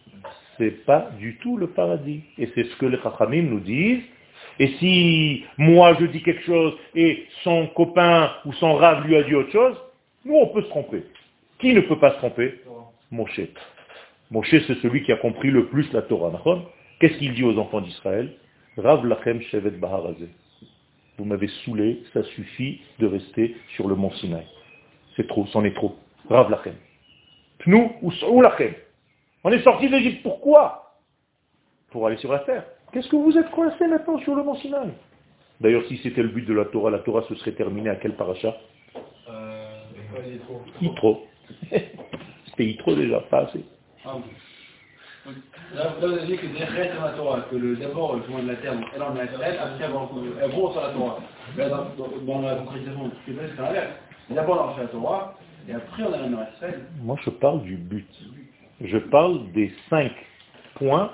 C'est 0.57 0.85
pas 0.87 1.11
du 1.18 1.37
tout 1.39 1.57
le 1.57 1.68
paradis. 1.68 2.22
Et 2.39 2.49
c'est 2.55 2.64
ce 2.64 2.76
que 2.76 2.87
les 2.87 2.99
Chachamim 2.99 3.43
nous 3.43 3.61
disent. 3.61 4.03
Et 4.59 4.68
si 4.78 5.45
moi 5.59 5.95
je 5.99 6.07
dis 6.07 6.22
quelque 6.22 6.43
chose 6.45 6.74
et 6.95 7.26
son 7.43 7.66
copain 7.68 8.30
ou 8.45 8.53
son 8.55 8.74
rave 8.74 9.07
lui 9.07 9.16
a 9.16 9.22
dit 9.24 9.35
autre 9.35 9.51
chose, 9.51 9.76
nous 10.24 10.37
on 10.37 10.47
peut 10.49 10.62
se 10.62 10.68
tromper. 10.68 11.03
Qui 11.59 11.74
ne 11.74 11.80
peut 11.80 11.99
pas 11.99 12.12
se 12.12 12.16
tromper? 12.18 12.61
Moshe. 13.11 13.41
Moshe 14.30 14.51
c'est 14.51 14.74
celui 14.80 15.03
qui 15.03 15.12
a 15.12 15.16
compris 15.16 15.51
le 15.51 15.66
plus 15.66 15.91
la 15.93 16.03
Torah. 16.03 16.30
Qu'est-ce 17.01 17.18
qu'il 17.18 17.35
dit 17.35 17.45
aux 17.45 17.59
enfants 17.59 17.80
d'Israël? 17.80 18.32
Rav 18.76 19.04
lachem 19.06 19.40
shevet 19.42 19.70
baharazé. 19.70 20.28
Vous 21.18 21.24
m'avez 21.24 21.48
saoulé, 21.64 22.02
ça 22.12 22.22
suffit 22.24 22.80
de 22.98 23.06
rester 23.06 23.56
sur 23.76 23.88
le 23.88 23.94
mont 23.94 24.10
Sinaï. 24.12 24.46
C'est 25.16 25.28
trop, 25.28 25.46
c'en 25.46 25.64
est 25.64 25.74
trop. 25.74 25.96
Rav 26.28 26.50
lachem. 26.50 26.74
Pnou 27.58 27.92
ou 28.02 28.40
lachem. 28.40 28.74
On 29.44 29.50
est 29.50 29.62
sorti 29.62 29.88
d'Égypte, 29.88 30.22
pourquoi? 30.22 30.96
Pour 31.90 32.06
aller 32.06 32.16
sur 32.16 32.32
la 32.32 32.40
terre. 32.40 32.64
Qu'est-ce 32.92 33.08
que 33.08 33.16
vous 33.16 33.36
êtes 33.36 33.50
coincé 33.50 33.86
maintenant 33.86 34.18
sur 34.18 34.34
le 34.34 34.42
mont 34.42 34.56
Sinaï? 34.56 34.90
D'ailleurs, 35.60 35.84
si 35.86 35.98
c'était 35.98 36.22
le 36.22 36.28
but 36.28 36.46
de 36.46 36.54
la 36.54 36.64
Torah, 36.64 36.90
la 36.90 36.98
Torah 36.98 37.22
se 37.28 37.34
serait 37.36 37.52
terminée 37.52 37.90
à 37.90 37.96
quel 37.96 38.14
paracha? 38.16 38.56
Yitro. 40.80 41.26
C'était 41.70 42.64
Yitro 42.64 42.94
déjà, 42.94 43.20
pas 43.20 43.40
assez. 43.40 43.64
Ah. 44.04 44.18
Là, 45.26 45.32
là, 45.74 45.92
vous 45.98 46.04
avez 46.04 46.26
dit 46.26 46.36
que 46.36 46.46
sur 46.48 47.02
la 47.02 47.12
Torah, 47.12 47.40
que 47.50 47.56
le- 47.56 47.76
d'abord 47.76 48.16
le 48.16 48.22
chemin 48.24 48.42
de 48.42 48.48
la 48.48 48.56
terre, 48.56 48.74
elle 48.94 49.02
en 49.02 49.16
est 49.16 49.28
elle, 49.42 49.58
après 49.58 49.84
elle 49.84 49.90
vont 50.50 50.70
sur 50.72 50.82
la 50.82 50.90
Torah. 50.90 51.18
Mais 51.56 51.68
dans, 51.70 51.84
dans, 51.96 52.08
dans 52.26 52.42
la 52.42 52.56
concrétisation, 52.56 53.10
est 53.26 53.32
vrai, 53.32 53.48
c'est 53.56 53.62
l'inverse. 53.62 53.92
D'abord 54.28 54.70
on 54.70 54.74
fait 54.76 54.82
la 54.82 54.88
Torah, 54.88 55.34
et 55.66 55.72
après 55.72 56.02
on 56.02 56.12
a 56.12 56.18
la 56.18 56.50
Israël. 56.54 56.80
Moi, 57.00 57.16
je 57.24 57.30
parle 57.30 57.62
du 57.62 57.76
but. 57.76 58.06
Je 58.82 58.98
parle 58.98 59.50
des 59.52 59.72
cinq 59.88 60.12
points 60.74 61.10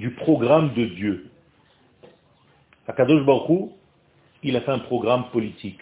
du 0.00 0.10
programme 0.10 0.74
de 0.74 0.86
Dieu. 0.86 1.30
Akadosh 2.88 3.24
Baruch 3.24 3.70
il 4.42 4.56
a 4.56 4.60
fait 4.62 4.72
un 4.72 4.80
programme 4.80 5.30
politique. 5.30 5.78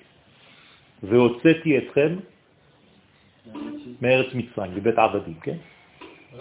Veotseti 1.02 1.72
etrem 1.72 2.20
me'eretz 4.02 4.34
Mitzrayim, 4.34 4.74
bebet 4.74 4.98
avadim, 4.98 5.34
כן? 5.42 5.58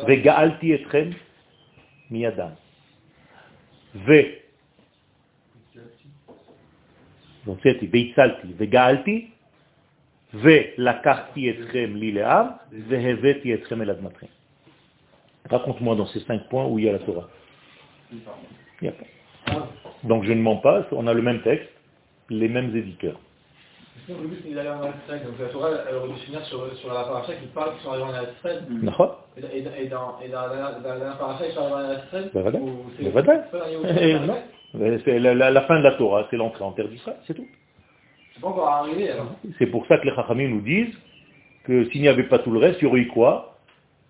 וגאלתי 0.07 0.75
אתכם 0.75 1.11
מידם. 2.11 2.49
ו... 3.95 4.13
והוצאתי 7.45 7.89
והצלתי 7.93 8.49
וגאלתי 8.57 9.31
ולקחתי 10.35 11.51
אתכם 11.51 11.97
לי 11.97 12.13
לעם, 12.13 12.47
והבאתי 12.89 13.55
אתכם 13.55 13.83
אל 13.83 13.91
אדמתכם. 13.91 14.27
Raconte-moi 15.51 15.95
dans 15.95 16.07
ces 16.07 16.21
cinq 16.21 16.49
points 16.49 16.67
où 16.67 16.79
il 16.79 16.87
y 16.87 16.89
a 16.89 16.93
la 16.93 17.01
Torah. 17.01 17.29
Il 18.11 18.21
y 18.83 18.89
a 18.89 18.93
pas. 18.93 19.69
Donc 20.05 20.25
je 20.25 20.33
ne 20.33 20.41
mens 20.41 20.57
pas, 20.57 20.87
on 20.93 21.07
a 21.07 21.13
le 21.13 21.21
même 21.21 21.43
texte, 21.43 21.69
les 22.31 22.49
mêmes 22.49 22.75
éditeurs. 22.75 23.21
Donc, 24.08 24.22
le 24.22 24.28
but, 24.28 24.42
c'est 24.44 24.54
d'aller 24.54 24.70
en 24.70 24.80
Donc, 24.82 24.94
la 25.40 25.48
Torah, 25.48 25.70
elle 25.90 25.96
aurait 25.96 26.10
dû 26.10 26.20
finir 26.22 26.44
sur, 26.46 26.74
sur 26.78 26.94
la 26.94 27.04
paracha 27.04 27.34
qui 27.34 27.48
parle 27.48 27.74
qu'ils 27.74 27.84
sont 27.84 27.92
arrivés 27.92 28.04
en 28.06 28.34
Israël. 28.34 28.64
Mm. 28.70 28.90
Et, 29.38 29.42
et, 29.42 29.84
et 29.84 29.88
dans, 29.88 30.20
et 30.24 30.30
dans, 30.30 30.48
la 30.48 31.12
paracha, 31.20 31.48
ils 31.48 31.54
sont 31.54 31.74
arrivés 31.74 31.96
en 31.96 32.00
Israël. 32.06 32.30
Ben, 32.34 32.52
ben 34.74 34.94
eh 34.94 35.02
c'est 35.04 35.20
la, 35.20 35.34
la, 35.34 35.50
la, 35.50 35.62
fin 35.62 35.80
de 35.80 35.84
la 35.84 35.94
Torah, 35.94 36.28
c'est 36.30 36.38
l'entrée 36.38 36.64
en 36.64 36.72
terre 36.74 36.88
d'Israël, 36.88 37.18
c'est 37.26 37.34
tout. 37.34 37.48
C'est 38.34 38.42
pas 38.42 38.50
encore 38.50 38.70
arrivé, 38.70 39.10
alors. 39.10 39.32
C'est 39.58 39.66
pour 39.68 39.86
ça 39.88 39.98
que 39.98 40.06
les 40.06 40.14
Chachamim 40.14 40.48
nous 40.50 40.62
disent 40.62 40.96
que 41.64 41.90
s'il 41.90 42.02
n'y 42.02 42.08
avait 42.08 42.24
pas 42.24 42.40
tout 42.40 42.52
le 42.52 42.60
reste, 42.60 42.80
il 42.82 42.86
y 42.86 42.88
aurait 42.88 43.00
eu 43.00 43.08
quoi? 43.08 43.58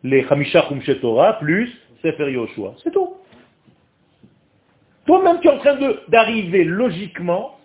Les 0.04 0.28
Chamisha 0.28 0.68
Chumshe 0.68 1.00
Torah 1.02 1.34
plus 1.40 1.72
Sefer 2.02 2.32
Yoshua. 2.32 2.74
C'est 2.84 2.92
tout. 2.92 3.16
Toi-même, 5.06 5.40
tu 5.42 5.48
es 5.48 5.52
en 5.52 5.58
train 5.58 5.78
d'arriver 6.10 6.64
logiquement 6.64 7.59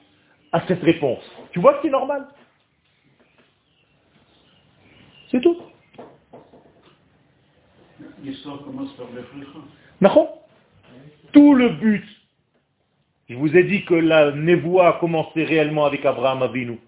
à 0.55 0.64
cette 0.68 0.82
réponse. 0.84 1.28
Tu 1.50 1.59
vois 1.59 1.74
que 1.74 1.80
c'est 1.82 1.90
normal? 1.90 2.28
C'est 5.28 5.40
tout. 5.40 5.61
L'histoire 8.22 8.62
commence 8.62 8.92
par. 8.92 9.07
D'accord? 10.00 10.46
Tout 11.32 11.55
le 11.55 11.70
but. 11.70 12.05
Je 13.28 13.34
vous 13.34 13.57
ai 13.57 13.64
dit 13.64 13.84
que 13.84 13.94
la 13.94 14.30
névoie 14.30 14.88
a 14.88 14.92
commencé 15.00 15.42
réellement 15.42 15.86
avec 15.86 16.07
Abraham 16.07 16.42
Avinu. 16.42 16.78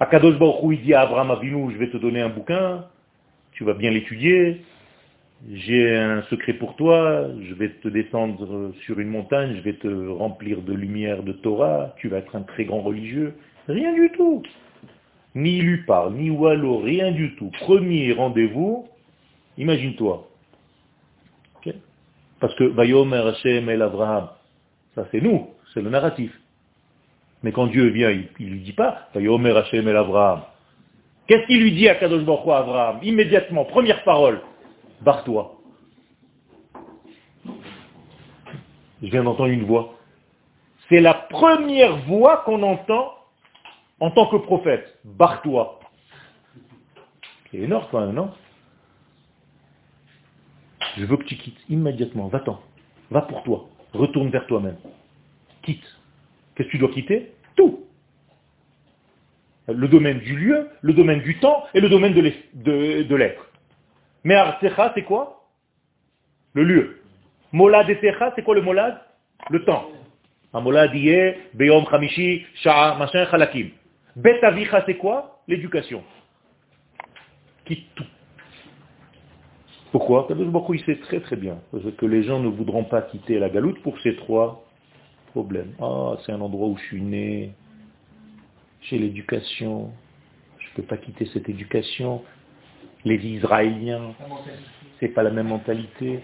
Akadosh 0.00 0.38
Baruch 0.38 0.62
Hu, 0.62 0.74
il 0.74 0.82
dit 0.82 0.94
à 0.94 1.02
Abraham 1.02 1.30
Avinu, 1.30 1.72
je 1.72 1.76
vais 1.76 1.90
te 1.90 1.98
donner 1.98 2.22
un 2.22 2.30
bouquin, 2.30 2.86
tu 3.52 3.64
vas 3.64 3.74
bien 3.74 3.90
l'étudier, 3.90 4.64
j'ai 5.50 5.96
un 5.96 6.22
secret 6.24 6.52
pour 6.54 6.76
toi, 6.76 7.26
je 7.40 7.54
vais 7.54 7.70
te 7.70 7.88
descendre 7.88 8.72
sur 8.84 9.00
une 9.00 9.08
montagne, 9.08 9.56
je 9.56 9.60
vais 9.62 9.74
te 9.74 10.08
remplir 10.08 10.62
de 10.62 10.72
lumière 10.72 11.22
de 11.22 11.32
Torah, 11.32 11.94
tu 11.98 12.08
vas 12.08 12.18
être 12.18 12.36
un 12.36 12.42
très 12.42 12.64
grand 12.64 12.80
religieux. 12.80 13.34
Rien 13.68 13.92
du 13.92 14.10
tout. 14.12 14.42
Ni 15.34 15.60
lui 15.60 15.78
parle, 15.78 16.14
ni 16.14 16.30
Wallo, 16.30 16.78
rien 16.78 17.10
du 17.10 17.34
tout. 17.36 17.50
Premier 17.60 18.12
rendez-vous, 18.12 18.88
imagine-toi, 19.58 20.28
Ok. 21.56 21.74
Parce 22.38 22.54
que 22.54 22.64
Vayomer 22.64 23.22
Hashem 23.26 23.68
El 23.68 23.82
Abraham, 23.82 24.28
ça 24.94 25.08
c'est 25.10 25.20
nous, 25.20 25.48
c'est 25.74 25.82
le 25.82 25.90
narratif. 25.90 26.32
Mais 27.42 27.50
quand 27.50 27.66
Dieu 27.66 27.88
vient, 27.88 28.10
il 28.10 28.46
ne 28.46 28.52
lui 28.52 28.60
dit 28.60 28.72
pas 28.72 29.08
Vayomer 29.14 29.56
Hashem 29.56 29.88
El 29.88 29.96
Abraham. 29.96 30.42
Qu'est-ce 31.26 31.46
qu'il 31.46 31.62
lui 31.62 31.72
dit 31.72 31.88
à 31.88 31.96
Kadosh 31.96 32.24
Baruch 32.24 32.48
Abraham 32.48 32.98
Immédiatement, 33.02 33.64
première 33.64 34.04
parole, 34.04 34.40
barre-toi. 35.02 35.58
Je 39.02 39.08
viens 39.08 39.24
d'entendre 39.24 39.50
une 39.50 39.64
voix. 39.64 39.94
C'est 40.88 41.00
la 41.00 41.14
première 41.14 41.96
voix 42.04 42.42
qu'on 42.44 42.62
entend 42.62 43.14
en 44.00 44.10
tant 44.10 44.28
que 44.28 44.36
prophète. 44.36 44.98
Barre-toi. 45.04 45.80
C'est 47.50 47.58
énorme 47.58 47.86
quand 47.90 48.00
même, 48.00 48.14
non? 48.14 48.30
Je 50.96 51.04
veux 51.04 51.16
que 51.16 51.24
tu 51.24 51.36
quittes 51.36 51.58
immédiatement. 51.68 52.28
Va-t'en. 52.28 52.60
Va 53.10 53.22
pour 53.22 53.42
toi. 53.42 53.68
Retourne 53.92 54.30
vers 54.30 54.46
toi-même. 54.46 54.76
Quitte. 55.62 55.84
Qu'est-ce 56.54 56.68
que 56.68 56.72
tu 56.72 56.78
dois 56.78 56.90
quitter? 56.90 57.32
Tout. 57.56 57.84
Le 59.68 59.88
domaine 59.88 60.18
du 60.18 60.36
lieu, 60.36 60.68
le 60.80 60.92
domaine 60.92 61.22
du 61.22 61.38
temps 61.38 61.64
et 61.74 61.80
le 61.80 61.88
domaine 61.88 62.14
de 62.14 63.14
l'être. 63.16 63.51
Mais 64.24 64.34
Artecha, 64.34 64.92
c'est 64.94 65.02
quoi 65.02 65.48
Le 66.54 66.64
lieu. 66.64 67.00
Molad 67.52 67.88
et 67.90 67.98
c'est 68.00 68.42
quoi 68.44 68.54
le 68.54 68.62
molad 68.62 69.00
Le 69.50 69.64
temps. 69.64 69.88
Molad 70.54 70.94
y 70.94 71.08
est, 71.08 71.50
Beyom 71.54 71.84
Chamishi, 71.90 72.44
Sha'a, 72.62 72.96
machin, 72.98 73.26
Chalakim. 73.30 73.70
Bet 74.16 74.40
c'est 74.86 74.96
quoi 74.96 75.42
L'éducation. 75.48 76.02
Quitte 77.64 77.86
tout. 77.94 78.06
Pourquoi 79.90 80.26
Kadosh 80.26 80.46
Hu, 80.46 80.76
il 80.76 80.84
sait 80.84 80.96
très 81.00 81.20
très 81.20 81.36
bien 81.36 81.58
que 81.98 82.06
les 82.06 82.22
gens 82.22 82.40
ne 82.40 82.48
voudront 82.48 82.84
pas 82.84 83.02
quitter 83.02 83.38
la 83.38 83.50
galoute 83.50 83.82
pour 83.82 83.98
ces 84.00 84.16
trois 84.16 84.64
problèmes. 85.32 85.74
Ah, 85.80 86.16
c'est 86.24 86.32
un 86.32 86.40
endroit 86.40 86.68
où 86.68 86.78
je 86.78 86.84
suis 86.84 87.02
né, 87.02 87.52
j'ai 88.82 88.98
l'éducation, 88.98 89.92
je 90.58 90.68
ne 90.68 90.74
peux 90.76 90.82
pas 90.82 90.96
quitter 90.96 91.26
cette 91.26 91.48
éducation. 91.48 92.22
Les 93.04 93.16
Israéliens, 93.16 94.14
c'est 95.00 95.08
pas 95.08 95.22
la 95.22 95.30
même 95.30 95.48
mentalité. 95.48 96.22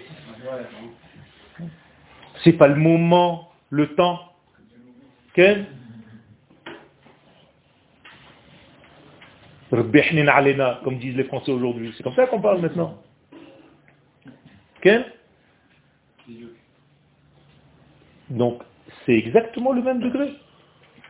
C'est 2.45 2.53
pas 2.53 2.69
le 2.69 2.77
moment, 2.77 3.51
le 3.71 3.95
temps. 3.95 4.21
Alena, 10.29 10.81
comme 10.85 10.99
disent 10.99 11.17
les 11.17 11.25
Français 11.25 11.53
aujourd'hui. 11.53 11.93
C'est 11.97 12.03
comme 12.03 12.15
ça 12.15 12.27
qu'on 12.27 12.41
parle 12.41 12.61
maintenant. 12.61 12.99
Ken? 14.81 15.05
Donc, 18.31 18.63
c'est 19.05 19.15
exactement 19.15 19.73
le 19.73 19.83
même 19.83 20.01
degré. 20.01 20.33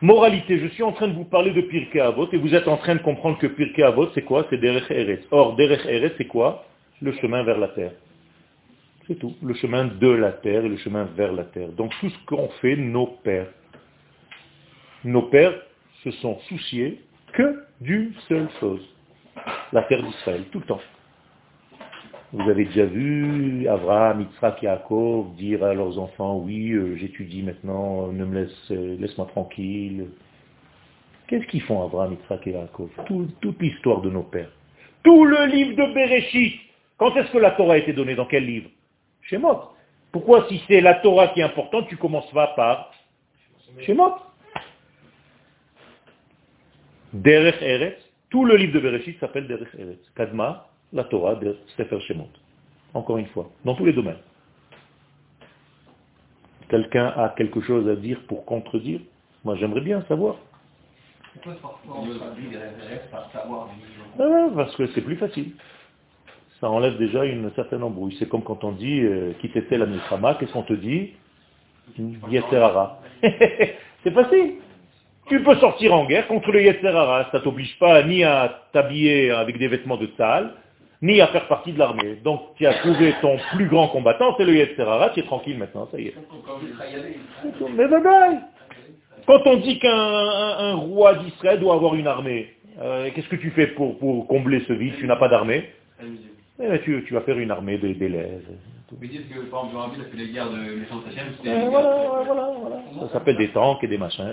Moralité, 0.01 0.59
je 0.59 0.67
suis 0.67 0.83
en 0.83 0.93
train 0.93 1.09
de 1.09 1.13
vous 1.13 1.25
parler 1.25 1.51
de 1.51 1.59
Pirkei 1.59 1.99
Avot 1.99 2.29
et 2.31 2.37
vous 2.37 2.55
êtes 2.55 2.69
en 2.69 2.77
train 2.77 2.95
de 2.95 3.01
comprendre 3.01 3.37
que 3.37 3.47
Pirkei 3.47 3.83
Avot, 3.83 4.09
c'est 4.15 4.21
quoi? 4.21 4.47
C'est 4.49 4.57
Derech 4.57 4.89
Eretz. 4.89 5.25
Or, 5.29 5.57
Derech 5.57 5.85
Eretz, 5.85 6.13
c'est 6.17 6.25
quoi? 6.25 6.65
Le 7.01 7.11
chemin 7.13 7.43
vers 7.43 7.57
la 7.57 7.67
terre. 7.67 7.91
C'est 9.07 9.19
tout. 9.19 9.35
Le 9.43 9.53
chemin 9.55 9.85
de 9.85 10.07
la 10.07 10.31
terre 10.31 10.63
et 10.63 10.69
le 10.69 10.77
chemin 10.77 11.03
vers 11.17 11.33
la 11.33 11.43
terre. 11.43 11.69
Donc, 11.69 11.91
tout 11.99 12.09
ce 12.09 12.25
qu'ont 12.25 12.47
fait 12.61 12.77
nos 12.77 13.07
pères. 13.07 13.47
Nos 15.03 15.23
pères 15.23 15.59
se 16.03 16.11
sont 16.11 16.39
souciés 16.47 17.01
que 17.33 17.63
d'une 17.81 18.13
seule 18.29 18.47
chose. 18.61 18.81
La 19.73 19.83
terre 19.83 20.01
d'Israël, 20.01 20.43
tout 20.51 20.59
le 20.59 20.65
temps. 20.65 20.81
Vous 22.31 22.47
avez 22.47 22.65
déjà 22.65 22.85
vu 22.85 23.67
Abraham, 23.67 24.21
Yitzhak, 24.21 24.61
Yaakov 24.61 25.35
dire 25.35 25.63
à 25.63 25.73
leurs 25.73 25.97
enfants, 25.97 26.37
oui, 26.37 26.71
euh, 26.73 26.95
j'étudie 26.97 27.41
maintenant, 27.41 28.11
ne 28.11 28.23
me 28.23 28.41
laisse, 28.43 28.71
euh, 28.71 28.97
laisse-moi 28.99 29.25
tranquille. 29.27 30.09
Qu'est-ce 31.27 31.45
qu'ils 31.47 31.63
font 31.63 31.83
Abraham, 31.83 32.13
Yitzhak 32.13 32.45
et 32.45 32.51
Yaakov? 32.51 32.89
Tout- 33.07 33.29
Toute 33.41 33.59
l'histoire 33.59 34.01
de 34.01 34.11
nos 34.11 34.23
pères. 34.23 34.51
Tout 35.03 35.25
le 35.25 35.45
livre 35.47 35.71
de 35.75 35.93
Bereshit. 35.93 36.59
Quand 36.97 37.15
est-ce 37.15 37.31
que 37.31 37.37
la 37.39 37.51
Torah 37.51 37.73
a 37.73 37.77
été 37.77 37.93
donnée? 37.93 38.13
Dans 38.13 38.25
quel 38.25 38.45
livre? 38.45 38.69
Shemot. 39.23 39.61
Pourquoi 40.11 40.47
si 40.49 40.61
c'est 40.67 40.81
la 40.81 40.95
Torah 40.95 41.29
qui 41.29 41.39
est 41.39 41.43
importante, 41.43 41.87
tu 41.87 41.97
commences 41.97 42.29
pas 42.31 42.47
par 42.55 42.91
Shemot 43.79 44.15
Derech 47.13 47.61
Eretz, 47.61 47.97
tout 48.29 48.45
le 48.45 48.55
livre 48.55 48.73
de 48.73 48.79
Bereshit 48.79 49.19
s'appelle 49.19 49.47
Derech 49.47 49.73
Eretz. 49.77 50.11
Kadma, 50.15 50.68
la 50.93 51.03
Torah 51.03 51.35
de 51.35 51.57
Sefer 51.77 51.99
Shemot. 52.01 52.29
Encore 52.93 53.17
une 53.17 53.27
fois, 53.27 53.49
dans 53.65 53.75
tous 53.75 53.85
les 53.85 53.93
domaines. 53.93 54.17
Quelqu'un 56.69 57.07
a 57.07 57.29
quelque 57.29 57.61
chose 57.61 57.87
à 57.89 57.95
dire 57.95 58.19
pour 58.27 58.45
contredire 58.45 58.99
Moi 59.43 59.55
j'aimerais 59.55 59.81
bien 59.81 60.03
savoir. 60.07 60.35
Pourquoi 61.33 61.53
parfois 61.61 61.95
on 62.01 62.17
traduit 62.17 62.49
les 62.49 62.57
références 62.57 63.07
par 63.11 63.31
savoir 63.31 63.69
Ah 64.19 64.47
parce 64.55 64.75
que 64.75 64.87
c'est 64.93 65.01
plus 65.01 65.15
facile. 65.15 65.51
Ça 66.59 66.69
enlève 66.69 66.97
déjà 66.97 67.25
une 67.25 67.51
certaine 67.55 67.83
embrouille. 67.83 68.15
C'est 68.19 68.27
comme 68.27 68.43
quand 68.43 68.63
on 68.63 68.73
dit 68.73 69.01
euh, 69.01 69.33
qui 69.39 69.49
t'était 69.49 69.77
la 69.77 69.85
Milchama, 69.85 70.35
qu'est-ce 70.35 70.51
qu'on 70.51 70.63
te 70.63 70.73
dit? 70.73 71.11
Yetzerara. 72.29 72.99
c'est 73.21 74.13
facile. 74.13 74.55
Tu 75.27 75.41
peux 75.43 75.55
sortir 75.57 75.93
en 75.93 76.05
guerre 76.05 76.27
contre 76.27 76.51
le 76.51 76.63
Yetzerara. 76.63 77.29
Ça 77.31 77.39
t'oblige 77.39 77.77
pas 77.79 78.03
ni 78.03 78.23
à 78.23 78.63
t'habiller 78.73 79.31
avec 79.31 79.57
des 79.57 79.67
vêtements 79.67 79.97
de 79.97 80.09
salle, 80.17 80.53
ni 81.01 81.21
à 81.21 81.27
faire 81.27 81.47
partie 81.47 81.71
de 81.73 81.79
l'armée. 81.79 82.15
Donc 82.23 82.41
tu 82.55 82.65
as 82.65 82.73
trouvé 82.75 83.13
ton 83.21 83.37
plus 83.55 83.67
grand 83.67 83.87
combattant, 83.87 84.35
c'est 84.37 84.45
le 84.45 84.53
Yetzerara, 84.55 85.11
tu 85.11 85.21
es 85.21 85.23
tranquille 85.23 85.57
maintenant, 85.57 85.87
ça 85.91 85.99
y 85.99 86.07
est. 86.07 86.15
Mais 87.75 87.87
bye 87.87 88.39
Quand 89.27 89.41
on 89.45 89.57
dit 89.57 89.79
qu'un 89.79 89.91
un- 89.97 90.71
un 90.71 90.73
roi 90.75 91.15
d'Israël 91.15 91.59
doit 91.59 91.75
avoir 91.75 91.95
une 91.95 92.07
armée, 92.07 92.53
euh, 92.81 93.09
qu'est-ce 93.13 93.29
que 93.29 93.35
tu 93.35 93.51
fais 93.51 93.67
pour, 93.67 93.97
pour 93.99 94.27
combler 94.27 94.61
ce 94.67 94.73
vide? 94.73 94.95
Tu 94.97 95.07
n'as 95.07 95.15
pas 95.17 95.29
d'armée? 95.29 95.69
Eh 96.61 96.67
ben, 96.67 96.79
tu, 96.83 97.03
tu 97.07 97.13
vas 97.13 97.21
faire 97.21 97.37
une 97.37 97.51
armée 97.51 97.77
d'élèves. 97.77 98.43
Que, 98.89 98.95
par 99.51 99.65
exemple, 99.67 99.73
le 99.73 99.79
Rabbi 99.79 100.01
a 100.01 100.03
fait 100.05 100.17
les 100.17 100.29
guerres 100.33 100.49
de 100.49 100.57
Méchant 100.79 100.95
Hachem, 101.07 101.27
c'était... 101.37 101.49
Euh, 101.51 101.69
voilà, 101.69 102.23
voilà, 102.25 102.51
voilà. 102.59 102.77
Ça 103.07 103.13
s'appelle 103.13 103.37
des 103.37 103.49
tanks 103.49 103.83
et 103.83 103.87
des 103.87 103.99
machins. 103.99 104.25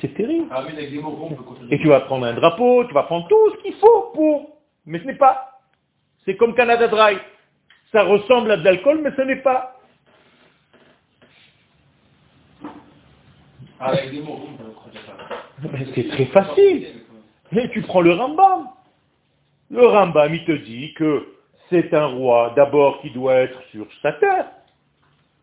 C'est 0.00 0.14
terrible. 0.14 0.46
Ah 0.50 0.62
oui, 0.66 0.72
avec 0.72 0.90
des 0.90 0.98
mots 0.98 1.10
ronds, 1.10 1.28
on 1.32 1.34
peut 1.34 1.42
continuer. 1.42 1.74
Et 1.74 1.78
tu 1.78 1.88
vas 1.88 2.00
prendre 2.00 2.26
un 2.26 2.34
drapeau, 2.34 2.84
tu 2.84 2.94
vas 2.94 3.04
prendre 3.04 3.28
tout 3.28 3.50
ce 3.52 3.62
qu'il 3.62 3.74
faut 3.74 4.10
pour... 4.14 4.58
Mais 4.86 4.98
ce 4.98 5.04
n'est 5.04 5.16
pas. 5.16 5.60
C'est 6.24 6.36
comme 6.36 6.54
Canada 6.54 6.88
Dry. 6.88 7.16
Ça 7.92 8.02
ressemble 8.02 8.50
à 8.50 8.56
de 8.56 8.64
l'alcool, 8.64 9.00
mais 9.02 9.10
ce 9.16 9.22
n'est 9.22 9.42
pas. 9.42 9.78
Ah, 13.80 13.90
avec 13.90 14.10
des 14.10 14.20
mots 14.20 14.40
c'est 15.94 16.08
très 16.08 16.26
facile. 16.26 16.88
Et 17.52 17.70
tu 17.70 17.82
prends 17.82 18.00
le 18.00 18.12
Rambam. 18.12 18.68
Le 19.70 19.86
Rambam, 19.86 20.34
il 20.34 20.44
te 20.44 20.52
dit 20.52 20.92
que 20.94 21.26
c'est 21.70 21.94
un 21.94 22.06
roi 22.06 22.52
d'abord 22.56 23.00
qui 23.00 23.10
doit 23.10 23.34
être 23.34 23.62
sur 23.70 23.86
sa 24.02 24.12
terre. 24.12 24.46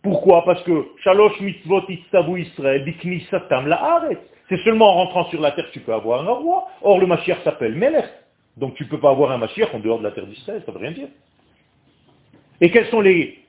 Pourquoi? 0.04 0.44
Parce 0.46 0.64
que 0.64 0.88
Shalosh 1.04 1.40
mitzvot 1.42 1.84
itzavu 1.88 2.42
Israël 2.42 2.84
satam 3.30 3.68
la 3.68 4.02
C'est 4.50 4.58
seulement 4.64 4.90
en 4.90 4.94
rentrant 5.06 5.26
sur 5.26 5.40
la 5.40 5.52
terre 5.52 5.68
que 5.68 5.74
tu 5.74 5.80
peux 5.80 5.94
avoir 5.94 6.28
un 6.28 6.32
roi. 6.32 6.68
Or 6.82 7.00
le 7.00 7.06
Mashiach 7.06 7.44
s'appelle 7.44 7.76
Melech. 7.76 8.06
Donc 8.58 8.74
tu 8.76 8.84
ne 8.84 8.90
peux 8.90 9.00
pas 9.00 9.12
avoir 9.12 9.32
un 9.32 9.38
Mashiach 9.38 9.74
en 9.74 9.80
dehors 9.80 10.00
de 10.00 10.04
la 10.04 10.12
terre 10.12 10.26
d'Israël, 10.26 10.64
ça 10.66 10.72
ne 10.72 10.78
veut 10.78 10.84
rien 10.84 10.92
dire. 10.92 11.08
Et 12.60 12.72
quelles 12.72 12.88
sont 12.88 13.02
les 13.02 13.40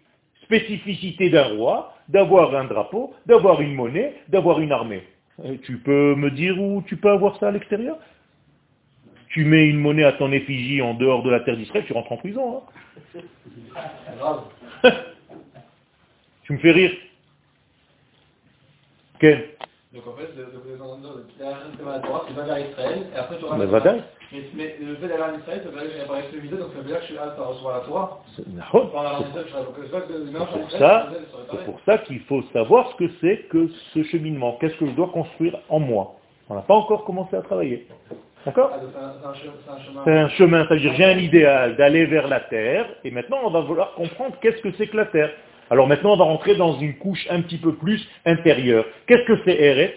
spécificités 0.42 1.30
d'un 1.30 1.56
roi? 1.56 1.94
D'avoir 2.08 2.54
un 2.54 2.64
drapeau, 2.64 3.14
d'avoir 3.26 3.60
une 3.60 3.74
monnaie, 3.74 4.14
d'avoir 4.28 4.60
une 4.60 4.72
armée. 4.72 5.02
Et 5.44 5.58
tu 5.58 5.78
peux 5.78 6.14
me 6.14 6.30
dire 6.30 6.60
où 6.60 6.82
tu 6.86 6.96
peux 6.96 7.10
avoir 7.10 7.38
ça 7.38 7.48
à 7.48 7.50
l'extérieur? 7.50 7.96
Tu 9.28 9.44
mets 9.44 9.66
une 9.66 9.78
monnaie 9.78 10.04
à 10.04 10.12
ton 10.12 10.30
effigie 10.30 10.82
en 10.82 10.92
dehors 10.94 11.22
de 11.22 11.30
la 11.30 11.40
terre 11.40 11.56
d'Israël, 11.56 11.84
tu 11.86 11.94
rentres 11.94 12.12
en 12.12 12.18
prison. 12.18 12.62
Hein 14.84 14.90
tu 16.52 16.56
me 16.56 16.58
fais 16.58 16.72
rire. 16.72 16.92
Quel 19.20 19.48
donc 19.94 20.06
en 20.06 20.16
fait, 20.16 20.28
le, 20.34 20.44
le, 20.44 20.78
la 21.44 21.98
Torah, 21.98 22.24
c'est 22.26 22.34
pas 22.34 22.42
vers 22.44 22.66
Israël, 22.66 23.02
et 23.14 23.18
après 23.18 23.36
tu 23.36 23.44
auras 23.44 23.58
Mais, 23.58 23.66
mais, 24.32 24.40
mais 24.54 24.86
le 24.86 24.96
fait 24.96 25.06
d'aller 25.06 25.22
en 25.22 25.38
Israël, 25.38 25.60
ça 25.62 25.68
veut 25.68 25.80
dire 25.82 25.92
que 25.92 25.98
j'apparais 25.98 26.22
sur 26.22 26.36
le 26.36 26.40
vidéo, 26.40 26.56
donc 26.56 26.68
ça 26.72 26.78
veut 26.78 26.86
dire 26.86 26.96
que 26.96 27.02
je 27.02 27.06
suis 27.08 27.18
apte 27.18 27.38
à 27.38 27.42
recevoir 27.42 27.76
la 27.76 27.84
Torah. 27.84 28.22
C'est 28.34 28.44
pour 30.46 30.70
ça, 30.70 31.08
c'est 31.50 31.64
pour 31.66 31.80
ça 31.84 31.98
qu'il 31.98 32.20
faut 32.20 32.42
savoir 32.54 32.90
ce 32.92 33.04
que 33.04 33.10
c'est 33.20 33.48
que 33.50 33.68
ce 33.92 34.02
cheminement. 34.04 34.56
Qu'est-ce 34.62 34.76
que 34.78 34.86
je 34.86 34.92
dois 34.92 35.08
construire 35.08 35.58
en 35.68 35.78
moi? 35.78 36.14
On 36.48 36.54
n'a 36.54 36.62
pas 36.62 36.74
encore 36.74 37.04
commencé 37.04 37.36
à 37.36 37.42
travailler. 37.42 37.86
D'accord? 38.46 38.70
Ah, 38.72 39.34
C'est 40.04 40.10
un 40.10 40.28
chemin, 40.30 40.66
c'est-à-dire 40.66 40.94
j'ai 40.94 41.04
un 41.04 41.18
idéal 41.18 41.76
d'aller 41.76 42.06
vers 42.06 42.28
la 42.28 42.40
terre, 42.40 42.86
et 43.04 43.10
maintenant 43.10 43.40
on 43.44 43.50
va 43.50 43.60
vouloir 43.60 43.92
comprendre 43.92 44.36
qu'est-ce 44.40 44.62
que 44.62 44.72
c'est 44.78 44.86
que 44.86 44.96
la 44.96 45.06
terre. 45.06 45.30
Alors 45.70 45.86
maintenant, 45.86 46.12
on 46.12 46.16
va 46.16 46.24
rentrer 46.24 46.54
dans 46.56 46.78
une 46.78 46.96
couche 46.96 47.26
un 47.30 47.40
petit 47.42 47.58
peu 47.58 47.74
plus 47.74 48.06
intérieure. 48.24 48.84
Qu'est-ce 49.06 49.24
que 49.24 49.38
c'est 49.44 49.60
Eretz? 49.60 49.94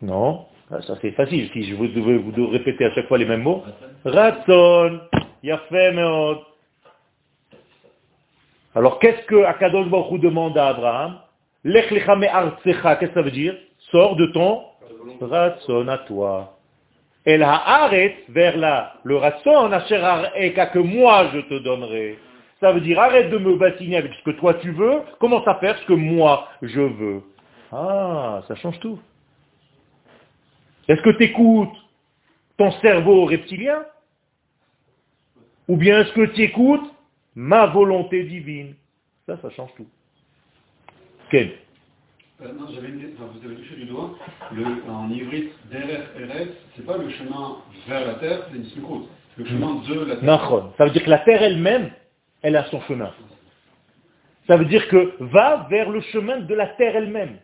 Non, 0.00 0.46
ah, 0.70 0.80
ça 0.82 0.94
c'est 1.00 1.10
facile. 1.12 1.50
Si 1.52 1.64
je 1.64 1.74
vous 1.74 1.88
devais 1.88 2.18
vous 2.18 2.48
répéter 2.48 2.84
à 2.84 2.92
chaque 2.94 3.08
fois 3.08 3.18
les 3.18 3.24
mêmes 3.24 3.42
mots. 3.42 3.64
Ratson, 4.04 5.00
Yafem 5.42 5.98
Alors 8.74 8.98
qu'est-ce 9.00 9.26
que 9.26 9.42
Akadosh 9.44 9.88
Baruch 9.88 10.20
demande 10.20 10.56
à 10.56 10.68
Abraham? 10.68 11.18
Qu'est-ce 11.64 13.00
que 13.00 13.14
ça 13.14 13.22
veut 13.22 13.30
dire? 13.30 13.56
Sors 13.90 14.14
de 14.16 14.26
ton 14.26 14.62
Ratson 15.20 15.88
à 15.88 15.98
toi. 15.98 16.58
El 17.24 17.42
haaret 17.42 18.24
vers 18.28 18.56
là, 18.56 18.94
le 19.04 19.16
ratson, 19.16 19.70
asher 19.72 20.00
que 20.72 20.78
moi 20.78 21.26
je 21.34 21.40
te 21.40 21.58
donnerai. 21.58 22.18
Ça 22.60 22.72
veut 22.72 22.80
dire 22.80 22.98
arrête 22.98 23.30
de 23.30 23.38
me 23.38 23.56
bassiner 23.56 23.96
avec 23.96 24.12
ce 24.14 24.22
que 24.24 24.36
toi 24.36 24.54
tu 24.54 24.72
veux, 24.72 25.02
commence 25.20 25.46
à 25.46 25.54
faire 25.56 25.78
ce 25.78 25.86
que 25.86 25.92
moi 25.92 26.48
je 26.62 26.80
veux. 26.80 27.22
Ah, 27.70 28.42
ça 28.48 28.54
change 28.56 28.78
tout. 28.80 28.98
Est-ce 30.88 31.02
que 31.02 31.10
tu 31.10 31.24
écoutes 31.24 31.76
ton 32.56 32.72
cerveau 32.80 33.26
reptilien? 33.26 33.84
Ou 35.68 35.76
bien 35.76 36.00
est-ce 36.00 36.12
que 36.12 36.26
tu 36.34 36.42
écoutes 36.42 36.90
ma 37.34 37.66
volonté 37.66 38.24
divine? 38.24 38.74
Ça, 39.26 39.36
ça 39.42 39.50
change 39.50 39.70
tout. 39.76 39.86
Quel 41.30 41.52
euh, 42.40 42.52
non, 42.52 42.66
j'avais 42.72 42.88
une... 42.88 43.14
enfin, 43.16 43.32
vous 43.34 43.44
avez 43.44 43.56
touché 43.56 43.74
du 43.74 43.86
doigt, 43.86 44.16
le, 44.52 44.64
en 44.88 45.10
ivrite, 45.10 45.50
RS, 45.72 46.46
c'est 46.76 46.86
pas 46.86 46.96
le 46.96 47.10
chemin 47.10 47.56
vers 47.88 48.06
la 48.06 48.14
terre, 48.14 48.46
c'est 48.52 48.76
une 48.78 48.84
route. 48.84 49.08
Le 49.36 49.44
chemin 49.44 49.82
de 49.82 50.04
la 50.04 50.16
terre. 50.16 50.70
Ça 50.78 50.84
veut 50.84 50.92
dire 50.92 51.02
que 51.04 51.10
la 51.10 51.18
terre 51.18 51.42
elle-même, 51.42 51.90
elle 52.42 52.56
a 52.56 52.64
son 52.64 52.80
chemin. 52.82 53.12
Ça 54.46 54.56
veut 54.56 54.64
dire 54.64 54.88
que 54.88 55.14
va 55.20 55.66
vers 55.68 55.90
le 55.90 56.00
chemin 56.00 56.38
de 56.40 56.54
la 56.54 56.68
terre 56.68 56.96
elle-même. 56.96 57.38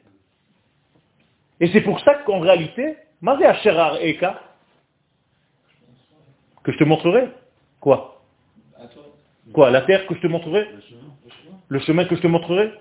Et 1.61 1.69
c'est 1.69 1.83
pour 1.83 2.01
ça 2.01 2.15
qu'en 2.27 2.41
réalité, 2.41 2.97
Mazé 3.21 3.45
Asherar 3.45 3.97
Eka, 4.01 4.41
que 6.63 6.73
je 6.73 6.79
te 6.79 6.85
montrerai. 6.85 7.29
Quoi 7.81 8.23
Quoi 9.53 9.71
La 9.71 9.83
terre 9.83 10.07
que 10.07 10.15
je 10.15 10.21
te 10.21 10.27
montrerai 10.27 10.69
Le 11.69 11.79
chemin 11.81 12.07
que 12.07 12.17
je 12.17 12.23
te 12.23 12.27
montrerai 12.27 12.73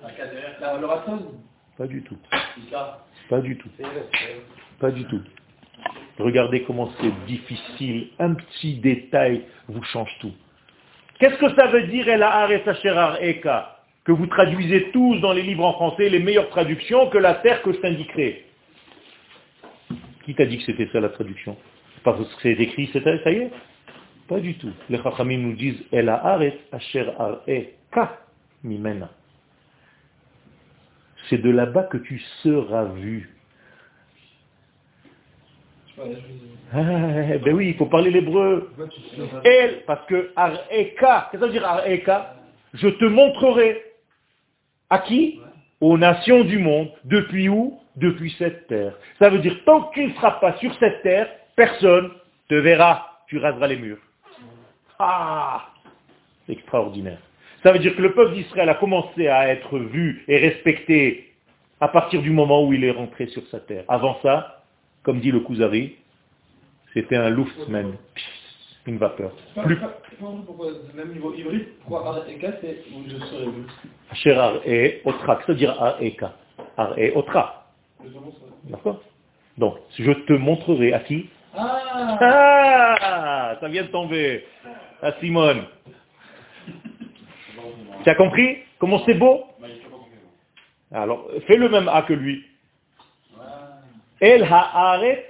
Pas 1.77 1.87
du 1.87 2.03
tout. 2.03 2.17
Pas 3.29 3.41
du 3.41 3.57
tout. 3.57 3.69
Pas 4.79 4.91
du 4.91 5.05
tout. 5.05 5.21
Regardez 6.19 6.63
comment 6.63 6.91
c'est 7.01 7.25
difficile. 7.25 8.09
Un 8.19 8.35
petit 8.35 8.75
détail 8.75 9.45
vous 9.67 9.83
change 9.83 10.11
tout. 10.19 10.33
Qu'est-ce 11.23 11.37
que 11.37 11.55
ça 11.55 11.67
veut 11.67 11.83
dire 11.83 12.09
El 12.09 12.21
Eka 13.21 13.77
Que 14.03 14.11
vous 14.11 14.27
traduisez 14.27 14.91
tous 14.91 15.21
dans 15.21 15.31
les 15.31 15.41
livres 15.41 15.63
en 15.63 15.71
français 15.71 16.09
les 16.09 16.19
meilleures 16.19 16.49
traductions 16.49 17.09
que 17.09 17.17
la 17.17 17.35
terre 17.35 17.61
que 17.61 17.71
je 17.71 17.77
t'indiquerai. 17.77 18.43
Qui 20.25 20.35
t'a 20.35 20.45
dit 20.45 20.57
que 20.57 20.65
c'était 20.65 20.89
ça 20.91 20.99
la 20.99 21.07
traduction? 21.07 21.55
Parce 22.03 22.19
que 22.19 22.41
c'est 22.41 22.61
écrit, 22.61 22.89
ça 22.91 23.31
y 23.31 23.35
est? 23.37 23.51
Pas 24.27 24.41
du 24.41 24.55
tout. 24.55 24.73
Les 24.89 25.01
Chachamim 25.01 25.37
nous 25.37 25.53
disent 25.53 25.81
El 25.93 26.09
Asher 26.09 27.09
Eka 27.47 28.19
Mimena. 28.61 29.09
C'est 31.29 31.41
de 31.41 31.51
là-bas 31.51 31.83
que 31.83 31.99
tu 31.99 32.19
seras 32.41 32.83
vu. 32.83 33.33
Ah, 35.99 37.37
ben 37.43 37.53
oui, 37.53 37.69
il 37.69 37.75
faut 37.75 37.85
parler 37.85 38.09
l'hébreu. 38.09 38.71
Elle, 39.43 39.83
parce 39.85 40.05
que 40.07 40.31
Areka, 40.35 41.29
qu'est-ce 41.31 41.31
que 41.31 41.39
ça 41.39 41.45
veut 41.45 41.51
dire 41.51 41.65
Areka? 41.65 42.35
Je 42.73 42.87
te 42.87 43.05
montrerai. 43.05 43.81
À 44.89 44.99
qui? 44.99 45.39
Aux 45.81 45.97
nations 45.97 46.43
du 46.43 46.57
monde. 46.57 46.89
Depuis 47.03 47.49
où? 47.49 47.79
Depuis 47.95 48.33
cette 48.39 48.67
terre. 48.67 48.93
Ça 49.19 49.29
veut 49.29 49.39
dire, 49.39 49.55
tant 49.65 49.83
que 49.83 50.01
ne 50.01 50.13
seras 50.13 50.31
pas 50.31 50.57
sur 50.57 50.73
cette 50.79 51.03
terre, 51.03 51.29
personne 51.55 52.09
te 52.49 52.55
verra. 52.55 53.19
Tu 53.27 53.37
raseras 53.37 53.67
les 53.67 53.77
murs. 53.77 53.99
Ah 54.97 55.67
Extraordinaire. 56.49 57.19
Ça 57.61 57.71
veut 57.71 57.79
dire 57.79 57.95
que 57.95 58.01
le 58.01 58.13
peuple 58.13 58.33
d'Israël 58.33 58.69
a 58.69 58.75
commencé 58.75 59.27
à 59.27 59.47
être 59.49 59.77
vu 59.77 60.25
et 60.27 60.37
respecté 60.37 61.33
à 61.79 61.87
partir 61.87 62.21
du 62.21 62.31
moment 62.31 62.65
où 62.65 62.73
il 62.73 62.83
est 62.83 62.91
rentré 62.91 63.27
sur 63.27 63.45
sa 63.47 63.59
terre. 63.59 63.83
Avant 63.87 64.19
ça, 64.21 64.62
comme 65.03 65.19
dit 65.19 65.31
le 65.31 65.41
Kuzari, 65.41 65.95
c'était 66.93 67.17
un 67.17 67.29
Luftman, 67.29 67.93
une 68.85 68.97
vapeur. 68.97 69.31
Plus... 69.63 69.77
Même 70.95 71.11
niveau 71.13 71.33
hybride, 71.33 71.67
pourquoi 71.81 72.23
Eka, 72.29 72.53
c'est 72.61 72.83
où 72.93 73.03
je 73.07 73.17
serai 73.17 73.47
Asher 74.11 74.31
Ar 74.31 74.55
et 74.65 75.01
Otra, 75.03 75.39
c'est-à-dire 75.45 75.81
Ar 75.81 76.01
Eka. 76.01 76.33
Ar 76.77 76.97
et 76.97 77.11
Otra. 77.15 77.67
D'accord? 78.65 79.01
Donc, 79.57 79.75
je 79.97 80.11
te 80.11 80.33
montrerai 80.33 80.93
à 80.93 80.99
qui? 80.99 81.29
Ah. 81.55 82.97
ah 83.01 83.57
Ça 83.59 83.67
vient 83.67 83.83
de 83.83 83.87
tomber. 83.87 84.45
À 85.01 85.13
Simone. 85.19 85.63
Tu 88.03 88.09
as 88.09 88.15
compris? 88.15 88.57
Comment 88.79 89.01
c'est 89.05 89.13
beau? 89.13 89.45
Alors, 90.91 91.27
fais 91.47 91.55
le 91.55 91.69
même 91.69 91.87
A 91.87 92.01
que 92.01 92.13
lui. 92.13 92.45
El 94.23 94.43
ha'aret 94.45 95.25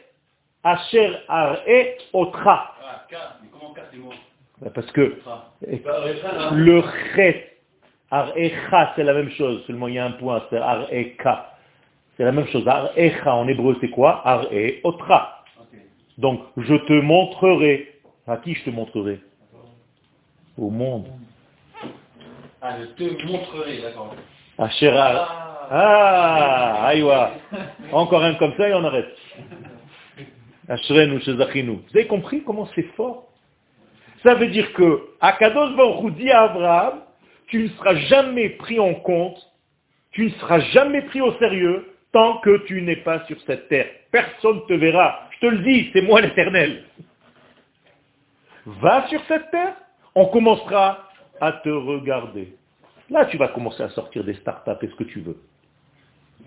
asher 0.64 1.18
ar'e 1.28 1.98
otra. 2.14 2.76
Parce 4.76 4.92
que 4.92 5.18
le 6.52 6.84
chet, 7.16 7.58
ar'echa, 8.12 8.94
c'est 8.96 9.04
la 9.04 9.16
même 9.16 9.32
chose, 9.32 9.64
seulement 9.66 9.88
il 9.88 9.96
y 9.96 10.00
a 10.00 10.06
un 10.06 10.12
point, 10.12 10.44
c'est 10.52 10.58
ar'eka. 10.58 11.58
C'est 12.16 12.24
la 12.24 12.32
même 12.32 12.46
chose. 12.50 12.68
Ar'echa 12.68 13.34
en 13.34 13.48
hébreu, 13.48 13.76
c'est 13.82 13.90
quoi? 13.90 14.22
Ar'e 14.28 14.80
otra. 14.84 15.44
Donc, 16.20 16.42
je 16.58 16.76
te 16.76 16.94
montrerai. 16.94 17.90
À 18.28 18.38
qui 18.38 18.54
je 18.54 18.66
te 18.66 18.70
montrerai? 18.70 19.20
Au 20.56 20.70
monde. 20.70 21.08
Ah, 22.62 22.76
je 22.80 22.86
te 22.86 23.26
montrerai, 23.26 23.82
d'accord. 23.82 24.16
Asher 24.60 24.96
ah, 25.76 26.86
aïwa. 26.86 27.32
Encore 27.92 28.24
un 28.24 28.36
comme 28.36 28.54
ça 28.58 28.70
et 28.70 28.76
on 28.76 28.84
arrête. 28.86 29.18
Vous 30.68 31.98
avez 31.98 32.06
compris 32.06 32.44
comment 32.44 32.70
c'est 32.76 32.94
fort? 32.96 33.28
Ça 34.22 34.36
veut 34.36 34.50
dire 34.50 34.72
que 34.74 35.02
Akadosh 35.20 35.76
Baruch 35.76 36.14
dit 36.14 36.30
à 36.30 36.44
Abraham, 36.44 37.02
tu 37.48 37.64
ne 37.64 37.68
seras 37.70 37.96
jamais 37.96 38.50
pris 38.50 38.80
en 38.80 38.94
compte, 38.94 39.38
tu 40.12 40.26
ne 40.26 40.30
seras 40.30 40.60
jamais 40.60 41.02
pris 41.02 41.22
au 41.22 41.34
sérieux 41.40 41.92
tant 42.12 42.38
que 42.38 42.66
tu 42.68 42.84
n'es 42.84 42.98
pas 42.98 43.26
sur 43.26 43.42
cette 43.48 43.68
terre. 43.68 43.88
Personne 44.12 44.58
ne 44.58 44.68
te 44.68 44.74
verra. 44.74 45.28
Je 45.32 45.40
te 45.40 45.46
le 45.48 45.58
dis, 45.58 45.90
c'est 45.92 46.04
moi 46.04 46.22
l'éternel. 46.22 46.84
Va 48.68 49.08
sur 49.08 49.22
cette 49.28 49.50
terre, 49.50 49.74
on 50.14 50.28
commencera 50.28 51.10
à 51.42 51.52
te 51.52 51.70
regarder. 51.70 52.56
Là, 53.10 53.26
tu 53.26 53.38
vas 53.38 53.48
commencer 53.48 53.82
à 53.82 53.90
sortir 53.90 54.24
des 54.24 54.36
startups 54.36 54.86
et 54.86 54.88
ce 54.88 54.96
que 54.96 55.04
tu 55.06 55.22
veux. 55.22 55.38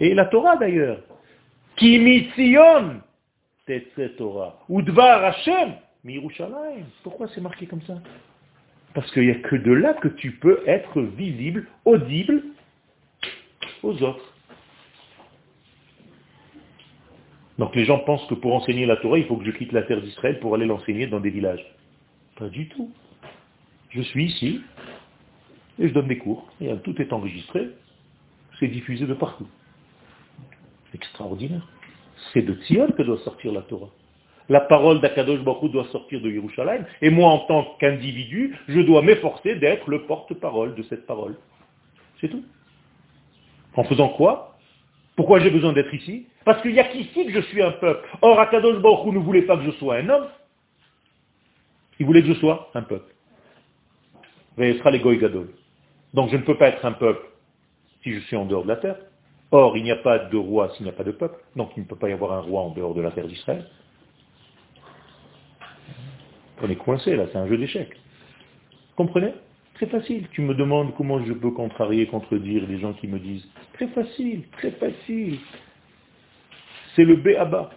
Et 0.00 0.14
la 0.14 0.26
Torah 0.26 0.56
d'ailleurs. 0.56 1.00
Mitzion 1.80 3.00
Torah. 4.16 4.58
Ou 4.68 4.82
dvar 4.82 5.24
Hashem 5.24 5.74
Mirushalayim. 6.04 6.84
Pourquoi 7.02 7.28
c'est 7.28 7.40
marqué 7.40 7.66
comme 7.66 7.82
ça? 7.82 7.94
Parce 8.94 9.10
qu'il 9.12 9.24
n'y 9.24 9.30
a 9.30 9.34
que 9.36 9.56
de 9.56 9.72
là 9.72 9.94
que 9.94 10.08
tu 10.08 10.32
peux 10.32 10.62
être 10.66 11.00
visible, 11.02 11.66
audible 11.84 12.42
aux 13.82 14.02
autres. 14.02 14.32
Donc 17.58 17.74
les 17.74 17.84
gens 17.84 17.98
pensent 18.00 18.26
que 18.26 18.34
pour 18.34 18.54
enseigner 18.54 18.86
la 18.86 18.96
Torah, 18.96 19.18
il 19.18 19.26
faut 19.26 19.36
que 19.36 19.44
je 19.44 19.50
quitte 19.50 19.72
la 19.72 19.82
terre 19.82 20.00
d'Israël 20.00 20.38
pour 20.40 20.54
aller 20.54 20.66
l'enseigner 20.66 21.06
dans 21.06 21.20
des 21.20 21.30
villages. 21.30 21.64
Pas 22.38 22.48
du 22.48 22.68
tout. 22.68 22.90
Je 23.90 24.02
suis 24.02 24.26
ici 24.26 24.60
et 25.78 25.88
je 25.88 25.94
donne 25.94 26.08
des 26.08 26.18
cours. 26.18 26.50
Et 26.60 26.74
tout 26.84 27.00
est 27.00 27.12
enregistré. 27.12 27.70
C'est 28.58 28.68
diffusé 28.68 29.06
de 29.06 29.14
partout. 29.14 29.48
Extraordinaire. 30.96 31.68
C'est 32.32 32.40
de 32.40 32.54
Tzion 32.54 32.88
que 32.96 33.02
doit 33.02 33.18
sortir 33.18 33.52
la 33.52 33.60
Torah. 33.60 33.90
La 34.48 34.60
parole 34.60 35.00
d'Akadosh 35.02 35.40
Baruch 35.40 35.70
doit 35.70 35.86
sortir 35.92 36.22
de 36.22 36.30
Yerushalayim. 36.30 36.86
Et 37.02 37.10
moi, 37.10 37.28
en 37.28 37.40
tant 37.40 37.76
qu'individu, 37.78 38.56
je 38.66 38.80
dois 38.80 39.02
m'efforcer 39.02 39.56
d'être 39.56 39.90
le 39.90 40.06
porte-parole 40.06 40.74
de 40.74 40.82
cette 40.84 41.06
parole. 41.06 41.36
C'est 42.20 42.28
tout. 42.28 42.42
En 43.74 43.84
faisant 43.84 44.08
quoi? 44.08 44.56
Pourquoi 45.16 45.40
j'ai 45.40 45.50
besoin 45.50 45.74
d'être 45.74 45.92
ici? 45.92 46.28
Parce 46.46 46.62
qu'il 46.62 46.72
n'y 46.72 46.80
a 46.80 46.84
qu'ici 46.84 47.26
que 47.26 47.32
je 47.32 47.40
suis 47.40 47.60
un 47.60 47.72
peuple. 47.72 48.08
Or, 48.22 48.40
Akadosh 48.40 48.80
Baruch 48.80 49.12
ne 49.12 49.18
voulait 49.18 49.42
pas 49.42 49.58
que 49.58 49.64
je 49.64 49.72
sois 49.72 49.96
un 49.96 50.08
homme. 50.08 50.28
Il 51.98 52.06
voulait 52.06 52.22
que 52.22 52.28
je 52.28 52.40
sois 52.40 52.70
un 52.74 52.82
peuple. 52.82 53.12
Donc 56.14 56.30
je 56.30 56.36
ne 56.36 56.42
peux 56.42 56.56
pas 56.56 56.68
être 56.68 56.86
un 56.86 56.92
peuple 56.92 57.26
si 58.02 58.14
je 58.14 58.20
suis 58.20 58.36
en 58.36 58.46
dehors 58.46 58.62
de 58.62 58.68
la 58.68 58.76
terre. 58.76 58.96
Or, 59.52 59.76
il 59.76 59.84
n'y 59.84 59.92
a 59.92 59.96
pas 59.96 60.18
de 60.18 60.36
roi 60.36 60.70
s'il 60.74 60.84
n'y 60.84 60.90
a 60.90 60.94
pas 60.94 61.04
de 61.04 61.12
peuple. 61.12 61.40
Donc 61.54 61.70
il 61.76 61.82
ne 61.82 61.88
peut 61.88 61.96
pas 61.96 62.08
y 62.08 62.12
avoir 62.12 62.32
un 62.32 62.40
roi 62.40 62.62
en 62.62 62.70
dehors 62.70 62.94
de 62.94 63.00
la 63.00 63.10
terre 63.12 63.26
d'Israël. 63.26 63.66
On 66.62 66.70
est 66.70 66.76
coincé 66.76 67.14
là, 67.16 67.26
c'est 67.30 67.38
un 67.38 67.46
jeu 67.46 67.58
d'échecs. 67.58 67.96
Comprenez? 68.96 69.34
Très 69.74 69.86
facile. 69.86 70.26
Tu 70.32 70.40
me 70.40 70.54
demandes 70.54 70.94
comment 70.96 71.22
je 71.24 71.34
peux 71.34 71.50
contrarier, 71.50 72.06
contredire 72.06 72.66
les 72.66 72.78
gens 72.78 72.94
qui 72.94 73.06
me 73.06 73.18
disent. 73.18 73.46
Très 73.74 73.88
facile, 73.88 74.48
très 74.52 74.70
facile. 74.72 75.38
C'est 76.94 77.04
le 77.04 77.16
B 77.16 77.28
à 77.38 77.44
bas. 77.44 77.70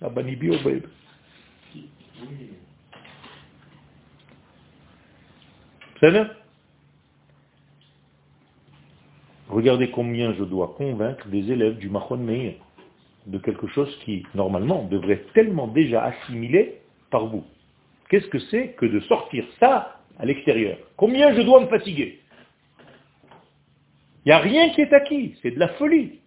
Abanibi 0.00 0.48
au 0.48 0.56
C'est 6.00 6.10
bien 6.10 6.30
Regardez 9.50 9.90
combien 9.90 10.32
je 10.34 10.44
dois 10.44 10.74
convaincre 10.78 11.26
des 11.28 11.50
élèves 11.50 11.76
du 11.78 11.90
Mahon 11.90 12.18
Meir 12.18 12.54
de 13.26 13.38
quelque 13.38 13.66
chose 13.68 13.92
qui, 14.04 14.24
normalement, 14.34 14.84
devrait 14.84 15.14
être 15.14 15.32
tellement 15.32 15.66
déjà 15.66 16.04
assimilé 16.04 16.80
par 17.10 17.26
vous. 17.26 17.44
Qu'est-ce 18.08 18.28
que 18.28 18.38
c'est 18.38 18.74
que 18.78 18.86
de 18.86 19.00
sortir 19.00 19.44
ça 19.58 20.00
à 20.18 20.24
l'extérieur? 20.24 20.78
Combien 20.96 21.34
je 21.34 21.42
dois 21.42 21.60
me 21.60 21.66
fatiguer? 21.66 22.20
Il 24.24 24.28
n'y 24.28 24.32
a 24.32 24.38
rien 24.38 24.70
qui 24.70 24.82
est 24.82 24.92
acquis, 24.92 25.34
c'est 25.42 25.50
de 25.50 25.58
la 25.58 25.68
folie. 25.70 26.20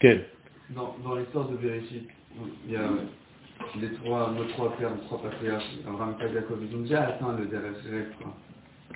Quel? 0.00 0.26
Dans, 0.70 0.96
dans 1.02 1.14
l'histoire 1.14 1.48
de 1.48 1.56
Véricite, 1.56 2.08
il 2.66 2.72
y 2.72 2.76
a 2.76 2.90
les 3.80 3.92
trois, 3.94 4.32
nos 4.32 4.44
trois 4.44 4.76
pères, 4.76 4.90
nos 4.90 5.02
trois 5.02 5.22
patriarches, 5.22 5.64
Abraham, 5.86 6.16
Jacob, 6.32 6.58
ils 6.68 6.76
ont 6.76 6.80
déjà 6.80 7.08
atteint 7.08 7.36
le 7.38 7.46
DRS 7.46 7.86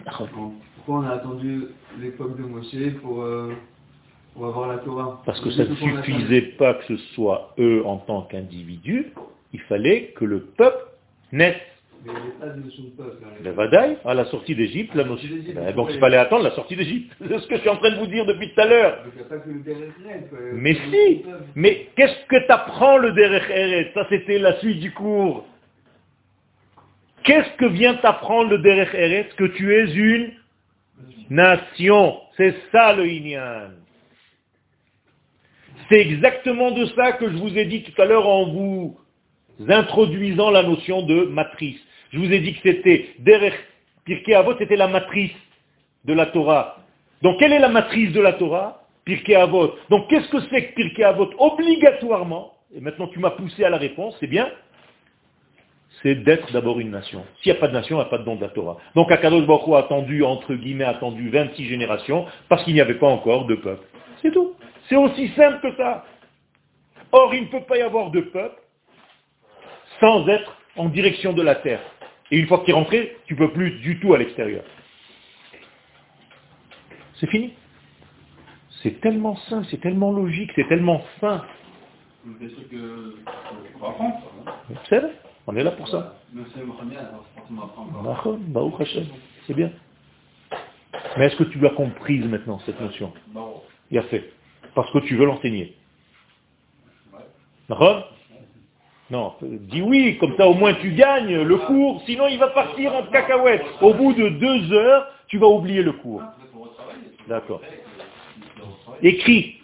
Pourquoi 0.06 1.00
on 1.00 1.02
a 1.02 1.14
attendu 1.14 1.64
l'époque 2.00 2.36
de 2.36 2.42
Moshe 2.44 2.94
pour, 3.02 3.22
euh, 3.22 3.52
pour 4.34 4.46
avoir 4.46 4.68
la 4.68 4.78
Torah? 4.78 5.22
Parce 5.26 5.40
que 5.40 5.50
ça 5.50 5.64
ne 5.64 5.74
suffisait 5.74 6.42
pas 6.58 6.74
que 6.74 6.84
ce 6.84 6.96
soit 7.14 7.54
eux 7.58 7.84
en 7.84 7.98
tant 7.98 8.22
qu'individus, 8.22 9.12
il 9.52 9.60
fallait 9.62 10.12
que 10.16 10.24
le 10.24 10.40
peuple 10.40 10.78
naisse. 11.32 11.56
Mais 12.04 12.12
il 12.12 12.14
n'y 12.14 12.20
avait 12.20 12.38
pas 12.38 12.56
de 12.56 12.62
notion 12.62 12.84
de 12.84 12.88
peuple. 12.90 13.16
Le 13.42 13.50
Vadaï, 13.50 13.96
à 14.04 14.14
la 14.14 14.26
sortie 14.26 14.54
d'Égypte, 14.54 14.94
la 14.94 15.04
notion... 15.04 15.28
Ben, 15.54 15.74
donc 15.74 15.88
il 15.90 15.98
fallait 15.98 16.18
attendre 16.18 16.44
la 16.44 16.52
sortie 16.52 16.76
d'Égypte. 16.76 17.12
C'est 17.20 17.38
ce 17.40 17.46
que 17.48 17.56
je 17.56 17.60
suis 17.62 17.68
en 17.68 17.76
train 17.76 17.90
de 17.90 17.98
vous 17.98 18.06
dire 18.06 18.24
depuis 18.26 18.52
tout 18.54 18.60
à 18.60 18.66
l'heure. 18.66 18.98
Mais 20.54 20.74
si 20.74 21.24
Mais 21.56 21.88
qu'est-ce 21.96 22.26
que 22.28 22.46
t'apprends 22.46 22.98
le 22.98 23.10
Derech 23.12 23.92
Ça 23.94 24.06
c'était 24.08 24.38
la 24.38 24.56
suite 24.60 24.78
du 24.78 24.92
cours. 24.92 25.46
Qu'est-ce 27.26 27.56
que 27.56 27.66
vient 27.66 27.94
t'apprendre 27.94 28.50
le 28.50 28.58
Derech 28.58 28.94
Eret 28.94 29.28
Que 29.36 29.44
tu 29.44 29.74
es 29.74 29.92
une 29.92 30.32
nation. 31.28 32.20
C'est 32.36 32.54
ça 32.70 32.94
le 32.94 33.04
Inyan. 33.04 33.70
C'est 35.88 36.00
exactement 36.00 36.70
de 36.70 36.86
ça 36.86 37.12
que 37.12 37.28
je 37.28 37.36
vous 37.36 37.58
ai 37.58 37.64
dit 37.64 37.82
tout 37.82 38.00
à 38.00 38.04
l'heure 38.04 38.28
en 38.28 38.46
vous 38.46 38.98
introduisant 39.68 40.50
la 40.50 40.62
notion 40.62 41.02
de 41.02 41.24
matrice. 41.24 41.80
Je 42.12 42.18
vous 42.18 42.32
ai 42.32 42.38
dit 42.38 42.54
que 42.54 42.60
c'était 42.62 43.08
derech 43.18 43.54
Pirkei 44.04 44.34
Avot, 44.34 44.54
c'était 44.58 44.76
la 44.76 44.88
matrice 44.88 45.32
de 46.04 46.12
la 46.12 46.26
Torah. 46.26 46.78
Donc 47.22 47.40
quelle 47.40 47.52
est 47.52 47.58
la 47.58 47.68
matrice 47.68 48.12
de 48.12 48.20
la 48.20 48.34
Torah? 48.34 48.84
Pirkei 49.04 49.34
Avot. 49.34 49.74
Donc 49.90 50.08
qu'est-ce 50.08 50.28
que 50.28 50.40
c'est 50.50 50.68
que 50.68 50.74
Pirkei 50.74 51.02
Avot? 51.02 51.30
Obligatoirement, 51.38 52.52
et 52.74 52.80
maintenant 52.80 53.08
tu 53.08 53.18
m'as 53.18 53.30
poussé 53.30 53.64
à 53.64 53.70
la 53.70 53.78
réponse, 53.78 54.16
c'est 54.20 54.28
bien, 54.28 54.48
c'est 56.02 56.14
d'être 56.14 56.52
d'abord 56.52 56.78
une 56.78 56.90
nation. 56.90 57.24
S'il 57.40 57.52
n'y 57.52 57.58
a 57.58 57.60
pas 57.60 57.68
de 57.68 57.72
nation, 57.72 57.96
il 57.96 58.00
n'y 58.00 58.06
a 58.06 58.10
pas 58.10 58.18
de 58.18 58.24
don 58.24 58.36
de 58.36 58.42
la 58.42 58.48
Torah. 58.48 58.76
Donc 58.94 59.10
Akadosh 59.10 59.46
Baruch 59.46 59.68
a 59.74 59.78
attendu, 59.78 60.22
entre 60.24 60.54
guillemets, 60.54 60.84
attendu 60.84 61.30
26 61.30 61.66
générations, 61.66 62.26
parce 62.48 62.62
qu'il 62.64 62.74
n'y 62.74 62.80
avait 62.80 62.98
pas 62.98 63.08
encore 63.08 63.46
de 63.46 63.54
peuple. 63.54 63.84
C'est 64.22 64.30
tout. 64.30 64.54
C'est 64.88 64.96
aussi 64.96 65.28
simple 65.28 65.60
que 65.60 65.76
ça. 65.76 66.04
Or, 67.12 67.34
il 67.34 67.42
ne 67.44 67.48
peut 67.48 67.62
pas 67.62 67.78
y 67.78 67.82
avoir 67.82 68.10
de 68.10 68.20
peuple 68.20 68.60
sans 70.00 70.28
être 70.28 70.56
en 70.76 70.88
direction 70.88 71.32
de 71.32 71.42
la 71.42 71.54
terre. 71.54 71.80
Et 72.30 72.38
une 72.38 72.46
fois 72.46 72.58
que 72.58 72.64
tu 72.64 72.70
es 72.72 72.74
rentré, 72.74 73.16
tu 73.26 73.34
ne 73.34 73.38
peux 73.38 73.52
plus 73.52 73.70
du 73.80 73.98
tout 74.00 74.12
à 74.12 74.18
l'extérieur. 74.18 74.64
C'est 77.14 77.28
fini. 77.30 77.54
C'est 78.82 79.00
tellement 79.00 79.36
simple, 79.36 79.66
c'est 79.70 79.80
tellement 79.80 80.12
logique, 80.12 80.50
c'est 80.54 80.68
tellement 80.68 81.02
apprendre, 81.22 81.46
C'est 84.88 84.98
vrai, 84.98 85.12
on 85.46 85.56
est 85.56 85.62
là 85.62 85.70
pour 85.72 85.88
ça. 85.88 86.14
C'est 89.46 89.54
bien. 89.54 89.70
Mais 91.16 91.26
est-ce 91.26 91.36
que 91.36 91.44
tu 91.44 91.58
l'as 91.58 91.70
comprise 91.70 92.24
maintenant, 92.26 92.58
cette 92.66 92.80
notion? 92.80 93.12
Il 93.90 93.98
a 93.98 94.02
fait. 94.02 94.32
Parce 94.74 94.90
que 94.90 94.98
tu 94.98 95.16
veux 95.16 95.26
l'enseigner. 95.26 95.76
Non, 99.08 99.34
dis 99.40 99.82
oui, 99.82 100.18
comme 100.18 100.36
ça 100.36 100.48
au 100.48 100.54
moins 100.54 100.74
tu 100.74 100.90
gagnes 100.92 101.42
le 101.42 101.58
cours, 101.58 102.02
sinon 102.06 102.26
il 102.26 102.38
va 102.38 102.48
partir 102.48 102.92
en 102.94 103.04
cacahuète. 103.04 103.64
Au 103.80 103.94
bout 103.94 104.12
de 104.12 104.28
deux 104.28 104.72
heures, 104.72 105.06
tu 105.28 105.38
vas 105.38 105.46
oublier 105.46 105.82
le 105.82 105.92
cours. 105.92 106.22
D'accord. 107.28 107.60
Écris. 109.02 109.55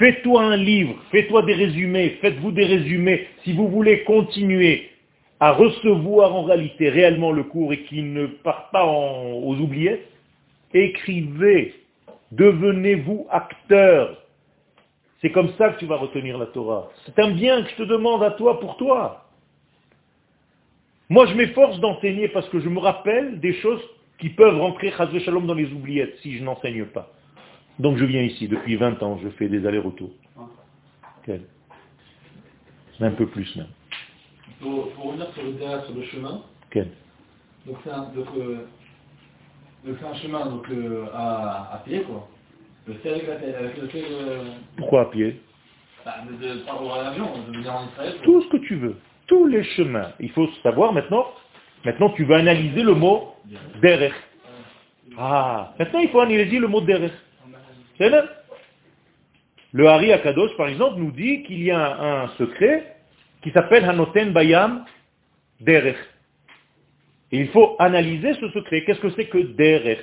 Fais-toi 0.00 0.42
un 0.42 0.56
livre, 0.56 0.96
fais-toi 1.12 1.42
des 1.42 1.54
résumés, 1.54 2.18
faites-vous 2.20 2.50
des 2.50 2.64
résumés. 2.64 3.28
Si 3.44 3.52
vous 3.52 3.68
voulez 3.68 4.02
continuer 4.02 4.90
à 5.38 5.52
recevoir 5.52 6.34
en 6.34 6.42
réalité 6.42 6.88
réellement 6.88 7.30
le 7.30 7.44
cours 7.44 7.72
et 7.72 7.82
qu'il 7.82 8.12
ne 8.12 8.26
part 8.26 8.70
pas 8.70 8.84
aux 8.84 9.54
oubliettes, 9.54 10.08
écrivez, 10.74 11.74
devenez-vous 12.32 13.26
acteur 13.30 14.16
c'est 15.20 15.30
comme 15.30 15.52
ça 15.58 15.70
que 15.70 15.78
tu 15.78 15.86
vas 15.86 15.96
retenir 15.96 16.38
la 16.38 16.46
Torah. 16.46 16.88
C'est 17.04 17.18
un 17.18 17.30
bien 17.32 17.62
que 17.62 17.70
je 17.70 17.76
te 17.76 17.82
demande 17.82 18.22
à 18.22 18.30
toi 18.32 18.58
pour 18.58 18.76
toi. 18.78 19.26
Moi, 21.10 21.26
je 21.26 21.34
m'efforce 21.34 21.78
d'enseigner 21.80 22.28
parce 22.28 22.48
que 22.48 22.60
je 22.60 22.68
me 22.68 22.78
rappelle 22.78 23.38
des 23.40 23.52
choses 23.54 23.82
qui 24.18 24.30
peuvent 24.30 24.58
rentrer 24.58 24.92
Shalom 25.20 25.46
dans 25.46 25.54
les 25.54 25.70
oubliettes 25.72 26.16
si 26.22 26.38
je 26.38 26.42
n'enseigne 26.42 26.86
pas. 26.86 27.12
Donc 27.78 27.96
je 27.96 28.04
viens 28.04 28.22
ici 28.22 28.48
depuis 28.48 28.76
20 28.76 29.02
ans, 29.02 29.18
je 29.22 29.28
fais 29.30 29.48
des 29.48 29.66
allers-retours. 29.66 30.10
Un 33.00 33.12
peu 33.12 33.26
plus 33.26 33.56
même. 33.56 33.68
Pour, 34.60 34.92
revenir 34.98 35.32
sur 35.32 35.42
le, 35.42 35.52
sur 35.86 35.94
le 35.94 36.02
chemin, 36.04 36.42
donc 37.66 37.76
c'est 37.84 37.90
un, 37.90 38.10
euh, 38.36 38.66
un, 39.86 40.14
chemin 40.14 40.46
donc, 40.46 40.68
euh, 40.70 41.06
à, 41.14 41.74
à 41.74 41.78
pied, 41.78 42.02
quoi. 42.02 42.28
Pourquoi 44.76 45.02
à 45.02 45.04
pied? 45.06 45.40
Tout 48.22 48.42
ce 48.42 48.48
que 48.48 48.56
tu 48.58 48.76
veux. 48.76 48.96
Tous 49.26 49.46
les 49.46 49.62
chemins. 49.62 50.12
Il 50.18 50.30
faut 50.30 50.48
savoir 50.62 50.92
maintenant, 50.92 51.26
maintenant 51.84 52.10
tu 52.10 52.24
vas 52.24 52.36
analyser 52.38 52.82
le 52.82 52.94
mot 52.94 53.34
derech. 53.80 54.12
Ah, 55.18 55.74
maintenant 55.78 56.00
il 56.00 56.08
faut 56.08 56.20
analyser 56.20 56.58
le 56.58 56.68
mot 56.68 56.80
derech. 56.80 57.12
Le 59.72 59.86
Hari 59.86 60.12
Akadosh, 60.12 60.56
par 60.56 60.68
exemple, 60.68 60.98
nous 60.98 61.12
dit 61.12 61.42
qu'il 61.44 61.62
y 61.62 61.70
a 61.70 62.22
un 62.22 62.28
secret 62.38 62.96
qui 63.42 63.50
s'appelle 63.52 63.84
Hanoten 63.84 64.32
Bayam 64.32 64.84
Derech. 65.60 65.98
Et 67.32 67.38
il 67.38 67.48
faut 67.48 67.76
analyser 67.78 68.34
ce 68.34 68.48
secret. 68.50 68.84
Qu'est-ce 68.84 69.00
que 69.00 69.10
c'est 69.10 69.26
que 69.26 69.38
Derech? 69.38 70.00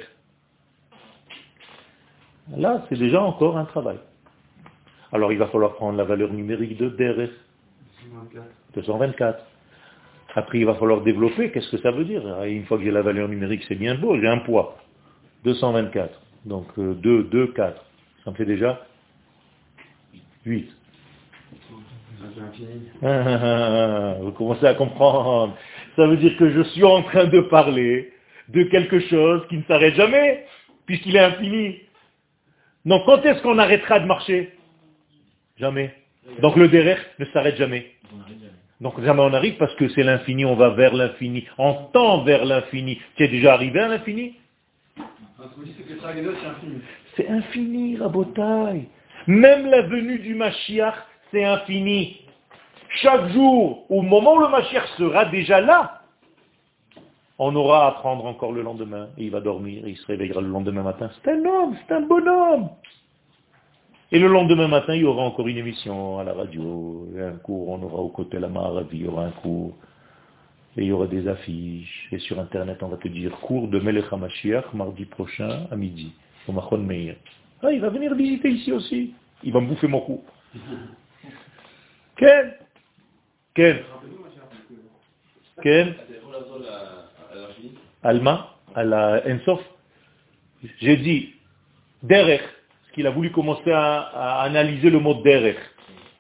Là, 2.55 2.85
c'est 2.87 2.97
déjà 2.97 3.21
encore 3.21 3.57
un 3.57 3.65
travail. 3.65 3.97
Alors 5.11 5.31
il 5.33 5.37
va 5.37 5.47
falloir 5.47 5.73
prendre 5.75 5.97
la 5.97 6.05
valeur 6.05 6.31
numérique 6.31 6.77
de 6.77 6.89
DRS. 6.89 7.31
224. 8.75 9.43
Après, 10.35 10.59
il 10.59 10.65
va 10.65 10.75
falloir 10.75 11.01
développer. 11.01 11.51
Qu'est-ce 11.51 11.71
que 11.71 11.77
ça 11.77 11.91
veut 11.91 12.05
dire? 12.05 12.21
Une 12.43 12.65
fois 12.65 12.77
que 12.77 12.83
j'ai 12.83 12.91
la 12.91 13.01
valeur 13.01 13.27
numérique, 13.27 13.63
c'est 13.67 13.75
bien 13.75 13.95
beau, 13.95 14.17
j'ai 14.19 14.27
un 14.27 14.39
poids. 14.39 14.77
224. 15.43 16.21
Donc 16.45 16.67
2, 16.77 17.23
2, 17.23 17.47
4. 17.53 17.83
Ça 18.27 18.31
me 18.31 18.35
fait 18.35 18.45
déjà 18.45 18.85
8. 20.45 20.69
Ah, 23.01 24.15
vous 24.19 24.33
commencez 24.33 24.65
à 24.65 24.73
comprendre. 24.73 25.55
Ça 25.95 26.05
veut 26.05 26.17
dire 26.17 26.35
que 26.35 26.51
je 26.51 26.61
suis 26.71 26.83
en 26.83 27.03
train 27.03 27.23
de 27.23 27.39
parler 27.39 28.11
de 28.49 28.63
quelque 28.63 28.99
chose 28.99 29.47
qui 29.47 29.55
ne 29.55 29.63
s'arrête 29.63 29.95
jamais, 29.95 30.45
puisqu'il 30.85 31.15
est 31.15 31.21
infini. 31.21 31.77
Donc 32.83 33.05
quand 33.05 33.23
est-ce 33.23 33.41
qu'on 33.43 33.59
arrêtera 33.59 34.01
de 34.01 34.05
marcher? 34.07 34.51
Jamais. 35.55 35.95
Donc 36.41 36.57
le 36.57 36.67
derrière 36.67 36.99
ne 37.19 37.25
s'arrête 37.27 37.55
jamais. 37.55 37.93
Donc 38.81 39.01
jamais 39.01 39.21
on 39.21 39.33
arrive 39.33 39.55
parce 39.55 39.73
que 39.75 39.87
c'est 39.87 40.03
l'infini, 40.03 40.43
on 40.43 40.55
va 40.55 40.71
vers 40.71 40.93
l'infini. 40.93 41.45
On 41.57 41.75
tend 41.93 42.25
vers 42.25 42.43
l'infini. 42.43 42.99
Tu 43.15 43.23
es 43.23 43.29
déjà 43.29 43.53
arrivé 43.53 43.79
à 43.79 43.87
l'infini? 43.87 44.35
C'est 47.15 47.27
infini, 47.27 47.97
Rabotai. 47.97 48.87
Même 49.27 49.65
la 49.67 49.81
venue 49.81 50.19
du 50.19 50.35
Mashiach, 50.35 50.95
c'est 51.31 51.43
infini. 51.43 52.17
Chaque 53.01 53.29
jour, 53.29 53.85
au 53.89 54.01
moment 54.01 54.35
où 54.35 54.39
le 54.39 54.49
Mashiach 54.49 54.87
sera 54.97 55.25
déjà 55.25 55.61
là, 55.61 56.01
on 57.39 57.55
aura 57.55 57.85
à 57.85 57.87
apprendre 57.89 58.25
encore 58.25 58.51
le 58.51 58.61
lendemain. 58.61 59.09
il 59.17 59.29
va 59.29 59.41
dormir, 59.41 59.87
il 59.87 59.97
se 59.97 60.05
réveillera 60.07 60.41
le 60.41 60.47
lendemain 60.47 60.83
matin. 60.83 61.09
C'est 61.23 61.31
un 61.31 61.45
homme, 61.45 61.75
c'est 61.87 61.93
un 61.93 62.01
bonhomme. 62.01 62.69
Et 64.11 64.19
le 64.19 64.27
lendemain 64.27 64.67
matin, 64.67 64.95
il 64.95 65.01
y 65.01 65.05
aura 65.05 65.23
encore 65.23 65.47
une 65.47 65.57
émission 65.57 66.17
à 66.19 66.23
la 66.23 66.33
radio, 66.33 67.07
un 67.19 67.37
cours, 67.37 67.69
on 67.69 67.83
aura 67.83 68.01
au 68.01 68.07
côté 68.07 68.39
la 68.39 68.47
Maharavi, 68.47 68.97
il 68.99 69.05
y 69.05 69.07
aura 69.07 69.25
un 69.25 69.31
cours, 69.31 69.73
et 70.77 70.83
il 70.83 70.87
y 70.87 70.91
aura 70.91 71.07
des 71.07 71.27
affiches, 71.27 72.07
et 72.11 72.19
sur 72.19 72.39
Internet, 72.39 72.83
on 72.83 72.87
va 72.87 72.97
te 72.97 73.07
dire 73.07 73.31
cours 73.39 73.67
de 73.67 73.79
Melech 73.79 74.05
HaMashiach, 74.11 74.73
mardi 74.73 75.05
prochain, 75.05 75.65
à 75.71 75.75
midi, 75.75 76.13
au 76.47 76.51
Machon 76.51 76.77
Meir. 76.77 77.15
Ah, 77.63 77.71
il 77.71 77.81
va 77.81 77.89
venir 77.89 78.13
visiter 78.13 78.49
ici 78.49 78.71
aussi. 78.71 79.13
Il 79.43 79.51
va 79.51 79.59
me 79.59 79.67
bouffer 79.67 79.87
mon 79.87 80.01
cours. 80.01 80.23
Ken 82.15 82.53
Ken 83.55 83.77
Ken 85.63 85.95
Alma, 88.03 88.55
à 88.75 88.83
la 88.83 89.23
Ensof. 89.27 89.61
J'ai 90.79 90.97
dit, 90.97 91.33
derech, 92.03 92.41
qu'il 92.93 93.07
a 93.07 93.09
voulu 93.09 93.31
commencer 93.31 93.71
à, 93.71 94.41
analyser 94.41 94.91
le 94.91 94.99
mot 94.99 95.15
derech. 95.15 95.57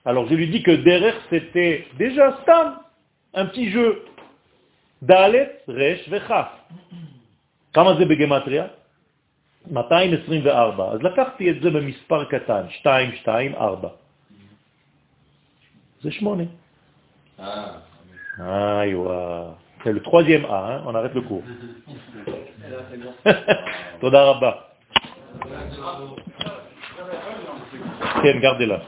Alors 0.03 0.27
je 0.27 0.33
lui 0.33 0.47
dis 0.47 0.63
que 0.63 0.71
derech 0.71 1.15
c'était 1.29 1.85
déjà 1.99 2.39
stam, 2.41 2.79
un 3.35 3.45
petit 3.45 3.69
jeu. 3.69 4.03
Dalet, 5.02 5.68
resh, 5.68 6.08
vechaf. 6.10 6.48
כמה 7.72 7.94
זה 7.98 8.04
בגמטריה? 8.04 8.64
224. 9.70 10.92
אז 10.92 11.02
לקחתי 11.02 11.50
את 11.50 11.62
זה 11.62 11.70
במספר 11.70 12.24
קטן, 12.24 12.62
2, 12.70 13.12
2, 13.16 13.54
4. 13.54 13.88
זה 16.02 16.10
8. 16.10 16.44
אה, 17.40 18.82
וואו. 18.94 19.62
C'est 19.84 19.92
le 19.92 20.00
troisième 20.00 20.44
A, 20.44 20.48
hein 20.48 20.82
on 20.86 20.94
arrête 20.94 21.14
le 21.14 21.22
cours. 21.22 21.42
תודה 24.00 24.22
רבה. 24.22 24.52
כן, 28.22 28.38
גרדלה. 28.40 28.78